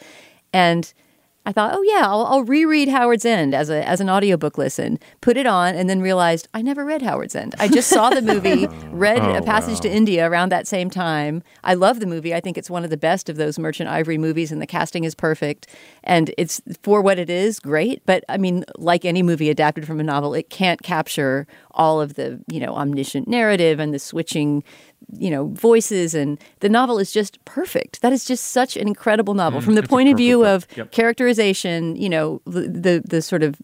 And 0.51 0.93
I 1.47 1.53
thought, 1.53 1.73
oh 1.73 1.81
yeah, 1.81 2.05
I'll, 2.05 2.25
I'll 2.25 2.43
reread 2.43 2.89
Howards 2.89 3.23
End 3.23 3.55
as 3.55 3.69
a 3.69 3.87
as 3.87 4.01
an 4.01 4.09
audiobook 4.09 4.57
listen. 4.57 4.99
Put 5.21 5.37
it 5.37 5.45
on, 5.47 5.75
and 5.75 5.89
then 5.89 6.01
realized 6.01 6.49
I 6.53 6.61
never 6.61 6.83
read 6.83 7.01
Howards 7.01 7.37
End. 7.37 7.55
I 7.57 7.69
just 7.69 7.87
saw 7.87 8.09
the 8.09 8.21
movie, 8.21 8.67
read 8.91 9.21
Oh, 9.21 9.35
A 9.35 9.41
Passage 9.41 9.79
to. 9.79 9.89
India 9.89 10.29
around 10.29 10.51
that 10.51 10.67
same 10.67 10.89
time. 10.89 11.41
I 11.63 11.73
love 11.73 12.01
the 12.01 12.05
movie. 12.05 12.35
I 12.35 12.41
think 12.41 12.57
it's 12.57 12.69
one 12.69 12.83
of 12.83 12.89
the 12.89 12.97
best 12.97 13.29
of 13.29 13.37
those 13.37 13.57
Merchant 13.57 13.89
Ivory 13.89 14.17
movies, 14.17 14.51
and 14.51 14.61
the 14.61 14.67
casting 14.67 15.05
is 15.05 15.15
perfect. 15.15 15.67
And 16.07 16.33
it's 16.37 16.61
for 16.83 17.01
what 17.01 17.19
it 17.19 17.29
is, 17.29 17.59
great. 17.59 18.01
But 18.05 18.23
I 18.29 18.37
mean, 18.37 18.63
like 18.77 19.03
any 19.05 19.21
movie 19.21 19.49
adapted 19.49 19.85
from 19.85 19.99
a 19.99 20.03
novel, 20.03 20.33
it 20.33 20.49
can't 20.49 20.81
capture 20.81 21.45
all 21.71 22.01
of 22.01 22.15
the 22.15 22.39
you 22.51 22.59
know 22.59 22.73
omniscient 22.73 23.27
narrative 23.27 23.79
and 23.79 23.93
the 23.93 23.99
switching 23.99 24.63
you 25.19 25.29
know 25.29 25.47
voices 25.49 26.15
and 26.15 26.39
the 26.61 26.69
novel 26.69 26.97
is 26.97 27.11
just 27.11 27.43
perfect 27.45 28.01
that 28.01 28.11
is 28.11 28.25
just 28.25 28.45
such 28.45 28.75
an 28.75 28.87
incredible 28.87 29.35
novel 29.35 29.61
Mm, 29.61 29.63
from 29.63 29.75
the 29.75 29.83
point 29.83 30.09
of 30.09 30.17
view 30.17 30.39
book. 30.39 30.47
of 30.47 30.67
Yep. 30.75 30.91
characterization 30.91 31.95
you 31.95 32.09
know 32.09 32.41
the, 32.45 32.61
the 32.61 33.03
the 33.07 33.21
sort 33.21 33.43
of 33.43 33.55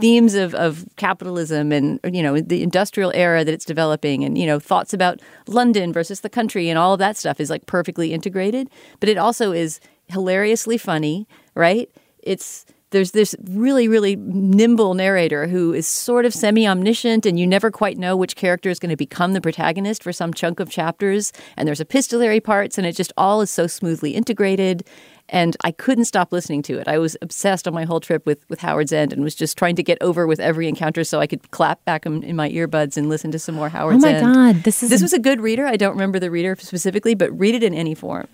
themes 0.00 0.34
of 0.34 0.54
of 0.54 0.86
capitalism 0.96 1.70
and 1.70 2.00
you 2.10 2.22
know 2.22 2.40
the 2.40 2.62
industrial 2.62 3.12
era 3.14 3.44
that 3.44 3.52
it's 3.52 3.66
developing 3.66 4.24
and 4.24 4.38
you 4.38 4.46
know 4.46 4.58
thoughts 4.58 4.94
about 4.94 5.20
london 5.46 5.92
versus 5.92 6.20
the 6.20 6.30
country 6.30 6.70
and 6.70 6.78
all 6.78 6.94
of 6.94 6.98
that 6.98 7.16
stuff 7.16 7.40
is 7.40 7.50
like 7.50 7.66
perfectly 7.66 8.12
integrated 8.14 8.70
but 9.00 9.08
it 9.08 9.18
also 9.18 9.52
is 9.52 9.80
hilariously 10.08 10.78
funny 10.78 11.26
right 11.54 11.90
it's 12.22 12.66
there's 12.90 13.12
this 13.12 13.36
really, 13.44 13.88
really 13.88 14.16
nimble 14.16 14.94
narrator 14.94 15.46
who 15.46 15.72
is 15.72 15.86
sort 15.86 16.24
of 16.24 16.34
semi 16.34 16.66
omniscient, 16.66 17.24
and 17.24 17.38
you 17.38 17.46
never 17.46 17.70
quite 17.70 17.96
know 17.96 18.16
which 18.16 18.36
character 18.36 18.68
is 18.68 18.78
going 18.78 18.90
to 18.90 18.96
become 18.96 19.32
the 19.32 19.40
protagonist 19.40 20.02
for 20.02 20.12
some 20.12 20.34
chunk 20.34 20.60
of 20.60 20.70
chapters. 20.70 21.32
And 21.56 21.66
there's 21.66 21.80
epistolary 21.80 22.40
parts, 22.40 22.78
and 22.78 22.86
it 22.86 22.96
just 22.96 23.12
all 23.16 23.40
is 23.40 23.50
so 23.50 23.66
smoothly 23.66 24.14
integrated. 24.14 24.84
And 25.28 25.56
I 25.62 25.70
couldn't 25.70 26.06
stop 26.06 26.32
listening 26.32 26.62
to 26.62 26.78
it. 26.78 26.88
I 26.88 26.98
was 26.98 27.16
obsessed 27.22 27.68
on 27.68 27.74
my 27.74 27.84
whole 27.84 28.00
trip 28.00 28.26
with, 28.26 28.44
with 28.50 28.58
Howards 28.58 28.92
End 28.92 29.12
and 29.12 29.22
was 29.22 29.36
just 29.36 29.56
trying 29.56 29.76
to 29.76 29.82
get 29.84 29.96
over 30.00 30.26
with 30.26 30.40
every 30.40 30.66
encounter 30.66 31.04
so 31.04 31.20
I 31.20 31.28
could 31.28 31.52
clap 31.52 31.84
back 31.84 32.04
in, 32.04 32.24
in 32.24 32.34
my 32.34 32.50
earbuds 32.50 32.96
and 32.96 33.08
listen 33.08 33.30
to 33.30 33.38
some 33.38 33.54
more 33.54 33.68
Howard's 33.68 34.02
Oh 34.02 34.08
my 34.08 34.14
End. 34.14 34.34
God, 34.34 34.56
this 34.64 34.82
is 34.82 34.90
this 34.90 35.00
was 35.00 35.12
a 35.12 35.20
good 35.20 35.40
reader. 35.40 35.66
I 35.66 35.76
don't 35.76 35.92
remember 35.92 36.18
the 36.18 36.32
reader 36.32 36.56
specifically, 36.58 37.14
but 37.14 37.30
read 37.38 37.54
it 37.54 37.62
in 37.62 37.74
any 37.74 37.94
form. 37.94 38.26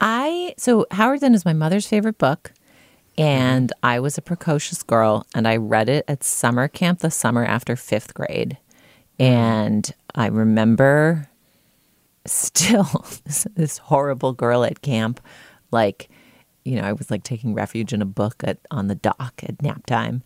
I 0.00 0.54
so 0.58 0.86
Howards 0.90 1.22
End 1.22 1.34
is 1.34 1.44
my 1.44 1.52
mother's 1.52 1.86
favorite 1.86 2.18
book, 2.18 2.52
and 3.16 3.72
I 3.82 4.00
was 4.00 4.18
a 4.18 4.22
precocious 4.22 4.82
girl, 4.82 5.26
and 5.34 5.48
I 5.48 5.56
read 5.56 5.88
it 5.88 6.04
at 6.08 6.24
summer 6.24 6.68
camp 6.68 7.00
the 7.00 7.10
summer 7.10 7.44
after 7.44 7.76
fifth 7.76 8.14
grade, 8.14 8.58
and 9.18 9.90
I 10.14 10.26
remember 10.26 11.28
still 12.26 13.04
this, 13.24 13.46
this 13.54 13.78
horrible 13.78 14.32
girl 14.32 14.64
at 14.64 14.82
camp, 14.82 15.20
like 15.70 16.08
you 16.64 16.76
know 16.76 16.82
I 16.82 16.92
was 16.92 17.10
like 17.10 17.22
taking 17.22 17.54
refuge 17.54 17.92
in 17.92 18.02
a 18.02 18.06
book 18.06 18.42
at 18.44 18.58
on 18.70 18.88
the 18.88 18.94
dock 18.94 19.42
at 19.42 19.62
nap 19.62 19.86
time, 19.86 20.22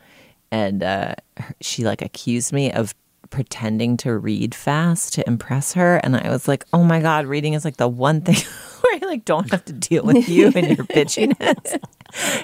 and 0.50 0.82
uh, 0.82 1.14
she 1.60 1.84
like 1.84 2.02
accused 2.02 2.52
me 2.52 2.72
of 2.72 2.94
pretending 3.30 3.96
to 3.98 4.16
read 4.16 4.54
fast 4.54 5.14
to 5.14 5.26
impress 5.26 5.72
her. 5.74 5.96
And 5.98 6.16
i 6.16 6.28
was 6.28 6.48
like 6.48 6.64
oh 6.72 6.84
my 6.84 7.00
god 7.00 7.26
reading 7.26 7.54
is 7.54 7.64
like 7.64 7.76
the 7.76 7.88
one 7.88 8.20
thing 8.20 8.36
where 8.80 8.94
i 9.02 9.06
like 9.06 9.24
don't 9.24 9.50
have 9.50 9.64
to 9.66 9.72
deal 9.72 10.04
with 10.04 10.28
you 10.28 10.52
and 10.54 10.76
your 10.76 10.86
bitchiness. 10.94 11.78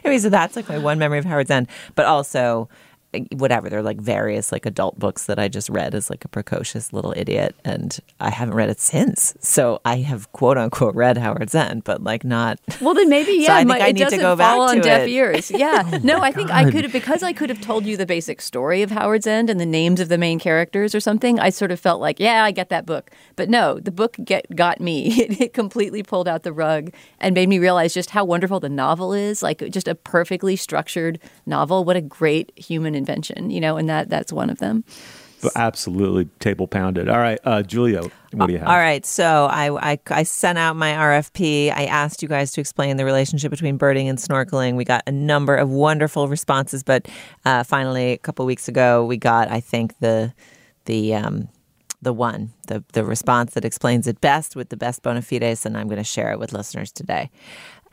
Anyway 0.05 0.19
so 0.19 0.29
that's 0.29 0.55
like 0.55 0.69
my 0.69 0.79
one 0.79 0.97
memory 1.01 1.19
of 1.19 1.25
howards 1.25 1.51
end. 1.51 1.67
But 1.97 2.07
also 2.07 2.69
whatever 3.33 3.69
they're 3.69 3.83
like 3.83 3.99
various 4.01 4.53
like 4.53 4.67
adult 4.67 4.99
books 4.99 5.27
that 5.27 5.39
i 5.39 5.49
just 5.49 5.69
read 5.69 5.95
as 5.95 6.09
like 6.11 6.25
a 6.25 6.29
precocious 6.29 6.93
little 6.93 7.13
idiot 7.17 7.55
and 7.65 7.99
i 8.21 8.31
haven't 8.31 8.55
read 8.55 8.69
it 8.69 8.81
since 8.81 9.35
so 9.41 9.81
i 9.85 9.97
have 9.97 10.31
quote 10.33 10.57
unquote 10.59 10.95
read 10.95 11.17
howards 11.19 11.55
end 11.55 11.83
but 11.85 12.03
like 12.03 12.25
not 12.25 12.59
Well, 12.81 12.95
then 12.95 13.09
maybe 13.09 13.33
So 13.47 13.53
yeah. 13.53 13.55
I 13.55 13.59
think 13.59 13.69
my- 13.69 13.81
I 13.81 13.87
need 13.93 13.99
to 13.99 14.05
doesn't 14.05 14.21
go 14.21 14.37
back 14.37 14.57
on 14.59 14.77
to 14.77 14.81
deaf 14.83 15.03
it. 15.03 15.11
ears. 15.11 15.51
Yeah. 15.57 15.83
Oh 15.93 15.99
no, 16.03 16.21
I 16.21 16.33
think 16.33 16.51
I 16.51 16.71
could 16.71 16.85
have 16.85 16.93
because 16.93 17.23
I 17.23 17.33
could 17.33 17.49
have 17.51 17.61
told 17.61 17.85
you 17.87 17.97
the 17.97 18.07
basic 18.07 18.41
story 18.41 18.83
of 18.83 18.91
Howards 18.91 19.27
End 19.27 19.49
and 19.51 19.59
the 19.61 19.67
names 19.67 20.01
of 20.01 20.09
the 20.09 20.19
main 20.19 20.39
characters 20.39 20.95
or 20.95 21.01
something. 21.01 21.39
I 21.41 21.51
sort 21.51 21.71
of 21.73 21.81
felt 21.81 22.01
like, 22.01 22.19
yeah, 22.21 22.45
I 22.45 22.51
get 22.51 22.69
that 22.71 22.85
book. 22.87 23.11
But 23.37 23.49
no, 23.49 23.79
the 23.79 23.91
book 23.91 24.17
get 24.25 24.55
got 24.57 24.81
me. 24.81 24.97
It, 25.27 25.41
it 25.41 25.53
completely 25.55 26.03
pulled 26.03 26.29
out 26.29 26.43
the 26.43 26.53
rug 26.53 26.91
and 27.21 27.35
made 27.35 27.49
me 27.49 27.59
realize 27.59 27.95
just 27.95 28.11
how 28.11 28.25
wonderful 28.25 28.61
the 28.61 28.69
novel 28.69 29.13
is. 29.13 29.43
Like 29.43 29.63
just 29.71 29.89
a 29.89 29.95
perfectly 29.95 30.57
structured 30.57 31.19
novel. 31.47 31.85
What 31.85 31.97
a 31.97 32.01
great 32.01 32.53
human 32.57 32.95
invention, 33.07 33.51
you 33.51 33.61
know. 33.61 33.77
And 33.77 33.89
that 33.89 34.09
that's 34.09 34.33
one 34.33 34.51
of 34.51 34.59
them. 34.59 34.85
absolutely 35.55 36.25
table 36.41 36.67
pounded. 36.67 37.09
All 37.09 37.19
right, 37.19 37.39
uh, 37.45 37.63
Julia, 37.63 38.03
what 38.33 38.47
do 38.47 38.53
you 38.53 38.59
have? 38.59 38.69
All 38.69 38.77
right, 38.77 39.05
so 39.07 39.47
I, 39.51 39.93
I 39.93 39.99
I 40.11 40.23
sent 40.25 40.59
out 40.59 40.77
my 40.77 40.93
RFP. 40.93 41.73
I 41.73 41.85
asked 41.85 42.23
you 42.23 42.29
guys 42.29 42.53
to 42.53 42.61
explain 42.61 42.97
the 42.97 43.05
relationship 43.05 43.51
between 43.51 43.77
birding 43.77 44.09
and 44.09 44.19
snorkeling. 44.19 44.77
We 44.77 44.85
got 44.85 45.03
a 45.07 45.13
number 45.13 45.55
of 45.55 45.71
wonderful 45.71 46.29
responses, 46.29 46.83
but 46.83 47.09
uh, 47.45 47.65
finally, 47.65 48.13
a 48.13 48.19
couple 48.19 48.45
weeks 48.47 48.69
ago, 48.69 49.05
we 49.05 49.17
got 49.17 49.51
I 49.51 49.61
think 49.61 49.99
the 50.01 50.33
the 50.87 51.15
um, 51.15 51.49
the 52.03 52.13
one 52.13 52.53
the 52.67 52.85
the 52.93 53.05
response 53.05 53.55
that 53.55 53.65
explains 53.65 54.07
it 54.07 54.21
best 54.21 54.57
with 54.57 54.69
the 54.69 54.77
best 54.77 55.03
bona 55.03 55.23
fides, 55.23 55.67
and 55.67 55.77
I'm 55.77 55.89
going 55.89 55.99
to 55.99 56.05
share 56.05 56.33
it 56.33 56.39
with 56.39 56.53
listeners 56.53 56.93
today. 56.93 57.31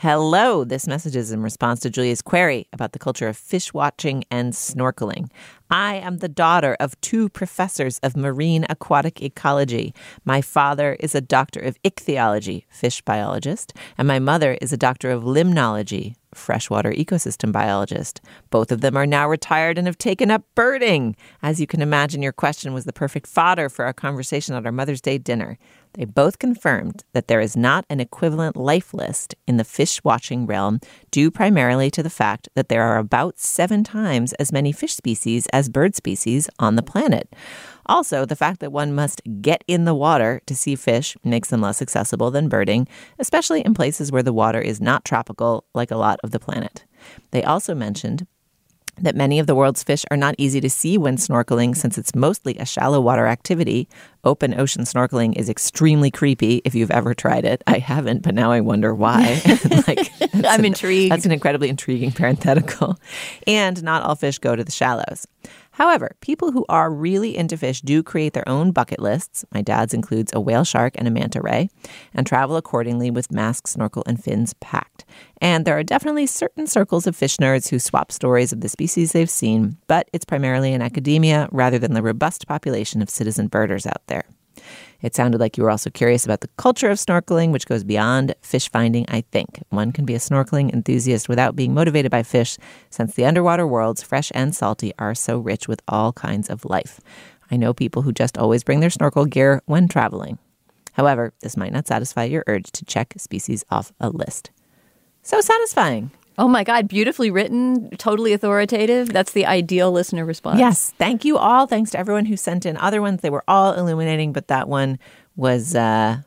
Hello, 0.03 0.65
this 0.65 0.85
message 0.85 1.15
is 1.15 1.31
in 1.31 1.41
response 1.41 1.79
to 1.79 1.89
Julia's 1.89 2.21
query 2.21 2.67
about 2.73 2.91
the 2.91 2.99
culture 2.99 3.29
of 3.29 3.37
fish 3.37 3.73
watching 3.73 4.25
and 4.29 4.51
snorkeling. 4.51 5.29
I 5.71 5.95
am 5.95 6.17
the 6.17 6.27
daughter 6.27 6.75
of 6.81 6.99
two 6.99 7.29
professors 7.29 7.99
of 7.99 8.17
marine 8.17 8.65
aquatic 8.69 9.21
ecology. 9.21 9.93
My 10.25 10.41
father 10.41 10.97
is 10.99 11.15
a 11.15 11.21
doctor 11.21 11.61
of 11.61 11.77
ichthyology, 11.85 12.65
fish 12.67 12.99
biologist, 12.99 13.71
and 13.97 14.05
my 14.05 14.19
mother 14.19 14.57
is 14.59 14.73
a 14.73 14.77
doctor 14.77 15.09
of 15.09 15.23
limnology, 15.23 16.15
freshwater 16.33 16.91
ecosystem 16.91 17.53
biologist. 17.53 18.19
Both 18.49 18.73
of 18.73 18.81
them 18.81 18.97
are 18.97 19.05
now 19.05 19.29
retired 19.29 19.77
and 19.77 19.87
have 19.87 19.97
taken 19.97 20.29
up 20.29 20.43
birding. 20.53 21.15
As 21.41 21.61
you 21.61 21.67
can 21.67 21.81
imagine, 21.81 22.21
your 22.21 22.33
question 22.33 22.73
was 22.73 22.83
the 22.83 22.91
perfect 22.91 23.25
fodder 23.25 23.69
for 23.69 23.85
our 23.85 23.93
conversation 23.93 24.53
at 24.53 24.65
our 24.65 24.71
Mother's 24.73 24.99
Day 24.99 25.17
dinner. 25.17 25.57
They 25.93 26.05
both 26.05 26.39
confirmed 26.39 27.03
that 27.13 27.27
there 27.27 27.39
is 27.39 27.55
not 27.55 27.85
an 27.89 27.99
equivalent 27.99 28.57
life 28.57 28.93
list 28.93 29.35
in 29.47 29.57
the 29.57 29.63
fish 29.63 30.03
watching 30.03 30.47
realm, 30.47 30.79
due 31.11 31.29
primarily 31.29 31.91
to 31.91 32.01
the 32.01 32.09
fact 32.09 32.49
that 32.55 32.67
there 32.67 32.83
are 32.83 32.97
about 32.97 33.37
seven 33.37 33.83
times 33.83 34.33
as 34.33 34.51
many 34.51 34.71
fish 34.71 34.95
species 34.95 35.47
as 35.53 35.69
bird 35.69 35.95
species 35.95 36.49
on 36.57 36.75
the 36.75 36.81
planet. 36.81 37.35
Also, 37.85 38.25
the 38.25 38.35
fact 38.35 38.59
that 38.59 38.71
one 38.71 38.95
must 38.95 39.21
get 39.41 39.63
in 39.67 39.85
the 39.85 39.93
water 39.93 40.41
to 40.47 40.55
see 40.55 40.75
fish 40.75 41.15
makes 41.23 41.49
them 41.49 41.61
less 41.61 41.81
accessible 41.81 42.31
than 42.31 42.49
birding, 42.49 42.87
especially 43.19 43.61
in 43.61 43.73
places 43.73 44.11
where 44.11 44.23
the 44.23 44.33
water 44.33 44.61
is 44.61 44.81
not 44.81 45.05
tropical 45.05 45.65
like 45.75 45.91
a 45.91 45.97
lot 45.97 46.19
of 46.23 46.31
the 46.31 46.39
planet. 46.39 46.85
They 47.31 47.43
also 47.43 47.75
mentioned 47.75 48.25
that 49.03 49.15
many 49.15 49.37
of 49.39 49.47
the 49.47 49.55
world's 49.55 49.83
fish 49.83 50.03
are 50.09 50.17
not 50.17 50.35
easy 50.37 50.59
to 50.61 50.69
see 50.69 50.97
when 50.97 51.17
snorkeling 51.17 51.75
since 51.75 51.97
it's 51.97 52.15
mostly 52.15 52.57
a 52.57 52.65
shallow 52.65 52.99
water 52.99 53.27
activity. 53.27 53.87
Open 54.23 54.57
ocean 54.59 54.83
snorkeling 54.83 55.35
is 55.37 55.49
extremely 55.49 56.09
creepy 56.09 56.61
if 56.65 56.73
you've 56.73 56.91
ever 56.91 57.13
tried 57.13 57.45
it. 57.45 57.61
I 57.67 57.77
haven't, 57.77 58.23
but 58.23 58.33
now 58.33 58.51
I 58.51 58.61
wonder 58.61 58.95
why. 58.95 59.41
like 59.87 60.11
I'm 60.33 60.61
an- 60.61 60.65
intrigued. 60.65 61.11
That's 61.11 61.25
an 61.25 61.31
incredibly 61.31 61.69
intriguing 61.69 62.11
parenthetical. 62.11 62.97
And 63.45 63.83
not 63.83 64.03
all 64.03 64.15
fish 64.15 64.39
go 64.39 64.55
to 64.55 64.63
the 64.63 64.71
shallows. 64.71 65.27
However, 65.73 66.15
people 66.21 66.51
who 66.51 66.65
are 66.69 66.91
really 66.91 67.35
into 67.35 67.57
fish 67.57 67.81
do 67.81 68.03
create 68.03 68.33
their 68.33 68.47
own 68.47 68.71
bucket 68.71 68.99
lists. 68.99 69.43
My 69.51 69.61
dad's 69.61 69.93
includes 69.93 70.31
a 70.33 70.39
whale 70.39 70.63
shark 70.63 70.93
and 70.97 71.07
a 71.07 71.11
manta 71.11 71.41
ray, 71.41 71.69
and 72.13 72.27
travel 72.27 72.55
accordingly 72.57 73.09
with 73.09 73.31
mask, 73.31 73.67
snorkel, 73.67 74.03
and 74.05 74.23
fins 74.23 74.53
packed. 74.61 75.03
And 75.41 75.65
there 75.65 75.77
are 75.77 75.83
definitely 75.83 76.27
certain 76.27 76.67
circles 76.67 77.07
of 77.07 77.15
fish 77.15 77.37
nerds 77.37 77.69
who 77.69 77.79
swap 77.79 78.11
stories 78.11 78.53
of 78.53 78.61
the 78.61 78.69
species 78.69 79.11
they've 79.11 79.29
seen, 79.29 79.77
but 79.87 80.07
it's 80.13 80.25
primarily 80.25 80.73
in 80.73 80.81
academia 80.81 81.49
rather 81.51 81.79
than 81.79 81.93
the 81.93 82.03
robust 82.03 82.47
population 82.47 83.01
of 83.01 83.09
citizen 83.09 83.47
birders 83.47 83.87
out 83.87 84.05
there. 84.07 84.25
It 85.03 85.13
sounded 85.15 85.41
like 85.41 85.57
you 85.57 85.63
were 85.63 85.69
also 85.69 85.89
curious 85.89 86.23
about 86.23 86.39
the 86.39 86.49
culture 86.57 86.89
of 86.89 86.97
snorkeling, 86.97 87.51
which 87.51 87.67
goes 87.67 87.83
beyond 87.83 88.33
fish 88.41 88.69
finding, 88.71 89.05
I 89.09 89.21
think. 89.31 89.61
One 89.69 89.91
can 89.91 90.05
be 90.05 90.15
a 90.15 90.19
snorkeling 90.19 90.73
enthusiast 90.73 91.27
without 91.27 91.57
being 91.57 91.73
motivated 91.73 92.09
by 92.09 92.23
fish, 92.23 92.57
since 92.89 93.13
the 93.13 93.25
underwater 93.25 93.67
worlds, 93.67 94.01
fresh 94.01 94.31
and 94.33 94.55
salty, 94.55 94.93
are 94.97 95.13
so 95.13 95.37
rich 95.37 95.67
with 95.67 95.81
all 95.89 96.13
kinds 96.13 96.49
of 96.49 96.63
life. 96.63 97.01
I 97.51 97.57
know 97.57 97.73
people 97.73 98.01
who 98.01 98.13
just 98.13 98.37
always 98.37 98.63
bring 98.63 98.79
their 98.79 98.89
snorkel 98.89 99.25
gear 99.25 99.61
when 99.65 99.89
traveling. 99.89 100.39
However, 100.93 101.33
this 101.41 101.57
might 101.57 101.73
not 101.73 101.85
satisfy 101.85 102.23
your 102.23 102.45
urge 102.47 102.71
to 102.71 102.85
check 102.85 103.13
species 103.17 103.65
off 103.69 103.91
a 103.99 104.09
list. 104.09 104.51
So 105.21 105.41
satisfying. 105.41 106.11
Oh 106.37 106.47
my 106.47 106.63
God, 106.63 106.87
beautifully 106.87 107.29
written, 107.29 107.89
totally 107.97 108.33
authoritative. 108.33 109.09
That's 109.09 109.33
the 109.33 109.45
ideal 109.45 109.91
listener 109.91 110.25
response. 110.25 110.59
Yes. 110.59 110.91
Thank 110.97 111.25
you 111.25 111.37
all. 111.37 111.67
Thanks 111.67 111.91
to 111.91 111.99
everyone 111.99 112.25
who 112.25 112.37
sent 112.37 112.65
in 112.65 112.75
other 112.77 113.01
ones. 113.01 113.21
They 113.21 113.29
were 113.29 113.43
all 113.47 113.73
illuminating, 113.73 114.33
but 114.33 114.47
that 114.47 114.67
one 114.67 114.97
was 115.35 115.75
uh, 115.75 116.17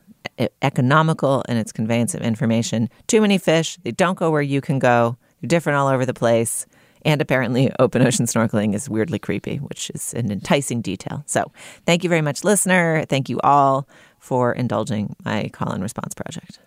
economical 0.62 1.42
in 1.48 1.56
its 1.56 1.72
conveyance 1.72 2.14
of 2.14 2.22
information. 2.22 2.88
Too 3.06 3.20
many 3.20 3.38
fish. 3.38 3.78
They 3.82 3.92
don't 3.92 4.18
go 4.18 4.30
where 4.30 4.42
you 4.42 4.60
can 4.60 4.78
go. 4.78 5.16
They're 5.40 5.48
different 5.48 5.78
all 5.78 5.88
over 5.88 6.06
the 6.06 6.14
place. 6.14 6.66
And 7.04 7.20
apparently, 7.20 7.70
open 7.78 8.06
ocean 8.06 8.26
snorkeling 8.26 8.74
is 8.74 8.88
weirdly 8.88 9.18
creepy, 9.18 9.56
which 9.56 9.90
is 9.90 10.14
an 10.14 10.30
enticing 10.30 10.82
detail. 10.82 11.22
So, 11.26 11.50
thank 11.84 12.04
you 12.04 12.10
very 12.10 12.22
much, 12.22 12.44
listener. 12.44 13.04
Thank 13.08 13.28
you 13.28 13.40
all 13.40 13.88
for 14.18 14.52
indulging 14.52 15.14
my 15.24 15.48
call 15.52 15.72
and 15.72 15.82
response 15.82 16.14
project. 16.14 16.58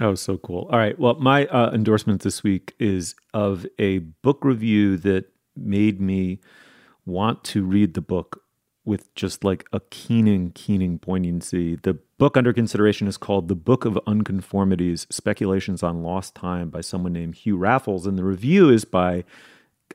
Oh, 0.00 0.14
so 0.14 0.38
cool. 0.38 0.68
All 0.70 0.78
right. 0.78 0.98
Well, 0.98 1.14
my 1.20 1.46
uh, 1.46 1.70
endorsement 1.72 2.22
this 2.22 2.42
week 2.42 2.74
is 2.80 3.14
of 3.32 3.64
a 3.78 3.98
book 3.98 4.44
review 4.44 4.96
that 4.98 5.26
made 5.56 6.00
me 6.00 6.40
want 7.06 7.44
to 7.44 7.64
read 7.64 7.94
the 7.94 8.00
book 8.00 8.42
with 8.84 9.14
just 9.14 9.44
like 9.44 9.66
a 9.72 9.80
keening, 9.90 10.50
keening 10.52 10.98
poignancy. 10.98 11.76
The 11.76 11.98
book 12.18 12.36
under 12.36 12.52
consideration 12.52 13.06
is 13.06 13.16
called 13.16 13.48
The 13.48 13.54
Book 13.54 13.84
of 13.84 13.98
Unconformities 14.06 15.06
Speculations 15.10 15.82
on 15.82 16.02
Lost 16.02 16.34
Time 16.34 16.70
by 16.70 16.80
someone 16.80 17.12
named 17.12 17.36
Hugh 17.36 17.56
Raffles. 17.56 18.06
And 18.06 18.18
the 18.18 18.24
review 18.24 18.68
is 18.70 18.84
by 18.84 19.24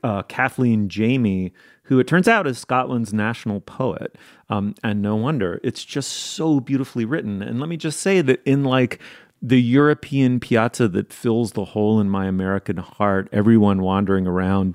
uh, 0.02 0.22
Kathleen 0.22 0.88
Jamie, 0.88 1.52
who 1.84 1.98
it 1.98 2.06
turns 2.06 2.26
out 2.26 2.46
is 2.46 2.58
Scotland's 2.58 3.12
national 3.12 3.60
poet. 3.60 4.16
Um, 4.48 4.74
and 4.82 5.02
no 5.02 5.14
wonder. 5.14 5.60
It's 5.62 5.84
just 5.84 6.10
so 6.10 6.58
beautifully 6.58 7.04
written. 7.04 7.42
And 7.42 7.60
let 7.60 7.68
me 7.68 7.76
just 7.76 8.00
say 8.00 8.22
that 8.22 8.42
in 8.44 8.64
like 8.64 8.98
the 9.42 9.60
European 9.60 10.40
piazza 10.40 10.88
that 10.88 11.12
fills 11.12 11.52
the 11.52 11.66
hole 11.66 12.00
in 12.00 12.10
my 12.10 12.26
American 12.26 12.76
heart, 12.76 13.28
everyone 13.32 13.82
wandering 13.82 14.26
around 14.26 14.74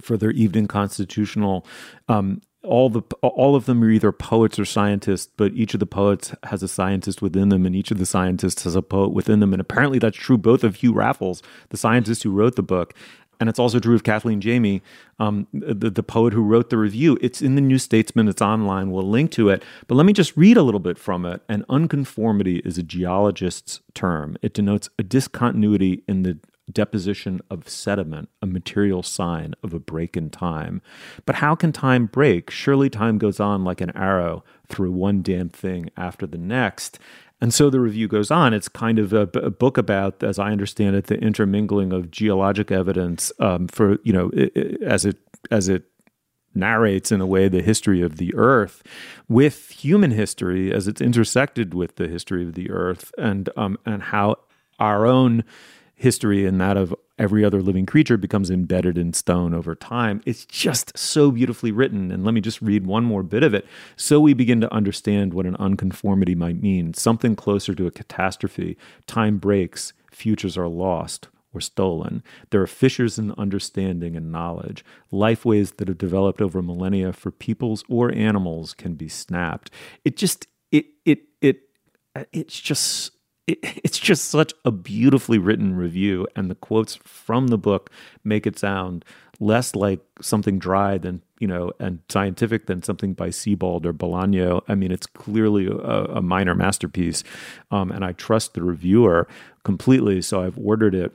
for 0.00 0.16
their 0.16 0.30
evening 0.30 0.66
constitutional. 0.66 1.66
Um, 2.08 2.40
all 2.62 2.88
the 2.88 3.02
all 3.20 3.54
of 3.54 3.66
them 3.66 3.84
are 3.84 3.90
either 3.90 4.10
poets 4.10 4.58
or 4.58 4.64
scientists, 4.64 5.30
but 5.36 5.52
each 5.52 5.74
of 5.74 5.80
the 5.80 5.86
poets 5.86 6.34
has 6.44 6.62
a 6.62 6.68
scientist 6.68 7.20
within 7.20 7.50
them, 7.50 7.66
and 7.66 7.76
each 7.76 7.90
of 7.90 7.98
the 7.98 8.06
scientists 8.06 8.64
has 8.64 8.74
a 8.74 8.80
poet 8.80 9.12
within 9.12 9.40
them. 9.40 9.52
And 9.52 9.60
apparently, 9.60 9.98
that's 9.98 10.16
true 10.16 10.38
both 10.38 10.64
of 10.64 10.76
Hugh 10.76 10.94
Raffles, 10.94 11.42
the 11.68 11.76
scientist 11.76 12.22
who 12.22 12.30
wrote 12.30 12.56
the 12.56 12.62
book, 12.62 12.94
and 13.40 13.48
it's 13.48 13.58
also 13.58 13.78
true 13.78 13.94
of 13.94 14.04
Kathleen 14.04 14.40
Jamie, 14.40 14.82
um, 15.18 15.46
the, 15.52 15.90
the 15.90 16.02
poet 16.02 16.32
who 16.32 16.42
wrote 16.42 16.70
the 16.70 16.78
review. 16.78 17.18
It's 17.20 17.42
in 17.42 17.54
the 17.54 17.60
New 17.60 17.78
Statesman. 17.78 18.28
It's 18.28 18.42
online. 18.42 18.90
We'll 18.90 19.08
link 19.08 19.30
to 19.32 19.48
it. 19.48 19.62
But 19.86 19.94
let 19.96 20.06
me 20.06 20.12
just 20.12 20.36
read 20.36 20.56
a 20.56 20.62
little 20.62 20.80
bit 20.80 20.98
from 20.98 21.24
it. 21.26 21.42
An 21.48 21.64
unconformity 21.68 22.58
is 22.64 22.78
a 22.78 22.82
geologist's 22.82 23.80
term. 23.94 24.36
It 24.42 24.54
denotes 24.54 24.88
a 24.98 25.02
discontinuity 25.02 26.02
in 26.08 26.22
the 26.22 26.38
deposition 26.70 27.40
of 27.50 27.68
sediment, 27.68 28.28
a 28.40 28.46
material 28.46 29.02
sign 29.02 29.54
of 29.62 29.74
a 29.74 29.78
break 29.78 30.16
in 30.16 30.30
time. 30.30 30.80
But 31.26 31.36
how 31.36 31.54
can 31.54 31.72
time 31.72 32.06
break? 32.06 32.50
Surely 32.50 32.88
time 32.88 33.18
goes 33.18 33.40
on 33.40 33.64
like 33.64 33.80
an 33.80 33.94
arrow 33.96 34.44
through 34.66 34.92
one 34.92 35.22
damn 35.22 35.50
thing 35.50 35.90
after 35.96 36.26
the 36.26 36.38
next. 36.38 36.98
And 37.44 37.52
so 37.52 37.68
the 37.68 37.78
review 37.78 38.08
goes 38.08 38.30
on. 38.30 38.54
It's 38.54 38.70
kind 38.70 38.98
of 38.98 39.12
a, 39.12 39.28
a 39.34 39.50
book 39.50 39.76
about, 39.76 40.22
as 40.22 40.38
I 40.38 40.50
understand 40.50 40.96
it, 40.96 41.08
the 41.08 41.18
intermingling 41.18 41.92
of 41.92 42.10
geologic 42.10 42.72
evidence 42.72 43.30
um, 43.38 43.68
for 43.68 43.98
you 44.02 44.14
know 44.14 44.30
i- 44.34 44.50
i- 44.56 44.76
as 44.82 45.04
it 45.04 45.18
as 45.50 45.68
it 45.68 45.82
narrates 46.54 47.12
in 47.12 47.20
a 47.20 47.26
way 47.26 47.48
the 47.48 47.60
history 47.60 48.00
of 48.00 48.16
the 48.16 48.34
earth 48.34 48.82
with 49.28 49.68
human 49.72 50.10
history 50.10 50.72
as 50.72 50.88
it's 50.88 51.02
intersected 51.02 51.74
with 51.74 51.96
the 51.96 52.08
history 52.08 52.42
of 52.48 52.54
the 52.54 52.70
earth 52.70 53.12
and 53.18 53.50
um, 53.58 53.76
and 53.84 54.04
how 54.04 54.36
our 54.78 55.04
own 55.04 55.44
history 56.04 56.44
and 56.44 56.60
that 56.60 56.76
of 56.76 56.94
every 57.18 57.42
other 57.44 57.62
living 57.62 57.86
creature 57.86 58.18
becomes 58.18 58.50
embedded 58.50 58.98
in 58.98 59.14
stone 59.14 59.54
over 59.54 59.74
time. 59.74 60.20
It's 60.26 60.44
just 60.44 60.96
so 60.98 61.30
beautifully 61.30 61.72
written. 61.72 62.12
And 62.12 62.24
let 62.24 62.34
me 62.34 62.42
just 62.42 62.60
read 62.60 62.86
one 62.86 63.04
more 63.04 63.22
bit 63.22 63.42
of 63.42 63.54
it. 63.54 63.66
So 63.96 64.20
we 64.20 64.34
begin 64.34 64.60
to 64.60 64.72
understand 64.72 65.32
what 65.32 65.46
an 65.46 65.56
unconformity 65.56 66.34
might 66.34 66.60
mean 66.60 66.92
something 66.92 67.34
closer 67.34 67.74
to 67.74 67.86
a 67.86 67.90
catastrophe. 67.90 68.76
Time 69.06 69.38
breaks, 69.38 69.94
futures 70.10 70.58
are 70.58 70.68
lost 70.68 71.28
or 71.54 71.60
stolen. 71.62 72.22
There 72.50 72.60
are 72.60 72.66
fissures 72.66 73.18
in 73.18 73.32
understanding 73.38 74.14
and 74.14 74.30
knowledge. 74.30 74.84
Lifeways 75.10 75.76
that 75.76 75.88
have 75.88 75.96
developed 75.96 76.42
over 76.42 76.60
millennia 76.60 77.14
for 77.14 77.30
peoples 77.30 77.82
or 77.88 78.12
animals 78.12 78.74
can 78.74 78.94
be 78.94 79.08
snapped. 79.08 79.70
It 80.04 80.18
just, 80.18 80.48
it, 80.70 80.84
it, 81.06 81.20
it, 81.40 81.60
it's 82.30 82.60
just 82.60 83.13
it, 83.46 83.58
it's 83.84 83.98
just 83.98 84.26
such 84.26 84.52
a 84.64 84.70
beautifully 84.70 85.38
written 85.38 85.74
review, 85.76 86.26
and 86.36 86.50
the 86.50 86.54
quotes 86.54 86.96
from 86.96 87.48
the 87.48 87.58
book 87.58 87.90
make 88.22 88.46
it 88.46 88.58
sound 88.58 89.04
less 89.40 89.74
like 89.74 90.00
something 90.20 90.58
dry 90.58 90.96
than 90.96 91.20
you 91.40 91.48
know 91.48 91.72
and 91.80 91.98
scientific 92.08 92.66
than 92.66 92.82
something 92.82 93.14
by 93.14 93.30
Sebald 93.30 93.86
or 93.86 93.92
Bolaño. 93.92 94.62
I 94.68 94.74
mean, 94.74 94.92
it's 94.92 95.06
clearly 95.06 95.66
a, 95.66 96.04
a 96.04 96.22
minor 96.22 96.54
masterpiece, 96.54 97.24
um, 97.70 97.90
and 97.90 98.04
I 98.04 98.12
trust 98.12 98.54
the 98.54 98.62
reviewer 98.62 99.26
completely. 99.64 100.22
So 100.22 100.42
I've 100.42 100.58
ordered 100.58 100.94
it. 100.94 101.12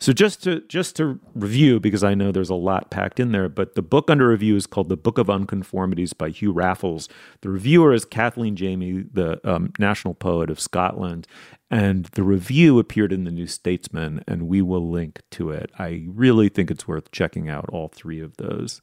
So 0.00 0.12
just 0.12 0.42
to 0.42 0.60
just 0.62 0.96
to 0.96 1.18
review, 1.34 1.80
because 1.80 2.04
I 2.04 2.14
know 2.14 2.32
there's 2.32 2.50
a 2.50 2.54
lot 2.54 2.90
packed 2.90 3.20
in 3.20 3.32
there, 3.32 3.48
but 3.48 3.74
the 3.74 3.82
book 3.82 4.10
under 4.10 4.28
review 4.28 4.56
is 4.56 4.66
called 4.66 4.88
"The 4.88 4.96
Book 4.96 5.18
of 5.18 5.28
Unconformities" 5.28 6.12
by 6.12 6.30
Hugh 6.30 6.52
Raffles. 6.52 7.08
The 7.40 7.48
reviewer 7.48 7.94
is 7.94 8.04
Kathleen 8.04 8.56
Jamie, 8.56 9.04
the 9.10 9.40
um, 9.48 9.72
national 9.78 10.14
poet 10.14 10.50
of 10.50 10.60
Scotland, 10.60 11.26
and 11.70 12.06
the 12.06 12.24
review 12.24 12.78
appeared 12.78 13.12
in 13.12 13.24
the 13.24 13.30
New 13.30 13.46
Statesman, 13.46 14.22
and 14.26 14.48
we 14.48 14.60
will 14.60 14.90
link 14.90 15.22
to 15.32 15.50
it. 15.50 15.70
I 15.78 16.04
really 16.08 16.48
think 16.48 16.70
it's 16.70 16.88
worth 16.88 17.10
checking 17.12 17.48
out 17.48 17.68
all 17.70 17.88
three 17.88 18.20
of 18.20 18.36
those. 18.36 18.82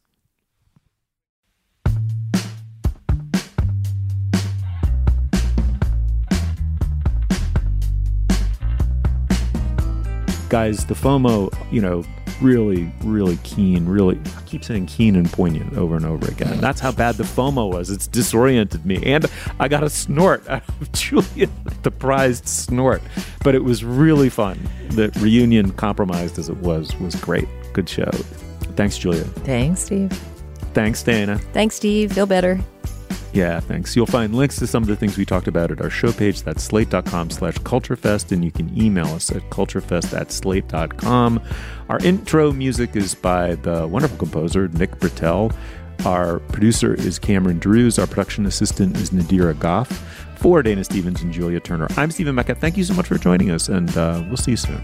Guys, 10.51 10.85
the 10.85 10.93
FOMO, 10.93 11.49
you 11.71 11.81
know, 11.81 12.03
really, 12.41 12.91
really 13.05 13.37
keen, 13.43 13.85
really, 13.85 14.19
I 14.37 14.41
keep 14.41 14.65
saying 14.65 14.87
keen 14.87 15.15
and 15.15 15.31
poignant 15.31 15.77
over 15.77 15.95
and 15.95 16.05
over 16.05 16.27
again. 16.27 16.59
That's 16.59 16.81
how 16.81 16.91
bad 16.91 17.15
the 17.15 17.23
FOMO 17.23 17.71
was. 17.71 17.89
It's 17.89 18.05
disoriented 18.05 18.85
me. 18.85 19.01
And 19.05 19.25
I 19.61 19.69
got 19.69 19.81
a 19.81 19.89
snort 19.89 20.47
out 20.49 20.67
of 20.67 20.91
Julia, 20.91 21.47
the 21.83 21.91
prized 21.91 22.49
snort. 22.49 23.01
But 23.45 23.55
it 23.55 23.63
was 23.63 23.85
really 23.85 24.27
fun. 24.29 24.59
The 24.89 25.09
reunion, 25.21 25.71
compromised 25.71 26.37
as 26.37 26.49
it 26.49 26.57
was, 26.57 26.93
was 26.99 27.15
great. 27.15 27.47
Good 27.71 27.87
show. 27.87 28.11
Thanks, 28.75 28.97
Julia. 28.97 29.23
Thanks, 29.23 29.83
Steve. 29.83 30.11
Thanks, 30.73 31.01
Dana. 31.01 31.37
Thanks, 31.53 31.75
Steve. 31.75 32.11
Feel 32.11 32.25
better. 32.25 32.59
Yeah, 33.33 33.61
thanks. 33.61 33.95
You'll 33.95 34.05
find 34.07 34.35
links 34.35 34.57
to 34.57 34.67
some 34.67 34.83
of 34.83 34.89
the 34.89 34.95
things 34.95 35.17
we 35.17 35.25
talked 35.25 35.47
about 35.47 35.71
at 35.71 35.79
our 35.79 35.89
show 35.89 36.11
page. 36.11 36.41
That's 36.41 36.63
slate.com 36.63 37.29
slash 37.29 37.55
culturefest, 37.59 38.31
and 38.33 38.43
you 38.43 38.51
can 38.51 38.77
email 38.79 39.07
us 39.07 39.31
at 39.31 39.41
culturefest 39.49 40.17
at 40.19 40.31
slate.com. 40.31 41.41
Our 41.87 41.99
intro 41.99 42.51
music 42.51 42.95
is 42.95 43.15
by 43.15 43.55
the 43.55 43.87
wonderful 43.87 44.17
composer 44.17 44.67
Nick 44.69 44.99
Britell. 44.99 45.55
Our 46.05 46.39
producer 46.39 46.93
is 46.93 47.19
Cameron 47.19 47.59
Drews. 47.59 47.97
Our 47.99 48.07
production 48.07 48.45
assistant 48.45 48.97
is 48.97 49.11
Nadira 49.11 49.57
Goff. 49.57 49.89
For 50.35 50.63
Dana 50.63 50.83
Stevens 50.83 51.21
and 51.21 51.31
Julia 51.31 51.59
Turner, 51.59 51.87
I'm 51.97 52.09
Stephen 52.09 52.33
Metcalf. 52.33 52.57
Thank 52.57 52.75
you 52.75 52.83
so 52.83 52.95
much 52.95 53.05
for 53.05 53.19
joining 53.19 53.51
us, 53.51 53.69
and 53.69 53.95
uh, 53.95 54.23
we'll 54.27 54.37
see 54.37 54.51
you 54.51 54.57
soon. 54.57 54.83